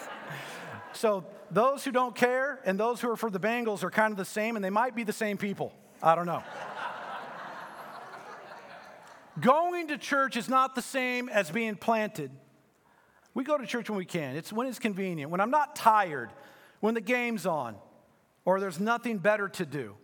so 0.94 1.24
those 1.52 1.84
who 1.84 1.92
don't 1.92 2.16
care 2.16 2.60
and 2.66 2.80
those 2.80 3.02
who 3.02 3.10
are 3.10 3.16
for 3.16 3.30
the 3.30 3.40
Bengals 3.40 3.84
are 3.84 3.90
kind 3.90 4.12
of 4.12 4.18
the 4.18 4.26
same, 4.26 4.56
and 4.56 4.64
they 4.66 4.70
might 4.70 4.96
be 4.96 5.04
the 5.04 5.14
same 5.14 5.38
people. 5.38 5.74
I 6.02 6.16
don't 6.16 6.26
know. 6.26 6.44
Going 9.40 9.90
to 9.90 9.98
church 9.98 10.36
is 10.36 10.50
not 10.50 10.76
the 10.76 10.82
same 10.82 11.30
as 11.30 11.52
being 11.52 11.76
planted. 11.76 12.32
We 13.34 13.44
go 13.44 13.56
to 13.56 13.68
church 13.68 13.88
when 13.88 14.00
we 14.00 14.06
can. 14.06 14.36
It's 14.36 14.52
when 14.52 14.66
it's 14.66 14.80
convenient, 14.80 15.30
when 15.30 15.40
I'm 15.40 15.52
not 15.52 15.76
tired, 15.76 16.32
when 16.80 16.96
the 16.96 17.02
game's 17.02 17.46
on, 17.46 17.76
or 18.46 18.60
there's 18.60 18.80
nothing 18.80 19.20
better 19.20 19.48
to 19.50 19.66
do. 19.66 19.96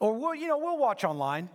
Or 0.00 0.18
we'll, 0.18 0.34
you 0.34 0.48
know, 0.48 0.58
we'll 0.58 0.78
watch 0.78 1.04
online. 1.04 1.48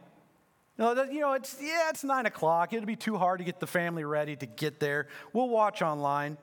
You 0.78 0.86
know, 0.86 1.04
you 1.04 1.20
know, 1.20 1.34
it's 1.34 1.58
yeah, 1.62 1.90
it's 1.90 2.06
nine 2.06 2.26
o'clock. 2.26 2.72
It'll 2.72 2.86
be 2.86 2.96
too 2.96 3.18
hard 3.18 3.40
to 3.40 3.44
get 3.44 3.60
the 3.60 3.68
family 3.68 4.06
ready 4.06 4.38
to 4.38 4.46
get 4.46 4.80
there. 4.80 5.08
We'll 5.34 5.50
watch 5.50 5.82
online. 5.82 6.38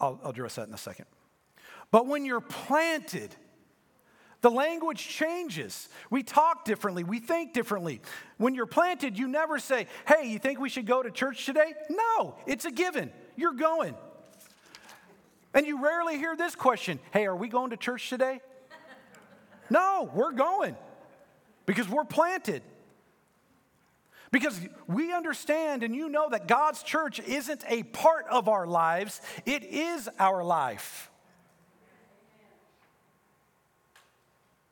I'll, 0.00 0.20
address 0.24 0.56
that 0.56 0.68
in 0.68 0.74
a 0.74 0.78
second. 0.78 1.06
But 1.90 2.06
when 2.06 2.24
you're 2.24 2.40
planted, 2.40 3.34
the 4.40 4.50
language 4.50 5.06
changes. 5.06 5.88
We 6.08 6.22
talk 6.22 6.64
differently. 6.64 7.04
We 7.04 7.18
think 7.18 7.52
differently. 7.52 8.00
When 8.38 8.54
you're 8.54 8.66
planted, 8.66 9.18
you 9.18 9.28
never 9.28 9.58
say, 9.58 9.86
Hey, 10.06 10.30
you 10.30 10.38
think 10.38 10.58
we 10.58 10.68
should 10.68 10.86
go 10.86 11.02
to 11.02 11.10
church 11.10 11.44
today? 11.44 11.74
No, 11.90 12.36
it's 12.46 12.64
a 12.64 12.70
given. 12.70 13.12
You're 13.36 13.52
going. 13.52 13.94
And 15.52 15.66
you 15.66 15.82
rarely 15.82 16.16
hear 16.16 16.36
this 16.36 16.54
question 16.54 17.00
Hey, 17.12 17.26
are 17.26 17.36
we 17.36 17.48
going 17.48 17.70
to 17.70 17.76
church 17.76 18.08
today? 18.08 18.40
no, 19.68 20.10
we're 20.14 20.32
going 20.32 20.76
because 21.66 21.88
we're 21.88 22.04
planted. 22.04 22.62
Because 24.32 24.60
we 24.86 25.12
understand 25.12 25.82
and 25.82 25.94
you 25.94 26.08
know 26.08 26.28
that 26.30 26.46
God's 26.46 26.82
church 26.82 27.18
isn't 27.20 27.64
a 27.68 27.82
part 27.82 28.26
of 28.30 28.48
our 28.48 28.66
lives, 28.66 29.20
it 29.44 29.64
is 29.64 30.08
our 30.18 30.44
life. 30.44 31.10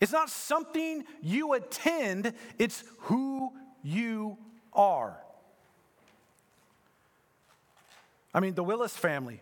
It's 0.01 0.13
not 0.13 0.31
something 0.31 1.05
you 1.21 1.55
attend, 1.55 2.33
it's 2.59 2.85
who 3.01 3.53
you 3.83 4.39
are. 4.73 5.19
I 8.33 8.41
mean, 8.41 8.55
the 8.55 8.63
Willis 8.63 8.97
family, 8.97 9.41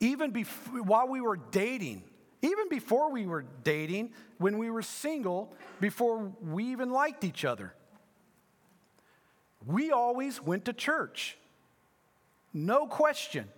even 0.00 0.32
before, 0.32 0.82
while 0.82 1.08
we 1.08 1.22
were 1.22 1.36
dating, 1.36 2.02
even 2.42 2.68
before 2.68 3.10
we 3.10 3.26
were 3.26 3.46
dating, 3.64 4.12
when 4.36 4.58
we 4.58 4.68
were 4.68 4.82
single, 4.82 5.54
before 5.80 6.30
we 6.42 6.64
even 6.72 6.90
liked 6.90 7.24
each 7.24 7.46
other, 7.46 7.72
we 9.66 9.90
always 9.90 10.40
went 10.40 10.66
to 10.66 10.72
church. 10.72 11.36
No 12.54 12.86
question. 12.86 13.48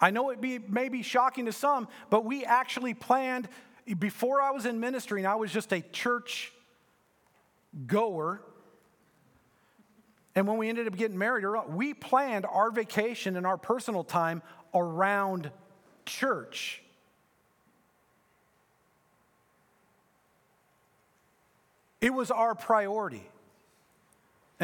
I 0.00 0.10
know 0.10 0.30
it 0.30 0.40
may 0.70 0.88
be 0.88 1.02
shocking 1.02 1.46
to 1.46 1.52
some, 1.52 1.88
but 2.10 2.24
we 2.24 2.44
actually 2.44 2.94
planned 2.94 3.48
before 3.98 4.40
I 4.40 4.50
was 4.50 4.66
in 4.66 4.80
ministry 4.80 5.20
and 5.20 5.28
I 5.28 5.34
was 5.34 5.52
just 5.52 5.72
a 5.72 5.80
church 5.80 6.52
goer, 7.86 8.40
and 10.36 10.48
when 10.48 10.58
we 10.58 10.68
ended 10.68 10.86
up 10.86 10.96
getting 10.96 11.18
married, 11.18 11.44
we 11.68 11.94
planned 11.94 12.46
our 12.46 12.70
vacation 12.70 13.36
and 13.36 13.46
our 13.46 13.56
personal 13.56 14.04
time 14.04 14.42
around 14.74 15.50
church. 16.06 16.82
It 22.00 22.12
was 22.12 22.30
our 22.30 22.54
priority, 22.54 23.26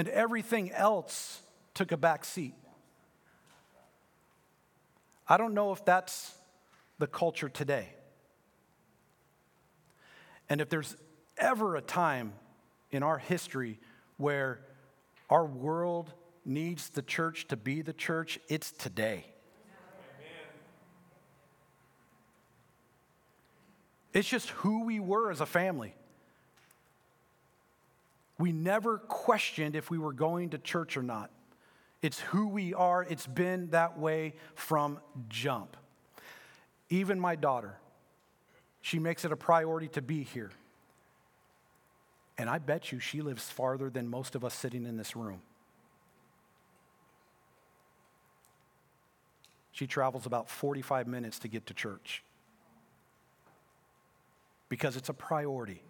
and 0.00 0.08
everything 0.08 0.72
else 0.72 1.42
took 1.74 1.92
a 1.92 1.96
back 1.98 2.24
seat. 2.24 2.54
I 5.28 5.36
don't 5.36 5.52
know 5.52 5.72
if 5.72 5.84
that's 5.84 6.32
the 6.98 7.06
culture 7.06 7.50
today. 7.50 7.90
And 10.48 10.62
if 10.62 10.70
there's 10.70 10.96
ever 11.36 11.76
a 11.76 11.82
time 11.82 12.32
in 12.90 13.02
our 13.02 13.18
history 13.18 13.78
where 14.16 14.62
our 15.28 15.44
world 15.44 16.14
needs 16.46 16.88
the 16.88 17.02
church 17.02 17.46
to 17.48 17.56
be 17.58 17.82
the 17.82 17.92
church, 17.92 18.38
it's 18.48 18.72
today. 18.72 19.26
It's 24.14 24.26
just 24.26 24.48
who 24.48 24.86
we 24.86 24.98
were 24.98 25.30
as 25.30 25.42
a 25.42 25.46
family. 25.46 25.94
We 28.40 28.52
never 28.52 28.96
questioned 28.96 29.76
if 29.76 29.90
we 29.90 29.98
were 29.98 30.14
going 30.14 30.50
to 30.50 30.58
church 30.58 30.96
or 30.96 31.02
not. 31.02 31.30
It's 32.00 32.18
who 32.20 32.48
we 32.48 32.72
are. 32.72 33.04
It's 33.04 33.26
been 33.26 33.68
that 33.70 33.98
way 33.98 34.34
from 34.54 34.98
jump. 35.28 35.76
Even 36.88 37.20
my 37.20 37.36
daughter, 37.36 37.76
she 38.80 38.98
makes 38.98 39.26
it 39.26 39.30
a 39.30 39.36
priority 39.36 39.88
to 39.88 40.00
be 40.00 40.22
here. 40.22 40.50
And 42.38 42.48
I 42.48 42.56
bet 42.56 42.90
you 42.90 42.98
she 42.98 43.20
lives 43.20 43.50
farther 43.50 43.90
than 43.90 44.08
most 44.08 44.34
of 44.34 44.42
us 44.42 44.54
sitting 44.54 44.86
in 44.86 44.96
this 44.96 45.14
room. 45.14 45.42
She 49.72 49.86
travels 49.86 50.24
about 50.24 50.48
45 50.48 51.06
minutes 51.06 51.38
to 51.40 51.48
get 51.48 51.66
to 51.66 51.74
church 51.74 52.24
because 54.70 54.96
it's 54.96 55.10
a 55.10 55.14
priority. 55.14 55.82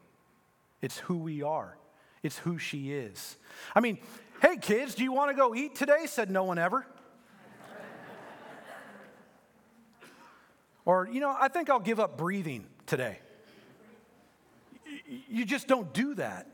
It's 0.82 0.98
who 0.98 1.18
we 1.18 1.42
are, 1.42 1.76
it's 2.22 2.38
who 2.38 2.58
she 2.58 2.92
is. 2.92 3.36
I 3.74 3.80
mean, 3.80 3.98
hey 4.42 4.56
kids, 4.56 4.94
do 4.94 5.02
you 5.02 5.12
want 5.12 5.30
to 5.30 5.36
go 5.36 5.54
eat 5.54 5.74
today? 5.74 6.06
said 6.06 6.30
no 6.30 6.44
one 6.44 6.58
ever. 6.58 6.86
or, 10.84 11.08
you 11.10 11.20
know, 11.20 11.34
I 11.38 11.48
think 11.48 11.70
I'll 11.70 11.80
give 11.80 12.00
up 12.00 12.18
breathing 12.18 12.66
today. 12.86 13.18
You 15.28 15.44
just 15.44 15.66
don't 15.66 15.92
do 15.92 16.14
that. 16.16 16.46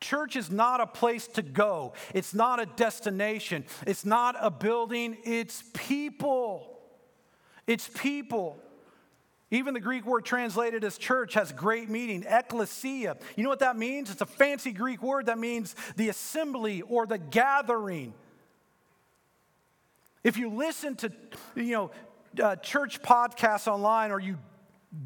Church 0.00 0.36
is 0.36 0.50
not 0.50 0.80
a 0.80 0.86
place 0.86 1.26
to 1.28 1.42
go. 1.42 1.94
It's 2.14 2.32
not 2.32 2.60
a 2.60 2.66
destination. 2.66 3.64
It's 3.86 4.04
not 4.04 4.36
a 4.40 4.50
building. 4.50 5.16
It's 5.24 5.64
people. 5.74 6.78
It's 7.66 7.88
people. 7.88 8.62
Even 9.50 9.72
the 9.72 9.80
Greek 9.80 10.04
word 10.04 10.24
translated 10.26 10.84
as 10.84 10.98
church 10.98 11.34
has 11.34 11.52
great 11.52 11.88
meaning, 11.88 12.24
ecclesia. 12.28 13.16
You 13.34 13.42
know 13.44 13.48
what 13.48 13.60
that 13.60 13.78
means? 13.78 14.10
It's 14.10 14.20
a 14.20 14.26
fancy 14.26 14.72
Greek 14.72 15.02
word 15.02 15.26
that 15.26 15.38
means 15.38 15.74
the 15.96 16.10
assembly 16.10 16.82
or 16.82 17.06
the 17.06 17.16
gathering. 17.16 18.12
If 20.22 20.36
you 20.36 20.50
listen 20.50 20.96
to, 20.96 21.12
you 21.54 21.72
know, 21.72 21.90
uh, 22.42 22.56
church 22.56 23.00
podcasts 23.00 23.66
online 23.66 24.10
or 24.10 24.20
you 24.20 24.36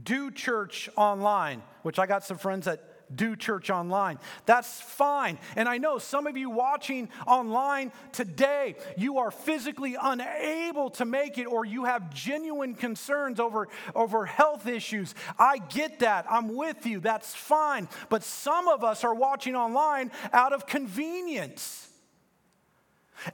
do 0.02 0.30
church 0.32 0.88
online, 0.96 1.62
which 1.82 2.00
I 2.00 2.06
got 2.06 2.24
some 2.24 2.38
friends 2.38 2.66
that 2.66 2.91
do 3.16 3.36
church 3.36 3.70
online. 3.70 4.18
That's 4.46 4.80
fine. 4.80 5.38
And 5.56 5.68
I 5.68 5.78
know 5.78 5.98
some 5.98 6.26
of 6.26 6.36
you 6.36 6.50
watching 6.50 7.08
online 7.26 7.92
today, 8.12 8.76
you 8.96 9.18
are 9.18 9.30
physically 9.30 9.96
unable 10.00 10.90
to 10.90 11.04
make 11.04 11.38
it 11.38 11.44
or 11.44 11.64
you 11.64 11.84
have 11.84 12.12
genuine 12.12 12.74
concerns 12.74 13.40
over, 13.40 13.68
over 13.94 14.26
health 14.26 14.66
issues. 14.66 15.14
I 15.38 15.58
get 15.58 16.00
that. 16.00 16.26
I'm 16.30 16.54
with 16.54 16.86
you. 16.86 17.00
That's 17.00 17.34
fine. 17.34 17.88
But 18.08 18.22
some 18.22 18.68
of 18.68 18.84
us 18.84 19.04
are 19.04 19.14
watching 19.14 19.56
online 19.56 20.10
out 20.32 20.52
of 20.52 20.66
convenience. 20.66 21.88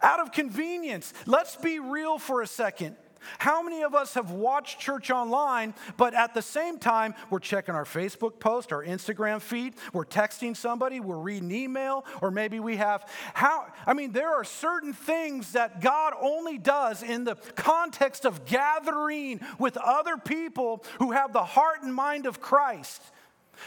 Out 0.02 0.20
of 0.20 0.32
convenience. 0.32 1.12
Let's 1.26 1.56
be 1.56 1.78
real 1.78 2.18
for 2.18 2.42
a 2.42 2.46
second. 2.46 2.96
How 3.38 3.62
many 3.62 3.82
of 3.82 3.94
us 3.94 4.14
have 4.14 4.30
watched 4.30 4.78
church 4.78 5.10
online, 5.10 5.74
but 5.96 6.14
at 6.14 6.34
the 6.34 6.42
same 6.42 6.78
time, 6.78 7.14
we're 7.30 7.38
checking 7.38 7.74
our 7.74 7.84
Facebook 7.84 8.38
post, 8.38 8.72
our 8.72 8.84
Instagram 8.84 9.40
feed, 9.40 9.74
we're 9.92 10.04
texting 10.04 10.56
somebody, 10.56 11.00
we're 11.00 11.18
reading 11.18 11.50
email, 11.50 12.04
or 12.22 12.30
maybe 12.30 12.60
we 12.60 12.76
have 12.76 13.08
how 13.34 13.66
I 13.86 13.94
mean, 13.94 14.12
there 14.12 14.34
are 14.34 14.44
certain 14.44 14.92
things 14.92 15.52
that 15.52 15.80
God 15.80 16.14
only 16.20 16.58
does 16.58 17.02
in 17.02 17.24
the 17.24 17.36
context 17.56 18.24
of 18.24 18.44
gathering 18.46 19.40
with 19.58 19.76
other 19.76 20.16
people 20.16 20.84
who 20.98 21.12
have 21.12 21.32
the 21.32 21.44
heart 21.44 21.82
and 21.82 21.94
mind 21.94 22.26
of 22.26 22.40
Christ 22.40 23.02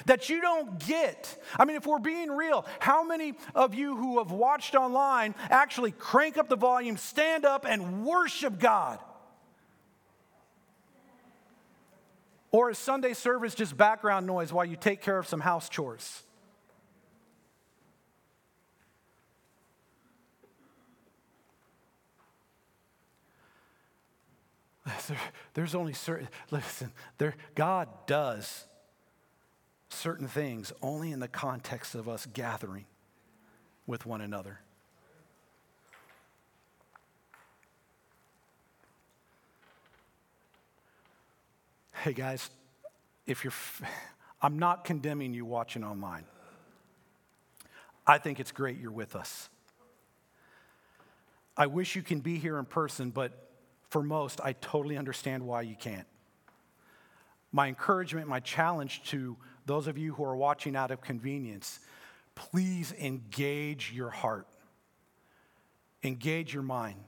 that 0.06 0.30
you 0.30 0.42
don't 0.42 0.80
get. 0.80 1.38
I 1.58 1.66
mean, 1.66 1.76
if 1.76 1.86
we're 1.86 2.00
being 2.00 2.32
real, 2.32 2.66
how 2.80 3.04
many 3.04 3.34
of 3.56 3.76
you 3.76 3.96
who 3.96 4.20
have 4.20 4.32
watched 4.32 4.76
online 4.76 5.36
actually 5.50 5.92
crank 5.92 6.38
up 6.38 6.50
the 6.50 6.56
volume, 6.56 6.98
stand 6.98 7.46
up, 7.46 7.66
and 7.68 8.06
worship 8.06 8.60
God? 8.60 9.00
Or 12.52 12.70
is 12.70 12.78
Sunday 12.78 13.14
service 13.14 13.56
just 13.56 13.78
background 13.78 14.28
noise 14.28 14.52
while 14.52 14.66
you 14.66 14.76
take 14.76 15.02
care 15.02 15.18
of 15.18 15.26
some 15.28 15.40
house 15.40 15.70
chores? 15.70 16.24
there's 25.54 25.76
only 25.76 25.94
certain, 25.94 26.28
listen, 26.50 26.92
there, 27.18 27.36
God 27.56 27.88
does 28.06 28.66
certain 29.90 30.28
things 30.28 30.74
only 30.82 31.12
in 31.12 31.20
the 31.20 31.28
context 31.28 31.96
of 31.96 32.10
us 32.10 32.26
gathering 32.34 32.86
with 33.86 34.06
one 34.06 34.22
another. 34.22 34.60
Hey 42.02 42.14
guys, 42.14 42.50
if 43.28 43.44
you're, 43.44 43.54
I'm 44.42 44.58
not 44.58 44.86
condemning 44.86 45.36
you 45.36 45.46
watching 45.46 45.84
online. 45.84 46.24
I 48.08 48.18
think 48.18 48.40
it's 48.40 48.52
great 48.52 48.80
you're 48.80 48.90
with 48.90 49.16
us. 49.16 49.50
I 51.56 51.68
wish 51.68 51.96
you 51.96 52.02
can 52.02 52.20
be 52.22 52.40
here 52.40 52.58
in 52.58 52.66
person, 52.66 53.12
but 53.12 53.52
for 53.92 54.02
most, 54.02 54.42
I 54.44 54.54
totally 54.54 54.98
understand 54.98 55.46
why 55.46 55.62
you 55.62 55.76
can't. 55.76 56.08
My 57.52 57.68
encouragement, 57.68 58.28
my 58.28 58.40
challenge 58.40 59.04
to 59.12 59.38
those 59.68 59.86
of 59.86 59.96
you 59.96 60.16
who 60.16 60.24
are 60.24 60.36
watching 60.36 60.76
out 60.76 60.90
of 60.90 61.02
convenience, 61.02 61.82
please 62.34 62.96
engage 63.00 63.92
your 63.94 64.10
heart, 64.10 64.48
engage 66.02 66.52
your 66.52 66.64
mind, 66.64 67.04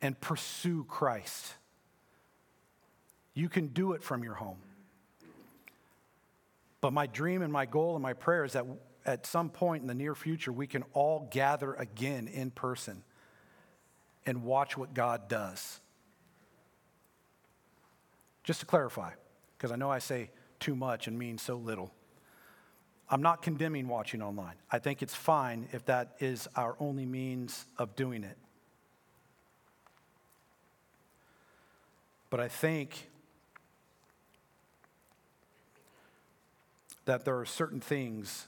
and 0.00 0.18
pursue 0.18 0.84
Christ. 0.84 1.56
You 3.34 3.48
can 3.48 3.68
do 3.68 3.92
it 3.92 4.02
from 4.02 4.22
your 4.22 4.34
home. 4.34 4.58
But 6.80 6.92
my 6.92 7.06
dream 7.06 7.42
and 7.42 7.52
my 7.52 7.66
goal 7.66 7.94
and 7.94 8.02
my 8.02 8.12
prayer 8.12 8.44
is 8.44 8.52
that 8.52 8.64
at 9.04 9.26
some 9.26 9.50
point 9.50 9.82
in 9.82 9.88
the 9.88 9.94
near 9.94 10.14
future, 10.14 10.52
we 10.52 10.66
can 10.66 10.84
all 10.92 11.28
gather 11.30 11.74
again 11.74 12.28
in 12.28 12.50
person 12.50 13.02
and 14.26 14.44
watch 14.44 14.76
what 14.76 14.94
God 14.94 15.28
does. 15.28 15.80
Just 18.44 18.60
to 18.60 18.66
clarify, 18.66 19.10
because 19.56 19.72
I 19.72 19.76
know 19.76 19.90
I 19.90 19.98
say 19.98 20.30
too 20.60 20.74
much 20.74 21.06
and 21.06 21.18
mean 21.18 21.38
so 21.38 21.56
little. 21.56 21.92
I'm 23.10 23.22
not 23.22 23.42
condemning 23.42 23.88
watching 23.88 24.22
online. 24.22 24.54
I 24.70 24.78
think 24.78 25.02
it's 25.02 25.14
fine 25.14 25.68
if 25.72 25.84
that 25.86 26.14
is 26.20 26.48
our 26.56 26.76
only 26.78 27.04
means 27.04 27.66
of 27.78 27.96
doing 27.96 28.24
it. 28.24 28.36
But 32.30 32.40
I 32.40 32.48
think 32.48 33.08
that 37.04 37.24
there 37.24 37.38
are 37.38 37.46
certain 37.46 37.80
things 37.80 38.46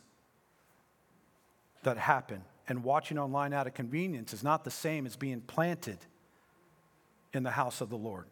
that 1.83 1.99
happen. 1.99 2.43
And 2.69 2.83
watching 2.83 3.19
online 3.19 3.53
out 3.53 3.67
of 3.67 3.75
convenience 3.75 4.33
is 4.33 4.43
not 4.43 4.65
the 4.65 4.71
same 4.71 5.07
as 5.07 5.17
being 5.17 5.41
planted 5.41 5.99
in 7.33 7.43
the 7.43 7.51
house 7.51 7.81
of 7.81 7.91
the 7.91 7.97
Lord. 7.97 8.27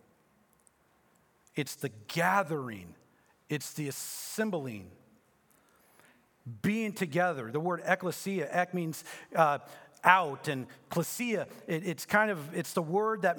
It's 1.54 1.76
the 1.76 1.90
gathering, 2.08 2.94
it's 3.48 3.74
the 3.74 3.86
assembling, 3.86 4.90
being 6.62 6.92
together. 6.92 7.50
The 7.52 7.60
word 7.60 7.82
ecclesia, 7.84 8.48
ek 8.50 8.74
means 8.74 9.04
uh, 9.36 9.58
out, 10.02 10.48
and 10.48 10.66
klesia, 10.90 11.46
it, 11.66 11.86
it's 11.86 12.06
kind 12.06 12.30
of, 12.30 12.38
it's 12.54 12.72
the 12.72 12.82
word 12.82 13.22
that, 13.22 13.38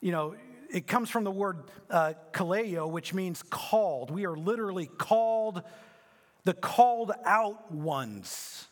you 0.00 0.12
know, 0.12 0.34
it 0.68 0.86
comes 0.86 1.10
from 1.10 1.24
the 1.24 1.30
word 1.30 1.64
uh, 1.90 2.14
kaleo, 2.32 2.90
which 2.90 3.14
means 3.14 3.42
called. 3.42 4.10
We 4.10 4.26
are 4.26 4.36
literally 4.36 4.86
called, 4.86 5.62
the 6.44 6.54
called 6.54 7.12
out 7.24 7.72
ones. 7.72 8.66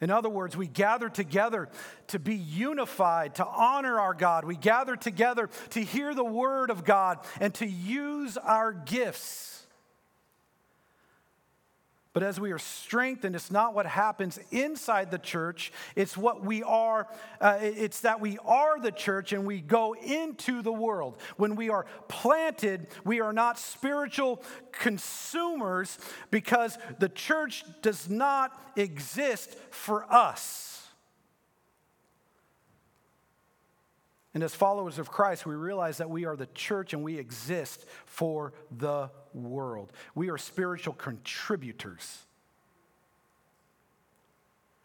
In 0.00 0.10
other 0.10 0.28
words, 0.28 0.56
we 0.56 0.66
gather 0.66 1.08
together 1.08 1.70
to 2.08 2.18
be 2.18 2.34
unified, 2.34 3.36
to 3.36 3.46
honor 3.46 3.98
our 3.98 4.12
God. 4.12 4.44
We 4.44 4.56
gather 4.56 4.94
together 4.94 5.48
to 5.70 5.80
hear 5.80 6.14
the 6.14 6.24
word 6.24 6.70
of 6.70 6.84
God 6.84 7.20
and 7.40 7.54
to 7.54 7.66
use 7.66 8.36
our 8.36 8.72
gifts. 8.72 9.55
But 12.16 12.22
as 12.22 12.40
we 12.40 12.50
are 12.50 12.58
strengthened, 12.58 13.36
it's 13.36 13.50
not 13.50 13.74
what 13.74 13.84
happens 13.84 14.38
inside 14.50 15.10
the 15.10 15.18
church, 15.18 15.70
it's 15.94 16.16
what 16.16 16.42
we 16.42 16.62
are, 16.62 17.06
uh, 17.42 17.58
it's 17.60 18.00
that 18.00 18.22
we 18.22 18.38
are 18.38 18.80
the 18.80 18.90
church 18.90 19.34
and 19.34 19.44
we 19.44 19.60
go 19.60 19.92
into 19.92 20.62
the 20.62 20.72
world. 20.72 21.18
When 21.36 21.56
we 21.56 21.68
are 21.68 21.84
planted, 22.08 22.88
we 23.04 23.20
are 23.20 23.34
not 23.34 23.58
spiritual 23.58 24.42
consumers 24.72 25.98
because 26.30 26.78
the 27.00 27.10
church 27.10 27.66
does 27.82 28.08
not 28.08 28.58
exist 28.76 29.54
for 29.68 30.10
us. 30.10 30.88
And 34.36 34.42
as 34.42 34.54
followers 34.54 34.98
of 34.98 35.10
Christ, 35.10 35.44
we 35.44 35.54
realize 35.54 35.98
that 35.98 36.08
we 36.08 36.24
are 36.24 36.36
the 36.36 36.48
church 36.54 36.94
and 36.94 37.02
we 37.02 37.18
exist 37.18 37.84
for 38.06 38.54
the 38.70 39.10
world. 39.36 39.92
We 40.14 40.30
are 40.30 40.38
spiritual 40.38 40.94
contributors. 40.94 42.26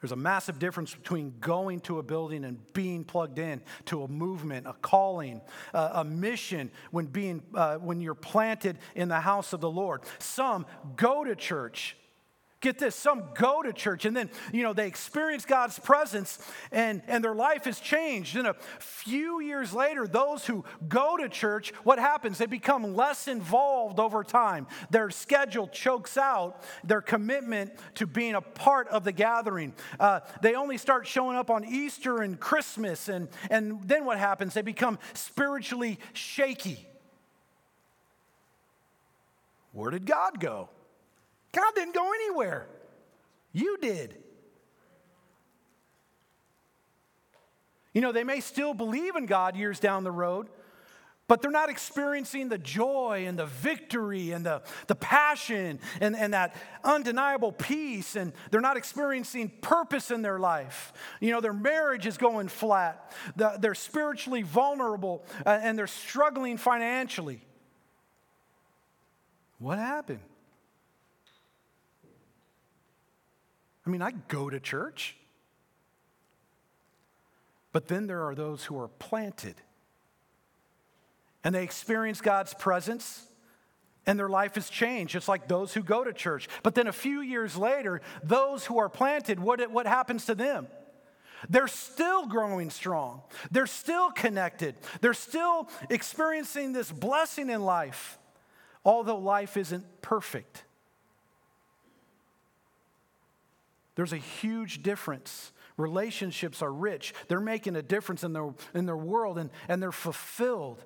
There's 0.02 0.12
a 0.12 0.16
massive 0.16 0.58
difference 0.58 0.96
between 0.96 1.36
going 1.40 1.80
to 1.82 2.00
a 2.00 2.04
building 2.04 2.44
and 2.44 2.58
being 2.74 3.04
plugged 3.04 3.38
in 3.38 3.62
to 3.86 4.04
a 4.04 4.08
movement, 4.08 4.66
a 4.66 4.74
calling, 4.74 5.42
uh, 5.76 5.92
a 5.94 6.04
mission 6.04 6.72
when, 6.90 7.06
being, 7.06 7.44
uh, 7.54 7.78
when 7.78 8.02
you're 8.02 8.16
planted 8.16 8.80
in 8.96 9.10
the 9.10 9.20
house 9.20 9.54
of 9.54 9.62
the 9.62 9.70
Lord. 9.70 10.02
Some 10.18 10.66
go 10.96 11.24
to 11.24 11.36
church 11.36 11.96
Get 12.62 12.78
this, 12.78 12.95
some 12.95 13.24
go 13.34 13.63
to 13.63 13.74
church 13.74 14.06
and 14.06 14.15
then, 14.15 14.30
you 14.54 14.62
know, 14.62 14.71
they 14.71 14.86
experience 14.86 15.45
God's 15.45 15.80
presence 15.80 16.38
and, 16.71 17.02
and 17.08 17.24
their 17.24 17.34
life 17.34 17.65
is 17.65 17.80
changed. 17.80 18.36
And 18.38 18.45
a 18.45 18.56
few 18.80 19.41
years 19.41 19.74
later, 19.74 20.05
those 20.05 20.45
who 20.45 20.64
go 20.88 21.18
to 21.18 21.28
church, 21.28 21.74
what 21.84 21.97
happens? 21.97 22.38
They 22.38 22.45
become 22.45 22.95
less 22.95 23.28
involved 23.28 23.99
over 23.99 24.24
time. 24.24 24.68
Their 24.91 25.09
schedule 25.09 25.68
chokes 25.70 26.18
out 26.18 26.64
their 26.84 27.01
commitment 27.01 27.72
to 27.95 28.05
being 28.05 28.36
a 28.36 28.41
part 28.41 28.88
of 28.89 29.03
the 29.03 29.12
gathering. 29.12 29.74
Uh, 29.99 30.20
they 30.43 30.53
only 30.53 30.78
start 30.78 31.07
showing 31.07 31.38
up 31.38 31.49
on 31.49 31.66
Easter 31.66 32.22
and 32.22 32.39
Christmas. 32.39 33.09
And, 33.09 33.28
and 33.49 33.82
then 33.88 34.05
what 34.05 34.20
happens? 34.20 34.53
They 34.53 34.62
become 34.62 34.99
spiritually 35.16 35.97
shaky. 36.14 36.86
Where 39.72 39.89
did 39.89 40.05
God 40.05 40.39
go? 40.39 40.70
God 41.52 41.76
didn't 41.76 41.95
go 41.95 42.12
anywhere. 42.14 42.68
You 43.52 43.78
did. 43.78 44.16
You 47.93 48.02
know, 48.02 48.12
they 48.12 48.24
may 48.24 48.39
still 48.39 48.74
believe 48.74 49.16
in 49.16 49.26
God 49.26 49.56
years 49.56 49.80
down 49.80 50.04
the 50.04 50.12
road, 50.12 50.47
but 51.28 51.41
they're 51.41 51.52
not 51.52 51.70
experiencing 51.70 52.49
the 52.49 52.58
joy 52.58 53.26
and 53.28 53.38
the 53.38 53.45
victory 53.45 54.32
and 54.32 54.45
the, 54.45 54.62
the 54.88 54.95
passion 54.95 55.80
and, 55.99 56.16
and 56.16 56.34
that 56.34 56.56
undeniable 56.84 57.52
peace, 57.52 58.16
and 58.16 58.34
they're 58.49 58.62
not 58.62 58.78
experiencing 58.78 59.49
purpose 59.62 60.12
in 60.12 60.22
their 60.22 60.39
life. 60.39 60.93
You 61.20 61.32
know, 61.32 61.41
their 61.41 61.54
marriage 61.54 62.06
is 62.06 62.18
going 62.18 62.47
flat, 62.47 63.12
the, 63.36 63.58
they're 63.60 63.76
spiritually 63.76 64.41
vulnerable, 64.41 65.26
uh, 65.45 65.60
and 65.62 65.78
they're 65.78 65.88
struggling 65.88 66.58
financially. 66.58 67.41
What 69.60 69.78
happened? 69.78 70.20
I 73.92 73.94
mean, 73.94 74.02
I 74.02 74.12
go 74.30 74.50
to 74.50 74.58
church. 74.58 75.18
But 77.74 77.89
then 77.89 78.08
there 78.08 78.26
are 78.26 78.34
those 78.34 78.64
who 78.64 78.80
are 78.80 78.88
planted 78.88 79.56
and 81.44 81.54
they 81.54 81.64
experience 81.64 82.22
God's 82.22 82.54
presence 82.54 83.28
and 84.06 84.18
their 84.18 84.30
life 84.30 84.56
has 84.56 84.70
changed, 84.70 85.16
It's 85.16 85.28
like 85.28 85.50
those 85.50 85.74
who 85.74 85.84
go 85.84 86.06
to 86.06 86.14
church. 86.14 86.48
But 86.64 86.74
then 86.74 86.88
a 86.88 86.94
few 86.94 87.20
years 87.20 87.58
later, 87.58 88.02
those 88.24 88.66
who 88.66 88.78
are 88.78 88.88
planted, 88.88 89.42
what, 89.42 89.70
what 89.70 89.86
happens 89.86 90.26
to 90.28 90.36
them? 90.36 90.68
They're 91.50 91.68
still 91.68 92.28
growing 92.28 92.70
strong. 92.70 93.24
They're 93.52 93.68
still 93.68 94.10
connected. 94.12 94.76
They're 95.02 95.14
still 95.14 95.68
experiencing 95.89 96.72
this 96.72 96.89
blessing 96.89 97.50
in 97.50 97.62
life, 97.66 98.18
although 98.86 99.18
life 99.18 99.58
isn't 99.58 100.02
perfect. 100.02 100.64
There's 103.96 104.14
a 104.14 104.18
huge 104.18 104.84
difference. 104.84 105.52
Relationships 105.78 106.62
are 106.62 106.72
rich. 106.72 107.14
They're 107.28 107.42
making 107.42 107.76
a 107.76 107.82
difference 107.82 108.24
in 108.24 108.34
their, 108.34 108.54
in 108.74 108.86
their 108.86 108.98
world 108.98 109.38
and, 109.38 109.50
and 109.68 109.82
they're 109.82 109.92
fulfilled. 109.92 110.84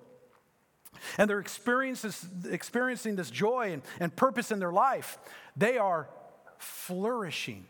And 1.17 1.29
they're 1.29 1.39
experiencing 1.39 3.15
this 3.15 3.29
joy 3.29 3.73
and, 3.73 3.81
and 3.99 4.15
purpose 4.15 4.51
in 4.51 4.59
their 4.59 4.71
life. 4.71 5.17
They 5.55 5.77
are 5.77 6.09
flourishing. 6.57 7.67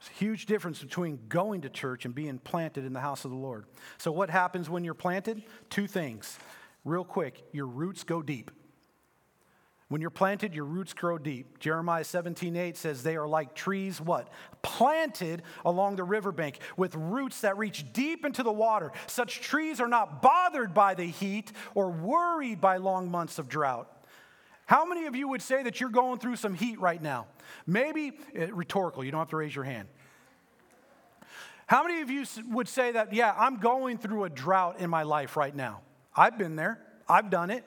There's 0.00 0.10
a 0.10 0.18
huge 0.18 0.46
difference 0.46 0.82
between 0.82 1.20
going 1.28 1.60
to 1.62 1.68
church 1.68 2.04
and 2.04 2.14
being 2.14 2.38
planted 2.38 2.84
in 2.84 2.92
the 2.92 3.00
house 3.00 3.24
of 3.24 3.30
the 3.30 3.36
Lord. 3.36 3.66
So, 3.98 4.10
what 4.10 4.30
happens 4.30 4.68
when 4.68 4.82
you're 4.82 4.94
planted? 4.94 5.42
Two 5.68 5.86
things. 5.86 6.38
Real 6.84 7.04
quick, 7.04 7.44
your 7.52 7.66
roots 7.66 8.02
go 8.02 8.22
deep. 8.22 8.50
When 9.90 10.00
you're 10.00 10.10
planted, 10.10 10.54
your 10.54 10.66
roots 10.66 10.92
grow 10.94 11.18
deep. 11.18 11.58
Jeremiah 11.58 12.04
17, 12.04 12.54
8 12.54 12.76
says 12.76 13.02
they 13.02 13.16
are 13.16 13.26
like 13.26 13.56
trees, 13.56 14.00
what? 14.00 14.28
Planted 14.62 15.42
along 15.64 15.96
the 15.96 16.04
riverbank 16.04 16.60
with 16.76 16.94
roots 16.94 17.40
that 17.40 17.58
reach 17.58 17.92
deep 17.92 18.24
into 18.24 18.44
the 18.44 18.52
water. 18.52 18.92
Such 19.08 19.40
trees 19.40 19.80
are 19.80 19.88
not 19.88 20.22
bothered 20.22 20.72
by 20.72 20.94
the 20.94 21.06
heat 21.06 21.50
or 21.74 21.90
worried 21.90 22.60
by 22.60 22.76
long 22.76 23.10
months 23.10 23.40
of 23.40 23.48
drought. 23.48 23.90
How 24.64 24.84
many 24.84 25.06
of 25.06 25.16
you 25.16 25.26
would 25.26 25.42
say 25.42 25.64
that 25.64 25.80
you're 25.80 25.90
going 25.90 26.20
through 26.20 26.36
some 26.36 26.54
heat 26.54 26.78
right 26.78 27.02
now? 27.02 27.26
Maybe 27.66 28.12
uh, 28.38 28.46
rhetorical, 28.54 29.02
you 29.02 29.10
don't 29.10 29.18
have 29.18 29.30
to 29.30 29.36
raise 29.38 29.56
your 29.56 29.64
hand. 29.64 29.88
How 31.66 31.82
many 31.82 32.00
of 32.00 32.10
you 32.10 32.24
would 32.48 32.68
say 32.68 32.92
that, 32.92 33.12
yeah, 33.12 33.34
I'm 33.36 33.56
going 33.56 33.98
through 33.98 34.22
a 34.22 34.30
drought 34.30 34.78
in 34.78 34.88
my 34.88 35.02
life 35.02 35.36
right 35.36 35.54
now? 35.54 35.80
I've 36.16 36.38
been 36.38 36.54
there, 36.54 36.78
I've 37.08 37.28
done 37.28 37.50
it. 37.50 37.64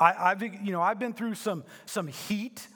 I, 0.00 0.30
have 0.30 0.42
you 0.42 0.72
know, 0.72 0.80
I've 0.80 0.98
been 0.98 1.12
through 1.12 1.34
some, 1.34 1.62
some 1.84 2.06
heat. 2.06 2.66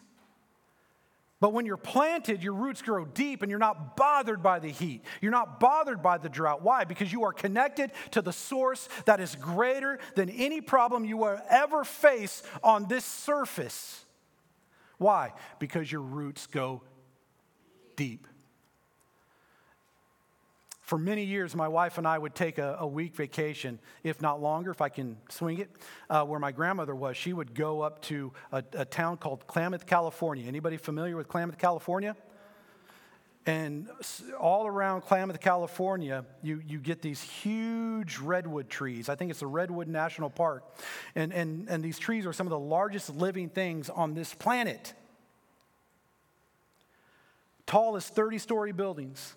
But 1.41 1.53
when 1.53 1.66
you're 1.66 1.77
planted, 1.77 2.43
your 2.43 2.55
roots 2.55 2.81
grow 2.81 3.05
deep 3.05 3.43
and 3.43 3.51
you're 3.51 3.59
not 3.59 3.97
bothered 3.97 4.43
by 4.43 4.61
the 4.61 4.68
heat. 4.68 5.05
You're 5.20 5.33
not 5.33 5.59
bothered 5.59 6.03
by 6.03 6.18
the 6.18 6.29
drought. 6.29 6.62
Why? 6.62 6.85
Because 6.85 7.12
you 7.12 7.25
are 7.25 7.33
connected 7.33 7.93
to 8.12 8.22
the 8.22 8.33
source 8.33 8.89
that 9.07 9.20
is 9.20 9.35
greater 9.35 9.99
than 10.14 10.31
any 10.31 10.61
problem 10.61 11.05
you 11.05 11.16
will 11.16 11.41
ever 11.51 11.85
face 11.85 12.43
on 12.62 12.89
this 12.89 13.05
surface. 13.05 14.05
Why? 14.99 15.33
Because 15.59 15.91
your 15.91 16.03
roots 16.03 16.47
go 16.47 16.83
deep. 17.97 18.27
For 20.85 20.99
many 20.99 21.24
years, 21.24 21.57
my 21.57 21.66
wife 21.66 21.97
and 21.97 22.07
I 22.07 22.18
would 22.18 22.35
take 22.35 22.59
a, 22.59 22.76
a 22.78 22.87
week 22.87 23.16
vacation, 23.16 23.78
if 24.03 24.20
not 24.20 24.43
longer, 24.43 24.70
if 24.70 24.82
I 24.82 24.91
can 24.91 25.16
swing 25.30 25.59
it, 25.59 25.70
uh, 26.11 26.24
where 26.24 26.39
my 26.39 26.53
grandmother 26.53 26.95
was. 26.95 27.16
She 27.16 27.32
would 27.32 27.55
go 27.55 27.80
up 27.80 28.03
to 28.03 28.35
a, 28.53 28.62
a 28.74 28.85
town 28.85 29.16
called 29.16 29.47
Klamath, 29.47 29.87
California. 29.87 30.47
Anybody 30.47 30.76
familiar 30.76 31.16
with 31.16 31.26
Klamath, 31.26 31.57
California? 31.57 32.14
And 33.47 33.89
all 34.39 34.66
around 34.66 35.01
Klamath, 35.03 35.41
California, 35.41 36.26
you, 36.43 36.62
you 36.68 36.78
get 36.78 37.01
these 37.01 37.22
huge 37.22 38.18
redwood 38.18 38.68
trees. 38.68 39.09
I 39.09 39.14
think 39.14 39.30
it's 39.30 39.41
the 39.41 39.47
Redwood 39.47 39.89
National 39.89 40.28
Park. 40.28 40.64
And, 41.14 41.32
and, 41.32 41.66
and 41.70 41.82
these 41.82 41.99
trees 41.99 42.26
are 42.26 42.35
some 42.35 42.47
of 42.47 42.51
the 42.51 42.59
largest 42.59 43.09
living 43.09 43.49
things 43.49 43.89
on 43.89 44.12
this 44.12 44.35
planet. 44.35 44.93
Tall 47.64 47.97
as 47.97 48.07
30 48.07 48.37
story 48.37 48.72
buildings 48.72 49.35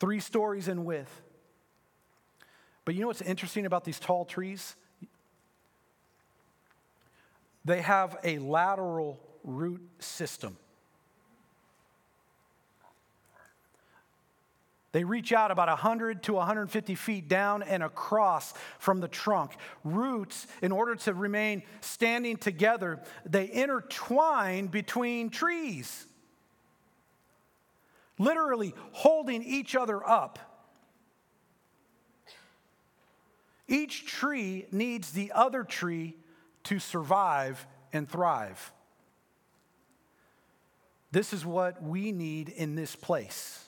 three 0.00 0.18
stories 0.18 0.66
in 0.66 0.84
width. 0.84 1.22
But 2.84 2.94
you 2.94 3.02
know 3.02 3.06
what's 3.06 3.22
interesting 3.22 3.66
about 3.66 3.84
these 3.84 4.00
tall 4.00 4.24
trees? 4.24 4.74
They 7.64 7.82
have 7.82 8.16
a 8.24 8.38
lateral 8.38 9.20
root 9.44 9.82
system. 9.98 10.56
They 14.92 15.04
reach 15.04 15.32
out 15.32 15.52
about 15.52 15.68
100 15.68 16.24
to 16.24 16.32
150 16.32 16.94
feet 16.96 17.28
down 17.28 17.62
and 17.62 17.82
across 17.82 18.54
from 18.80 18.98
the 18.98 19.06
trunk. 19.06 19.52
Roots, 19.84 20.48
in 20.62 20.72
order 20.72 20.96
to 20.96 21.14
remain 21.14 21.62
standing 21.80 22.36
together, 22.36 22.98
they 23.24 23.52
intertwine 23.52 24.66
between 24.66 25.30
trees 25.30 26.06
literally 28.20 28.74
holding 28.92 29.42
each 29.42 29.74
other 29.74 30.06
up. 30.06 30.38
Each 33.66 34.04
tree 34.04 34.66
needs 34.70 35.12
the 35.12 35.32
other 35.32 35.64
tree 35.64 36.16
to 36.64 36.78
survive 36.78 37.66
and 37.92 38.08
thrive. 38.08 38.72
This 41.10 41.32
is 41.32 41.46
what 41.46 41.82
we 41.82 42.12
need 42.12 42.50
in 42.50 42.74
this 42.74 42.94
place. 42.94 43.64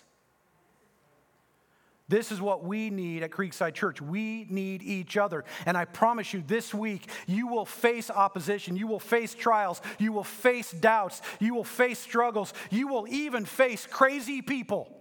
This 2.12 2.30
is 2.30 2.42
what 2.42 2.62
we 2.62 2.90
need 2.90 3.22
at 3.22 3.30
Creekside 3.30 3.72
Church. 3.72 4.02
We 4.02 4.46
need 4.50 4.82
each 4.82 5.16
other. 5.16 5.46
And 5.64 5.78
I 5.78 5.86
promise 5.86 6.34
you, 6.34 6.44
this 6.46 6.74
week, 6.74 7.08
you 7.26 7.46
will 7.46 7.64
face 7.64 8.10
opposition. 8.10 8.76
You 8.76 8.86
will 8.86 9.00
face 9.00 9.32
trials. 9.32 9.80
You 9.98 10.12
will 10.12 10.22
face 10.22 10.72
doubts. 10.72 11.22
You 11.40 11.54
will 11.54 11.64
face 11.64 11.98
struggles. 11.98 12.52
You 12.68 12.86
will 12.86 13.06
even 13.08 13.46
face 13.46 13.86
crazy 13.90 14.42
people. 14.42 14.94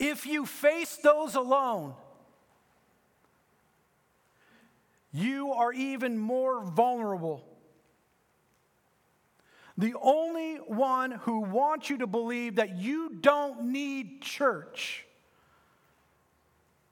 If 0.00 0.26
you 0.26 0.46
face 0.46 0.96
those 0.96 1.36
alone, 1.36 1.94
you 5.12 5.52
are 5.52 5.72
even 5.72 6.18
more 6.18 6.64
vulnerable 6.64 7.55
the 9.78 9.94
only 10.00 10.56
one 10.56 11.10
who 11.10 11.40
wants 11.40 11.90
you 11.90 11.98
to 11.98 12.06
believe 12.06 12.56
that 12.56 12.76
you 12.76 13.10
don't 13.20 13.72
need 13.72 14.22
church 14.22 15.04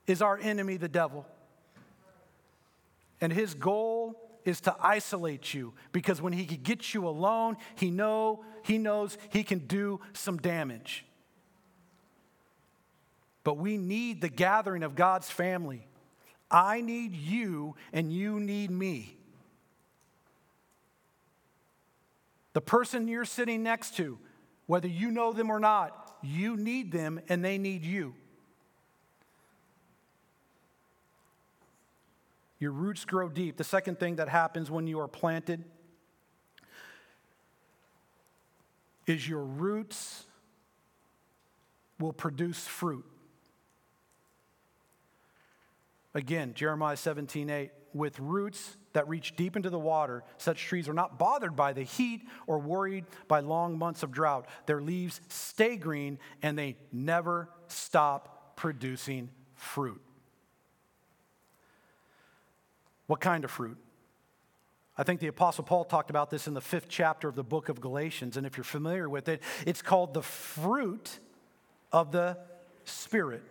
is 0.07 0.20
our 0.20 0.39
enemy, 0.39 0.76
the 0.76 0.89
devil. 0.89 1.26
And 3.20 3.32
his 3.32 3.55
goal 3.55 4.20
is 4.45 4.61
to 4.62 4.76
isolate 4.78 5.55
you 5.55 5.72
because 5.93 6.20
when 6.20 6.35
he 6.35 6.45
can 6.45 6.59
get 6.59 6.93
you 6.93 7.09
alone, 7.09 7.57
he 7.74 7.91
know 7.91 8.45
he 8.62 8.76
knows 8.76 9.16
he 9.30 9.43
can 9.43 9.61
do 9.61 10.01
some 10.12 10.37
damage. 10.37 11.07
But 13.45 13.57
we 13.57 13.76
need 13.78 14.20
the 14.20 14.28
gathering 14.28 14.82
of 14.82 14.95
God's 14.95 15.30
family. 15.30 15.87
I 16.51 16.80
need 16.80 17.14
you 17.14 17.76
and 17.93 18.12
you 18.12 18.41
need 18.41 18.70
me. 18.70 19.16
The 22.55 22.61
person 22.61 23.07
you're 23.07 23.25
sitting 23.25 23.63
next 23.63 23.97
to, 23.99 24.19
whether 24.67 24.89
you 24.89 25.11
know 25.11 25.33
them 25.33 25.51
or 25.51 25.61
not, 25.61 26.17
you 26.23 26.57
need 26.57 26.91
them 26.91 27.21
and 27.29 27.45
they 27.45 27.59
need 27.59 27.85
you. 27.85 28.15
Your 32.59 32.71
roots 32.71 33.05
grow 33.05 33.29
deep. 33.29 33.59
The 33.59 33.65
second 33.65 33.99
thing 33.99 34.17
that 34.17 34.29
happens 34.29 34.71
when 34.71 34.87
you 34.87 35.01
are 35.01 35.09
planted 35.09 35.65
is 39.07 39.29
your 39.29 39.45
roots 39.45 40.25
will 42.01 42.13
produce 42.13 42.67
fruit. 42.67 43.05
Again, 46.15 46.55
Jeremiah 46.55 46.97
17, 46.97 47.51
8. 47.51 47.71
With 47.95 48.18
roots 48.18 48.76
that 48.92 49.09
reach 49.09 49.36
deep 49.36 49.57
into 49.57 49.70
the 49.70 49.78
water. 49.78 50.24
Such 50.36 50.61
trees 50.62 50.88
are 50.88 50.95
not 50.95 51.18
bothered 51.18 51.57
by 51.57 51.72
the 51.72 51.82
heat 51.82 52.22
or 52.47 52.59
worried 52.59 53.05
by 53.28 53.40
long 53.40 53.78
months 53.78 54.03
of 54.03 54.12
drought. 54.12 54.47
Their 54.66 54.82
leaves 54.82 55.20
stay 55.28 55.76
green 55.76 56.18
and 56.42 56.59
they 56.59 56.76
never 56.92 57.49
stop 57.68 58.57
producing 58.57 59.30
fruit. 59.55 60.01
What 63.07 63.20
kind 63.20 63.45
of 63.45 63.51
fruit? 63.51 63.76
I 64.97 65.03
think 65.03 65.20
the 65.20 65.26
Apostle 65.26 65.64
Paul 65.64 65.84
talked 65.84 66.11
about 66.11 66.30
this 66.30 66.47
in 66.47 66.55
the 66.55 66.61
fifth 66.61 66.88
chapter 66.88 67.28
of 67.28 67.34
the 67.34 67.42
book 67.42 67.68
of 67.68 67.80
Galatians. 67.80 68.36
And 68.36 68.47
if 68.47 68.57
you're 68.57 68.64
familiar 68.64 69.09
with 69.09 69.28
it, 69.28 69.42
it's 69.66 69.82
called 69.82 70.14
the 70.14 70.22
fruit 70.22 71.18
of 71.92 72.12
the 72.12 72.38
Spirit. 72.84 73.42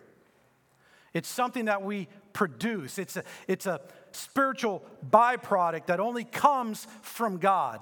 It's 1.14 1.28
something 1.28 1.66
that 1.66 1.84
we 1.84 2.08
produce, 2.32 2.98
it's 2.98 3.18
a, 3.18 3.24
it's 3.48 3.68
a 3.68 3.82
spiritual 4.16 4.84
byproduct 5.10 5.88
that 5.88 6.00
only 6.00 6.24
comes 6.24 6.88
from 7.02 7.38
God. 7.38 7.82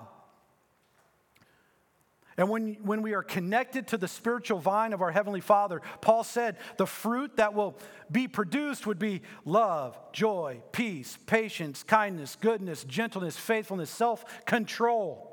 And 2.38 2.50
when, 2.50 2.76
when 2.84 3.02
we 3.02 3.14
are 3.14 3.24
connected 3.24 3.88
to 3.90 3.98
the 3.98 4.08
spiritual 4.08 4.60
vine 4.60 4.94
of 4.94 5.02
our 5.02 5.12
Heavenly 5.12 5.42
Father, 5.42 5.82
Paul 6.00 6.24
said 6.24 6.58
the 6.78 6.88
fruit 6.88 7.38
that 7.38 7.54
will 7.54 7.78
be 8.12 8.28
produced 8.28 8.88
would 8.88 9.00
be 9.00 9.22
love, 9.46 9.98
joy, 10.14 10.62
peace, 10.72 11.18
patience, 11.26 11.84
kindness, 11.84 12.38
goodness, 12.40 12.84
gentleness, 12.86 13.38
faithfulness, 13.38 13.90
self 13.90 14.46
control. 14.46 15.28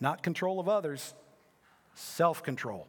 Not 0.00 0.22
control 0.22 0.60
of 0.60 0.68
others, 0.68 1.14
self 1.94 2.42
control. 2.42 2.88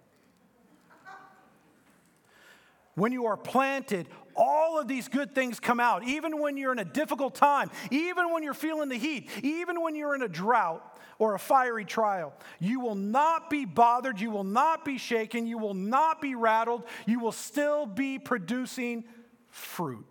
When 2.97 3.11
you 3.11 3.27
are 3.27 3.37
planted, 3.37 4.07
all 4.35 4.79
of 4.79 4.87
these 4.87 5.07
good 5.07 5.35
things 5.35 5.59
come 5.59 5.79
out, 5.79 6.03
even 6.07 6.41
when 6.41 6.57
you're 6.57 6.71
in 6.71 6.79
a 6.79 6.83
difficult 6.83 7.35
time, 7.35 7.69
even 7.91 8.33
when 8.33 8.41
you're 8.41 8.55
feeling 8.55 8.89
the 8.89 8.97
heat, 8.97 9.29
even 9.43 9.83
when 9.83 9.93
you're 9.93 10.15
in 10.15 10.23
a 10.23 10.27
drought 10.27 10.97
or 11.19 11.35
a 11.35 11.39
fiery 11.39 11.85
trial. 11.85 12.33
You 12.59 12.79
will 12.79 12.95
not 12.95 13.51
be 13.51 13.65
bothered, 13.65 14.19
you 14.19 14.31
will 14.31 14.43
not 14.43 14.83
be 14.83 14.97
shaken, 14.97 15.45
you 15.45 15.59
will 15.59 15.75
not 15.75 16.23
be 16.23 16.33
rattled, 16.33 16.85
you 17.05 17.19
will 17.19 17.31
still 17.31 17.85
be 17.85 18.17
producing 18.17 19.03
fruit. 19.51 20.07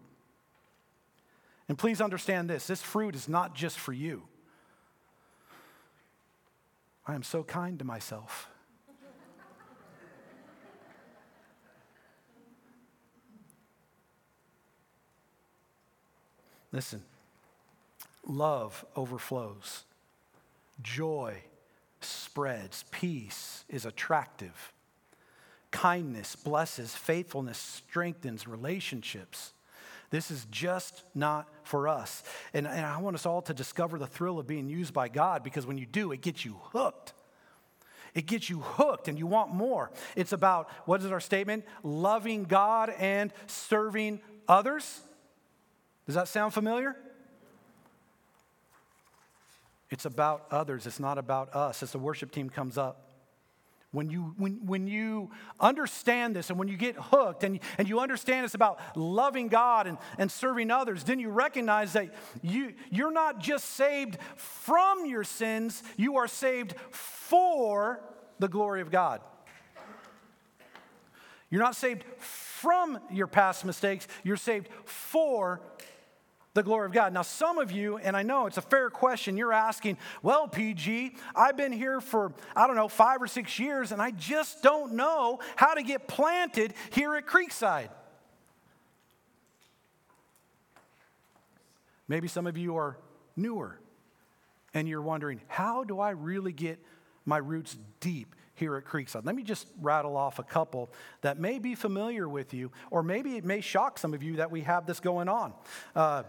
And 1.69 1.77
please 1.77 2.01
understand 2.01 2.49
this 2.49 2.69
this 2.69 2.83
fruit 2.83 3.17
is 3.17 3.29
not 3.29 3.53
just 3.53 3.81
for 3.81 3.93
you. 3.93 4.23
I 7.05 7.17
am 7.17 7.25
so 7.25 7.43
kind 7.43 7.81
to 7.81 7.85
myself. 7.85 8.47
Listen, 16.73 17.03
love 18.27 18.85
overflows, 18.97 19.85
joy 20.83 21.43
spreads, 22.01 22.85
peace 22.91 23.65
is 23.69 23.87
attractive, 23.87 24.73
kindness 25.71 26.37
blesses, 26.37 26.95
faithfulness 26.95 27.59
strengthens 27.59 28.47
relationships. 28.47 29.53
This 30.11 30.31
is 30.31 30.47
just 30.51 31.03
not 31.15 31.49
for 31.65 31.89
us. 31.89 32.23
And, 32.55 32.67
and, 32.67 32.87
I 32.87 32.99
want 32.99 33.17
us 33.17 33.27
all 33.27 33.43
to 33.43 33.55
discover 33.55 33.99
the 33.99 34.07
thrill 34.07 34.39
of 34.39 34.47
being 34.47 34.69
used 34.69 34.95
by 34.95 35.09
God 35.09 35.43
because 35.43 35.67
when 35.67 35.79
you 35.79 35.87
do, 35.87 36.13
it 36.13 36.21
gets 36.21 36.45
you 36.45 36.57
hooked. 36.73 37.13
It 38.15 38.27
gets 38.27 38.49
you 38.49 38.61
hooked 38.61 39.09
and 39.09 39.19
you 39.19 39.27
want 39.27 39.53
more. 39.53 39.91
It's 40.15 40.33
about, 40.33 40.71
what 40.87 41.03
is 41.03 41.11
our 41.11 41.21
statement? 41.21 41.65
Loving 41.83 42.45
God 42.45 42.91
and 42.99 43.33
serving 43.47 44.21
others. 44.49 45.01
Does 46.07 46.15
that 46.15 46.29
sound 46.29 46.55
familiar? 46.55 46.97
It's 49.91 50.05
about 50.05 50.47
others, 50.51 50.87
it's 50.87 51.01
not 51.01 51.19
about 51.19 51.55
us 51.55 51.83
as 51.83 51.93
the 51.93 51.99
worship 51.99 52.33
team 52.33 52.49
comes 52.49 52.79
up. 52.79 53.03
When 53.93 54.11
you, 54.11 54.35
when, 54.37 54.67
when 54.67 54.89
you 54.89 55.31
understand 55.61 56.37
this 56.37 56.51
and 56.51 56.59
when 56.59 56.69
you 56.69 56.77
get 56.77 56.97
hooked 56.97 57.45
and, 57.45 57.61
and 57.79 57.89
you 57.89 58.01
understand 58.01 58.45
it's 58.45 58.55
about 58.55 58.79
loving 58.97 59.49
God 59.49 59.87
and, 59.87 59.97
and 60.19 60.31
serving 60.31 60.71
others, 60.71 61.05
then 61.05 61.19
you 61.19 61.31
recognize 61.31 61.93
that 61.95 62.13
you, 62.43 62.75
you're 62.91 63.13
not 63.13 63.39
just 63.39 63.65
saved 63.65 64.19
from 64.37 65.07
your 65.07 65.25
sins, 65.25 65.83
you 65.97 66.17
are 66.17 66.29
saved 66.29 66.75
for 66.91 68.01
the 68.39 68.49
glory 68.49 68.81
of 68.81 68.91
God. 68.91 69.21
You're 71.49 71.63
not 71.63 71.77
saved 71.77 72.05
from 72.19 72.99
your 73.11 73.29
past 73.29 73.65
mistakes, 73.65 74.09
you're 74.25 74.37
saved 74.37 74.69
for 74.85 75.61
the 76.57 76.63
glory 76.63 76.87
of 76.87 76.93
God. 76.93 77.13
Now, 77.13 77.23
some 77.23 77.59
of 77.59 77.71
you, 77.71 77.99
and 77.99 78.17
I 78.17 78.23
know 78.23 78.47
it's 78.47 78.57
a 78.57 78.63
fair 78.63 78.91
question, 78.91 79.37
you're 79.37 79.53
asking, 79.53 79.99
well, 80.23 80.49
PG, 80.49 81.15
I've 81.37 81.57
been 81.57 81.71
here 81.71 82.01
for, 82.01 82.33
I 82.57 82.67
don't 82.67 82.75
know, 82.75 82.89
five 82.89 83.23
or 83.23 83.27
six 83.29 83.59
years, 83.59 83.93
and 83.93 84.01
I 84.01 84.11
just 84.11 84.63
don't 84.63 84.95
know 84.95 85.39
how 85.55 85.75
to 85.75 85.83
get 85.83 86.09
planted 86.09 86.73
here 86.91 87.15
at 87.15 87.27
Creekside. 87.27 87.91
Maybe 92.09 92.27
some 92.27 92.47
of 92.47 92.57
you 92.57 92.77
are 92.77 92.97
newer 93.37 93.79
and 94.73 94.89
you're 94.89 95.03
wondering, 95.03 95.41
how 95.49 95.85
do 95.85 96.01
I 96.01 96.11
really 96.11 96.53
get 96.53 96.79
my 97.27 97.37
roots 97.39 97.77
deep 98.01 98.35
here 98.57 98.77
at 98.77 98.85
Creekside. 98.85 99.25
Let 99.27 99.35
me 99.35 99.43
just 99.43 99.69
rattle 99.81 100.17
off 100.17 100.39
a 100.39 100.43
couple 100.43 100.91
that 101.21 101.39
may 101.39 101.59
be 101.59 101.75
familiar 101.75 102.27
with 102.27 102.55
you, 102.55 102.73
or 102.91 103.03
maybe 103.03 103.37
it 103.37 103.45
may 103.45 103.61
shock 103.61 103.99
some 103.99 104.15
of 104.15 104.23
you 104.23 104.37
that 104.37 104.51
we 104.51 104.63
have 104.63 104.87
this 104.87 104.99
going 104.99 105.29
on. 105.29 105.53
Uh, 105.95 106.23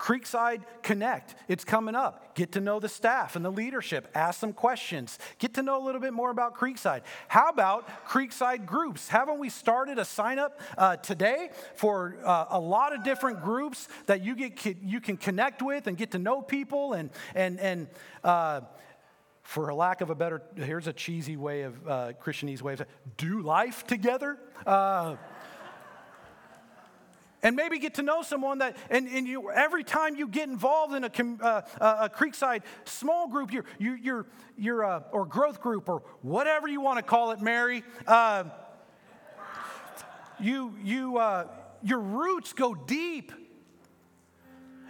Creekside 0.00 0.62
Connect, 0.82 1.34
it's 1.46 1.62
coming 1.62 1.94
up. 1.94 2.34
Get 2.34 2.52
to 2.52 2.60
know 2.60 2.80
the 2.80 2.88
staff 2.88 3.36
and 3.36 3.44
the 3.44 3.52
leadership. 3.52 4.08
Ask 4.14 4.40
some 4.40 4.54
questions. 4.54 5.18
Get 5.38 5.54
to 5.54 5.62
know 5.62 5.80
a 5.80 5.84
little 5.84 6.00
bit 6.00 6.14
more 6.14 6.30
about 6.30 6.56
Creekside. 6.56 7.02
How 7.28 7.50
about 7.50 7.86
Creekside 8.08 8.64
groups? 8.64 9.08
Haven't 9.08 9.38
we 9.38 9.50
started 9.50 9.98
a 9.98 10.06
sign 10.06 10.38
up 10.38 10.58
uh, 10.78 10.96
today 10.96 11.50
for 11.74 12.16
uh, 12.24 12.46
a 12.48 12.58
lot 12.58 12.94
of 12.94 13.04
different 13.04 13.42
groups 13.42 13.88
that 14.06 14.24
you 14.24 14.34
get 14.34 14.76
you 14.82 15.02
can 15.02 15.18
connect 15.18 15.60
with 15.60 15.86
and 15.86 15.98
get 15.98 16.12
to 16.12 16.18
know 16.18 16.40
people 16.40 16.94
and 16.94 17.10
and 17.34 17.60
and. 17.60 17.86
Uh, 18.24 18.62
for 19.42 19.70
a 19.70 19.74
lack 19.74 20.00
of 20.00 20.10
a 20.10 20.14
better, 20.14 20.42
here's 20.54 20.86
a 20.86 20.92
cheesy 20.92 21.36
way 21.36 21.62
of 21.62 21.88
uh, 21.88 22.12
Christianese 22.22 22.62
way 22.62 22.74
of 22.74 22.78
saying, 22.78 22.90
do 23.16 23.40
life 23.40 23.84
together. 23.84 24.38
Uh, 27.42 27.46
and 27.46 27.56
maybe 27.56 27.78
get 27.78 27.94
to 27.94 28.02
know 28.02 28.22
someone 28.22 28.58
that, 28.58 28.76
and, 28.90 29.08
and 29.08 29.26
you, 29.26 29.50
every 29.50 29.84
time 29.84 30.16
you 30.16 30.28
get 30.28 30.48
involved 30.48 30.94
in 30.94 31.04
a, 31.04 31.10
uh, 31.42 31.62
a 31.80 32.08
Creekside 32.08 32.62
small 32.84 33.28
group, 33.28 33.52
you're, 33.52 33.64
you, 33.78 33.94
you're, 33.94 34.26
you're 34.56 34.84
uh, 34.84 35.02
or 35.12 35.24
growth 35.26 35.60
group, 35.60 35.88
or 35.88 36.02
whatever 36.22 36.68
you 36.68 36.80
want 36.80 36.98
to 36.98 37.02
call 37.02 37.32
it, 37.32 37.40
Mary, 37.40 37.82
uh, 38.06 38.44
you, 40.38 40.74
you, 40.82 41.18
uh, 41.18 41.46
your 41.82 42.00
roots 42.00 42.52
go 42.52 42.74
deep. 42.74 43.32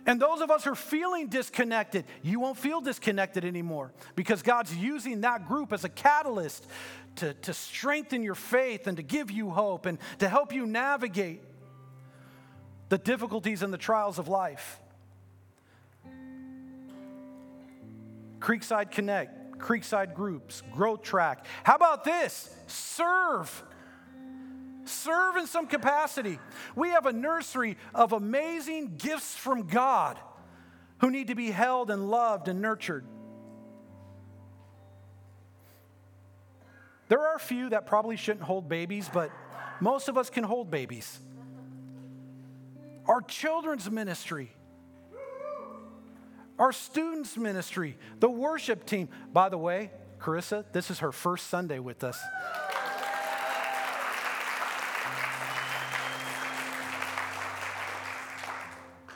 And 0.07 0.21
those 0.21 0.41
of 0.41 0.51
us 0.51 0.65
who 0.65 0.73
are 0.73 0.75
feeling 0.75 1.29
disconnected, 1.29 2.05
you 2.23 2.41
won't 2.41 2.57
feel 2.57 2.81
disconnected 2.81 3.45
anymore 3.45 3.93
because 4.17 4.43
God's 4.43 4.75
using 4.75 5.21
that 5.21 5.47
group 5.47 5.73
as 5.73 5.85
a 5.85 5.89
catalyst 5.89 6.67
to, 7.17 7.35
to 7.35 7.53
strengthen 7.53 8.23
your 8.23 8.35
faith 8.35 8.87
and 8.87 8.97
to 8.97 9.03
give 9.03 9.31
you 9.31 9.51
hope 9.51 9.87
and 9.87 9.99
to 10.19 10.29
help 10.29 10.55
you 10.55 10.67
navigate 10.67 11.43
the 12.91 12.99
difficulties 12.99 13.63
and 13.63 13.73
the 13.73 13.79
trials 13.79 14.19
of 14.19 14.29
life. 14.29 14.81
Creekside 18.41 18.91
Connect, 18.91 19.59
Creekside 19.59 20.13
Groups, 20.13 20.63
Growth 20.73 21.03
Track. 21.03 21.47
How 21.63 21.77
about 21.77 22.05
this? 22.05 22.53
Serve. 22.67 23.63
Serve 24.85 25.37
in 25.37 25.47
some 25.47 25.69
capacity. 25.69 26.41
We 26.75 26.89
have 26.89 27.07
a 27.07 27.13
nursery 27.13 27.77
of 27.95 28.13
amazing 28.13 28.97
gifts 28.97 29.37
from 29.37 29.69
God 29.69 30.19
who 30.99 31.11
need 31.11 31.29
to 31.29 31.37
be 31.37 31.51
held 31.51 31.91
and 31.91 32.11
loved 32.11 32.49
and 32.49 32.61
nurtured. 32.61 33.05
There 37.09 37.21
are 37.21 37.37
a 37.37 37.41
few 37.41 37.69
that 37.69 37.87
probably 37.87 38.17
shouldn't 38.17 38.45
hold 38.45 38.69
babies, 38.69 39.09
but 39.13 39.31
most 39.81 40.09
of 40.09 40.19
us 40.19 40.29
can 40.29 40.43
hold 40.43 40.71
babies 40.71 41.21
our 43.11 43.21
children's 43.23 43.91
ministry, 43.91 44.53
our 46.61 46.71
students' 46.71 47.37
ministry, 47.37 47.99
the 48.21 48.31
worship 48.31 48.87
team. 48.87 49.09
By 49.33 49.49
the 49.49 49.59
way, 49.59 49.91
Carissa, 50.21 50.65
this 50.71 50.93
is 50.93 51.01
her 51.01 51.11
first 51.11 51.49
Sunday 51.49 51.81
with 51.81 52.05
us. 52.05 52.17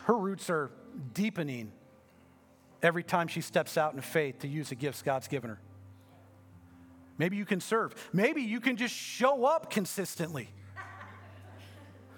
Her 0.07 0.18
roots 0.18 0.51
are 0.51 0.72
deepening 1.12 1.70
every 2.82 3.05
time 3.05 3.28
she 3.28 3.42
steps 3.42 3.78
out 3.78 3.95
in 3.95 4.01
faith 4.01 4.40
to 4.40 4.49
use 4.49 4.70
the 4.70 4.74
gifts 4.74 5.03
God's 5.03 5.28
given 5.28 5.51
her. 5.51 5.61
Maybe 7.16 7.36
you 7.36 7.45
can 7.45 7.61
serve. 7.61 7.95
Maybe 8.12 8.42
you 8.42 8.59
can 8.59 8.76
just 8.76 8.92
show 8.92 9.45
up 9.45 9.70
consistently. 9.70 10.49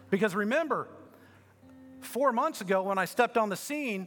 Because 0.09 0.35
remember, 0.35 0.89
four 2.07 2.33
months 2.33 2.61
ago 2.61 2.83
when 2.85 2.99
I 2.99 3.05
stepped 3.05 3.37
on 3.37 3.49
the 3.49 3.57
scene, 3.57 4.07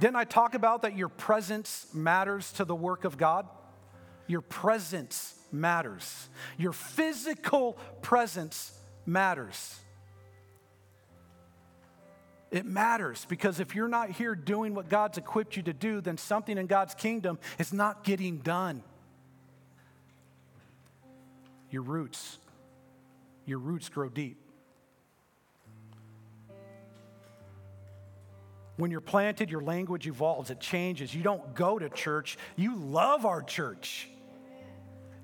didn't 0.00 0.16
I 0.16 0.24
talk 0.24 0.54
about 0.54 0.82
that 0.82 0.96
your 0.96 1.08
presence 1.08 1.86
matters 1.94 2.52
to 2.54 2.64
the 2.64 2.74
work 2.74 3.04
of 3.04 3.16
God? 3.16 3.48
Your 4.26 4.40
presence 4.40 5.34
matters. 5.52 6.28
Your 6.58 6.72
physical 6.72 7.74
presence 8.02 8.72
matters. 9.06 9.78
It 12.50 12.64
matters 12.64 13.24
because 13.28 13.58
if 13.58 13.74
you're 13.74 13.88
not 13.88 14.10
here 14.10 14.34
doing 14.34 14.74
what 14.74 14.88
God's 14.88 15.18
equipped 15.18 15.56
you 15.56 15.62
to 15.64 15.72
do, 15.72 16.00
then 16.00 16.16
something 16.16 16.56
in 16.56 16.66
God's 16.66 16.94
kingdom 16.94 17.38
is 17.58 17.72
not 17.72 18.04
getting 18.04 18.38
done. 18.38 18.82
Your 21.70 21.82
roots, 21.82 22.38
your 23.44 23.58
roots 23.58 23.88
grow 23.88 24.08
deep. 24.08 24.43
When 28.76 28.90
you're 28.90 29.00
planted, 29.00 29.50
your 29.50 29.62
language 29.62 30.06
evolves, 30.06 30.50
it 30.50 30.60
changes. 30.60 31.14
You 31.14 31.22
don't 31.22 31.54
go 31.54 31.78
to 31.78 31.88
church, 31.88 32.36
you 32.56 32.76
love 32.76 33.24
our 33.24 33.42
church. 33.42 34.08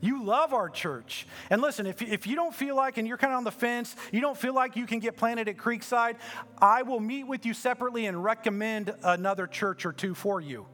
You 0.02 0.24
love 0.24 0.54
our 0.54 0.70
church. 0.70 1.26
And 1.50 1.60
listen, 1.60 1.86
if, 1.86 2.00
if 2.00 2.26
you 2.26 2.34
don't 2.34 2.54
feel 2.54 2.74
like, 2.74 2.96
and 2.96 3.06
you're 3.06 3.18
kind 3.18 3.34
of 3.34 3.36
on 3.36 3.44
the 3.44 3.50
fence, 3.50 3.94
you 4.12 4.22
don't 4.22 4.36
feel 4.36 4.54
like 4.54 4.74
you 4.74 4.86
can 4.86 4.98
get 4.98 5.16
planted 5.16 5.46
at 5.46 5.58
Creekside, 5.58 6.16
I 6.58 6.82
will 6.82 7.00
meet 7.00 7.24
with 7.24 7.44
you 7.44 7.52
separately 7.52 8.06
and 8.06 8.24
recommend 8.24 8.94
another 9.02 9.46
church 9.46 9.84
or 9.84 9.92
two 9.92 10.14
for 10.14 10.40
you. 10.40 10.66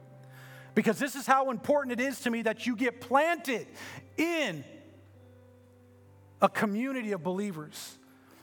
Because 0.75 0.97
this 0.97 1.15
is 1.15 1.25
how 1.25 1.49
important 1.51 1.99
it 1.99 2.03
is 2.03 2.21
to 2.21 2.29
me 2.29 2.43
that 2.43 2.67
you 2.67 2.75
get 2.75 3.01
planted 3.01 3.67
in 4.15 4.63
a 6.41 6.47
community 6.47 7.11
of 7.11 7.23
believers, 7.23 7.97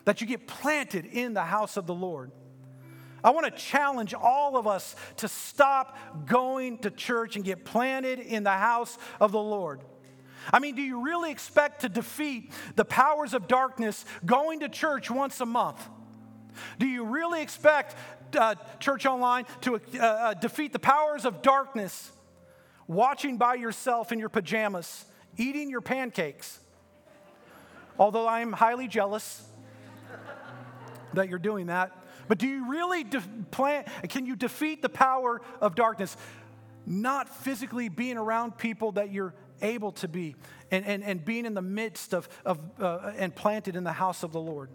that 0.04 0.20
you 0.20 0.26
get 0.26 0.46
planted 0.46 1.06
in 1.06 1.32
the 1.32 1.44
house 1.44 1.76
of 1.76 1.86
the 1.86 1.94
Lord. 1.94 2.30
I 3.24 3.30
want 3.30 3.46
to 3.46 3.50
challenge 3.50 4.12
all 4.12 4.58
of 4.58 4.66
us 4.66 4.94
to 5.16 5.28
stop 5.28 6.26
going 6.26 6.78
to 6.78 6.90
church 6.90 7.36
and 7.36 7.44
get 7.44 7.64
planted 7.64 8.18
in 8.20 8.44
the 8.44 8.50
house 8.50 8.98
of 9.18 9.32
the 9.32 9.40
Lord. 9.40 9.80
I 10.52 10.58
mean, 10.58 10.74
do 10.74 10.82
you 10.82 11.00
really 11.00 11.30
expect 11.30 11.80
to 11.80 11.88
defeat 11.88 12.52
the 12.76 12.84
powers 12.84 13.32
of 13.32 13.48
darkness 13.48 14.04
going 14.26 14.60
to 14.60 14.68
church 14.68 15.10
once 15.10 15.40
a 15.40 15.46
month? 15.46 15.88
Do 16.78 16.86
you 16.86 17.04
really 17.04 17.40
expect 17.40 17.96
uh, 18.36 18.56
church 18.78 19.06
online 19.06 19.46
to 19.62 19.76
uh, 19.76 19.98
uh, 19.98 20.34
defeat 20.34 20.74
the 20.74 20.78
powers 20.78 21.24
of 21.24 21.40
darkness 21.40 22.12
watching 22.86 23.38
by 23.38 23.54
yourself 23.54 24.12
in 24.12 24.18
your 24.18 24.28
pajamas, 24.28 25.06
eating 25.38 25.70
your 25.70 25.80
pancakes? 25.80 26.60
Although 27.98 28.26
I 28.26 28.40
am 28.40 28.52
highly 28.52 28.86
jealous 28.86 29.48
that 31.14 31.30
you're 31.30 31.38
doing 31.38 31.66
that. 31.66 32.03
But 32.28 32.38
do 32.38 32.46
you 32.46 32.70
really 32.70 33.04
de- 33.04 33.22
plan, 33.50 33.84
can 34.08 34.26
you 34.26 34.36
defeat 34.36 34.82
the 34.82 34.88
power 34.88 35.40
of 35.60 35.74
darkness? 35.74 36.16
Not 36.86 37.28
physically 37.28 37.88
being 37.88 38.16
around 38.16 38.58
people 38.58 38.92
that 38.92 39.12
you're 39.12 39.34
able 39.62 39.92
to 39.92 40.08
be 40.08 40.36
and, 40.70 40.84
and, 40.84 41.04
and 41.04 41.24
being 41.24 41.46
in 41.46 41.54
the 41.54 41.62
midst 41.62 42.12
of, 42.12 42.28
of 42.44 42.60
uh, 42.80 43.12
and 43.16 43.34
planted 43.34 43.76
in 43.76 43.84
the 43.84 43.92
house 43.92 44.22
of 44.22 44.32
the 44.32 44.40
Lord. 44.40 44.68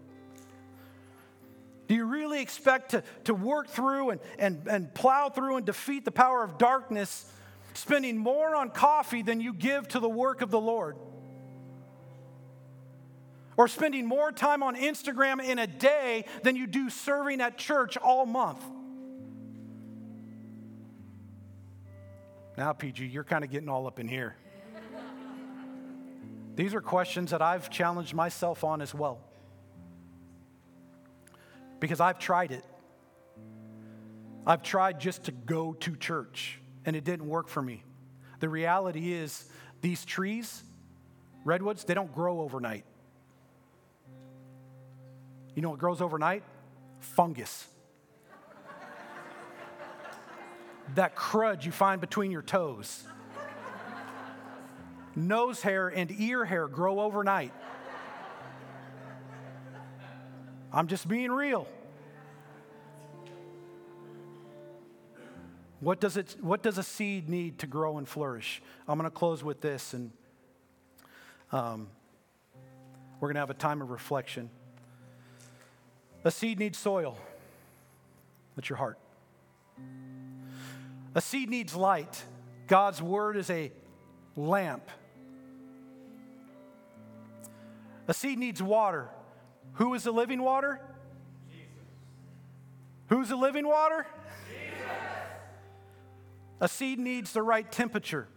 Do 1.86 1.94
you 1.94 2.04
really 2.04 2.40
expect 2.40 2.92
to, 2.92 3.02
to 3.24 3.34
work 3.34 3.68
through 3.68 4.10
and, 4.10 4.20
and, 4.38 4.66
and 4.68 4.94
plow 4.94 5.28
through 5.28 5.56
and 5.56 5.66
defeat 5.66 6.04
the 6.04 6.12
power 6.12 6.44
of 6.44 6.56
darkness, 6.56 7.26
spending 7.74 8.16
more 8.16 8.54
on 8.54 8.70
coffee 8.70 9.22
than 9.22 9.40
you 9.40 9.52
give 9.52 9.88
to 9.88 9.98
the 9.98 10.08
work 10.08 10.40
of 10.40 10.50
the 10.50 10.60
Lord? 10.60 10.96
Or 13.56 13.68
spending 13.68 14.06
more 14.06 14.32
time 14.32 14.62
on 14.62 14.76
Instagram 14.76 15.42
in 15.42 15.58
a 15.58 15.66
day 15.66 16.24
than 16.42 16.56
you 16.56 16.66
do 16.66 16.90
serving 16.90 17.40
at 17.40 17.58
church 17.58 17.96
all 17.96 18.26
month. 18.26 18.62
Now, 22.56 22.72
PG, 22.72 23.06
you're 23.06 23.24
kind 23.24 23.44
of 23.44 23.50
getting 23.50 23.68
all 23.68 23.86
up 23.86 23.98
in 23.98 24.08
here. 24.08 24.36
These 26.56 26.74
are 26.74 26.80
questions 26.80 27.30
that 27.30 27.40
I've 27.40 27.70
challenged 27.70 28.12
myself 28.12 28.64
on 28.64 28.82
as 28.82 28.94
well. 28.94 29.20
Because 31.78 32.00
I've 32.00 32.18
tried 32.18 32.52
it. 32.52 32.64
I've 34.46 34.62
tried 34.62 35.00
just 35.00 35.24
to 35.24 35.32
go 35.32 35.72
to 35.74 35.96
church, 35.96 36.60
and 36.84 36.96
it 36.96 37.04
didn't 37.04 37.26
work 37.26 37.48
for 37.48 37.62
me. 37.62 37.82
The 38.40 38.48
reality 38.48 39.12
is, 39.12 39.48
these 39.80 40.04
trees, 40.04 40.62
redwoods, 41.44 41.84
they 41.84 41.94
don't 41.94 42.12
grow 42.14 42.40
overnight. 42.40 42.84
You 45.54 45.62
know 45.62 45.70
what 45.70 45.78
grows 45.78 46.00
overnight? 46.00 46.42
Fungus. 47.00 47.66
that 50.94 51.14
crud 51.14 51.64
you 51.64 51.72
find 51.72 52.00
between 52.00 52.30
your 52.30 52.42
toes. 52.42 53.04
Nose 55.14 55.62
hair 55.62 55.88
and 55.88 56.10
ear 56.10 56.44
hair 56.44 56.68
grow 56.68 57.00
overnight. 57.00 57.52
I'm 60.72 60.86
just 60.86 61.08
being 61.08 61.32
real. 61.32 61.66
What 65.80 65.98
does, 65.98 66.16
it, 66.16 66.36
what 66.40 66.62
does 66.62 66.78
a 66.78 66.82
seed 66.82 67.28
need 67.28 67.58
to 67.60 67.66
grow 67.66 67.98
and 67.98 68.06
flourish? 68.06 68.62
I'm 68.86 68.98
going 68.98 69.10
to 69.10 69.16
close 69.16 69.42
with 69.42 69.62
this, 69.62 69.94
and 69.94 70.10
um, 71.52 71.88
we're 73.18 73.28
going 73.28 73.36
to 73.36 73.40
have 73.40 73.50
a 73.50 73.54
time 73.54 73.80
of 73.80 73.90
reflection. 73.90 74.50
A 76.24 76.30
seed 76.30 76.58
needs 76.58 76.78
soil. 76.78 77.16
That's 78.56 78.68
your 78.68 78.76
heart. 78.76 78.98
A 81.14 81.20
seed 81.20 81.48
needs 81.48 81.74
light. 81.74 82.24
God's 82.66 83.00
word 83.02 83.36
is 83.36 83.50
a 83.50 83.72
lamp. 84.36 84.88
A 88.06 88.14
seed 88.14 88.38
needs 88.38 88.62
water. 88.62 89.08
Who 89.74 89.94
is 89.94 90.04
the 90.04 90.12
living 90.12 90.42
water? 90.42 90.80
Jesus. 91.48 91.68
Who's 93.08 93.28
the 93.28 93.36
living 93.36 93.66
water? 93.66 94.06
Jesus. 94.48 94.86
A 96.60 96.68
seed 96.68 96.98
needs 96.98 97.32
the 97.32 97.42
right 97.42 97.70
temperature, 97.70 98.28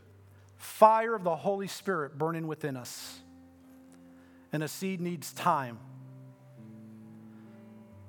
fire 0.58 1.14
of 1.16 1.24
the 1.24 1.36
Holy 1.36 1.68
Spirit 1.68 2.18
burning 2.18 2.48
within 2.48 2.78
us. 2.78 3.20
And 4.52 4.64
a 4.64 4.68
seed 4.68 5.02
needs 5.02 5.34
time. 5.34 5.80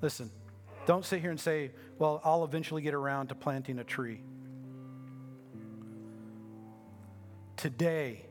Listen, 0.05 0.31
don't 0.85 1.03
sit 1.03 1.23
here 1.23 1.31
and 1.31 1.41
say, 1.41 1.71
well, 1.99 2.21
I'll 2.25 2.45
eventually 2.45 2.83
get 2.83 2.93
around 2.93 3.29
to 3.29 3.35
planting 3.35 3.79
a 3.79 3.85
tree. 3.85 4.21
Today 7.57 8.27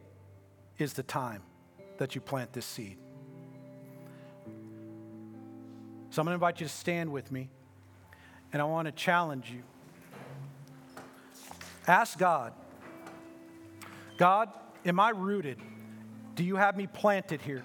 is 0.78 0.94
the 0.94 1.02
time 1.02 1.42
that 1.98 2.14
you 2.14 2.22
plant 2.22 2.54
this 2.54 2.68
seed. 2.68 3.00
So 6.12 6.22
I'm 6.22 6.28
going 6.28 6.28
to 6.28 6.34
invite 6.34 6.62
you 6.62 6.68
to 6.68 6.72
stand 6.72 7.12
with 7.12 7.32
me, 7.32 7.50
and 8.52 8.62
I 8.62 8.66
want 8.66 8.86
to 8.86 8.92
challenge 8.92 9.50
you. 9.50 9.64
Ask 11.88 12.20
God, 12.20 12.54
God, 14.18 14.50
am 14.86 15.00
I 15.00 15.10
rooted? 15.10 15.58
Do 16.36 16.44
you 16.44 16.56
have 16.56 16.78
me 16.78 16.86
planted 16.86 17.42
here? 17.42 17.64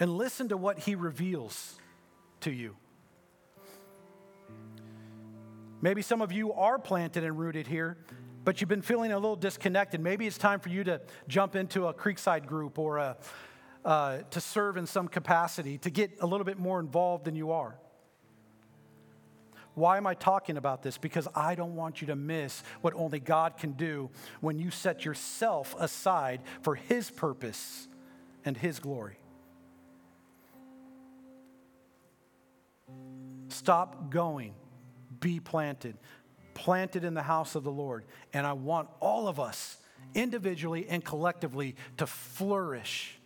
And 0.00 0.16
listen 0.16 0.48
to 0.48 0.56
what 0.56 0.78
he 0.78 0.94
reveals 0.94 1.74
to 2.40 2.50
you. 2.50 2.76
Maybe 5.80 6.02
some 6.02 6.22
of 6.22 6.32
you 6.32 6.52
are 6.52 6.78
planted 6.78 7.24
and 7.24 7.38
rooted 7.38 7.66
here, 7.66 7.96
but 8.44 8.60
you've 8.60 8.68
been 8.68 8.82
feeling 8.82 9.12
a 9.12 9.18
little 9.18 9.36
disconnected. 9.36 10.00
Maybe 10.00 10.26
it's 10.26 10.38
time 10.38 10.58
for 10.58 10.70
you 10.70 10.82
to 10.84 11.00
jump 11.28 11.54
into 11.54 11.86
a 11.86 11.94
Creekside 11.94 12.46
group 12.46 12.78
or 12.78 12.98
a, 12.98 13.16
uh, 13.84 14.18
to 14.30 14.40
serve 14.40 14.76
in 14.76 14.86
some 14.86 15.06
capacity, 15.06 15.78
to 15.78 15.90
get 15.90 16.10
a 16.20 16.26
little 16.26 16.44
bit 16.44 16.58
more 16.58 16.80
involved 16.80 17.24
than 17.24 17.36
you 17.36 17.52
are. 17.52 17.76
Why 19.74 19.96
am 19.96 20.08
I 20.08 20.14
talking 20.14 20.56
about 20.56 20.82
this? 20.82 20.98
Because 20.98 21.28
I 21.36 21.54
don't 21.54 21.76
want 21.76 22.00
you 22.00 22.08
to 22.08 22.16
miss 22.16 22.64
what 22.80 22.94
only 22.94 23.20
God 23.20 23.56
can 23.56 23.72
do 23.72 24.10
when 24.40 24.58
you 24.58 24.72
set 24.72 25.04
yourself 25.04 25.76
aside 25.78 26.40
for 26.62 26.74
His 26.74 27.12
purpose 27.12 27.86
and 28.44 28.56
His 28.56 28.80
glory. 28.80 29.18
Stop 33.58 34.10
going. 34.10 34.54
Be 35.18 35.40
planted. 35.40 35.96
Planted 36.54 37.02
in 37.02 37.14
the 37.14 37.22
house 37.22 37.56
of 37.56 37.64
the 37.64 37.72
Lord. 37.72 38.04
And 38.32 38.46
I 38.46 38.52
want 38.52 38.88
all 39.00 39.26
of 39.26 39.40
us, 39.40 39.78
individually 40.14 40.86
and 40.88 41.04
collectively, 41.04 41.74
to 41.96 42.06
flourish 42.06 43.18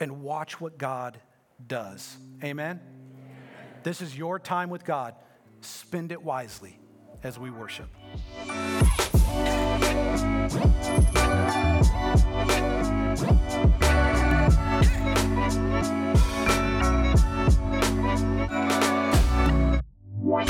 and 0.00 0.22
watch 0.22 0.58
what 0.62 0.78
God 0.78 1.20
does. 1.66 2.16
Amen? 2.42 2.80
Amen? 2.80 2.80
This 3.82 4.00
is 4.00 4.16
your 4.16 4.38
time 4.38 4.70
with 4.70 4.86
God. 4.86 5.14
Spend 5.60 6.10
it 6.10 6.22
wisely 6.22 6.78
as 7.22 7.38
we 7.38 7.50
worship. 7.50 7.90
What? 20.20 20.48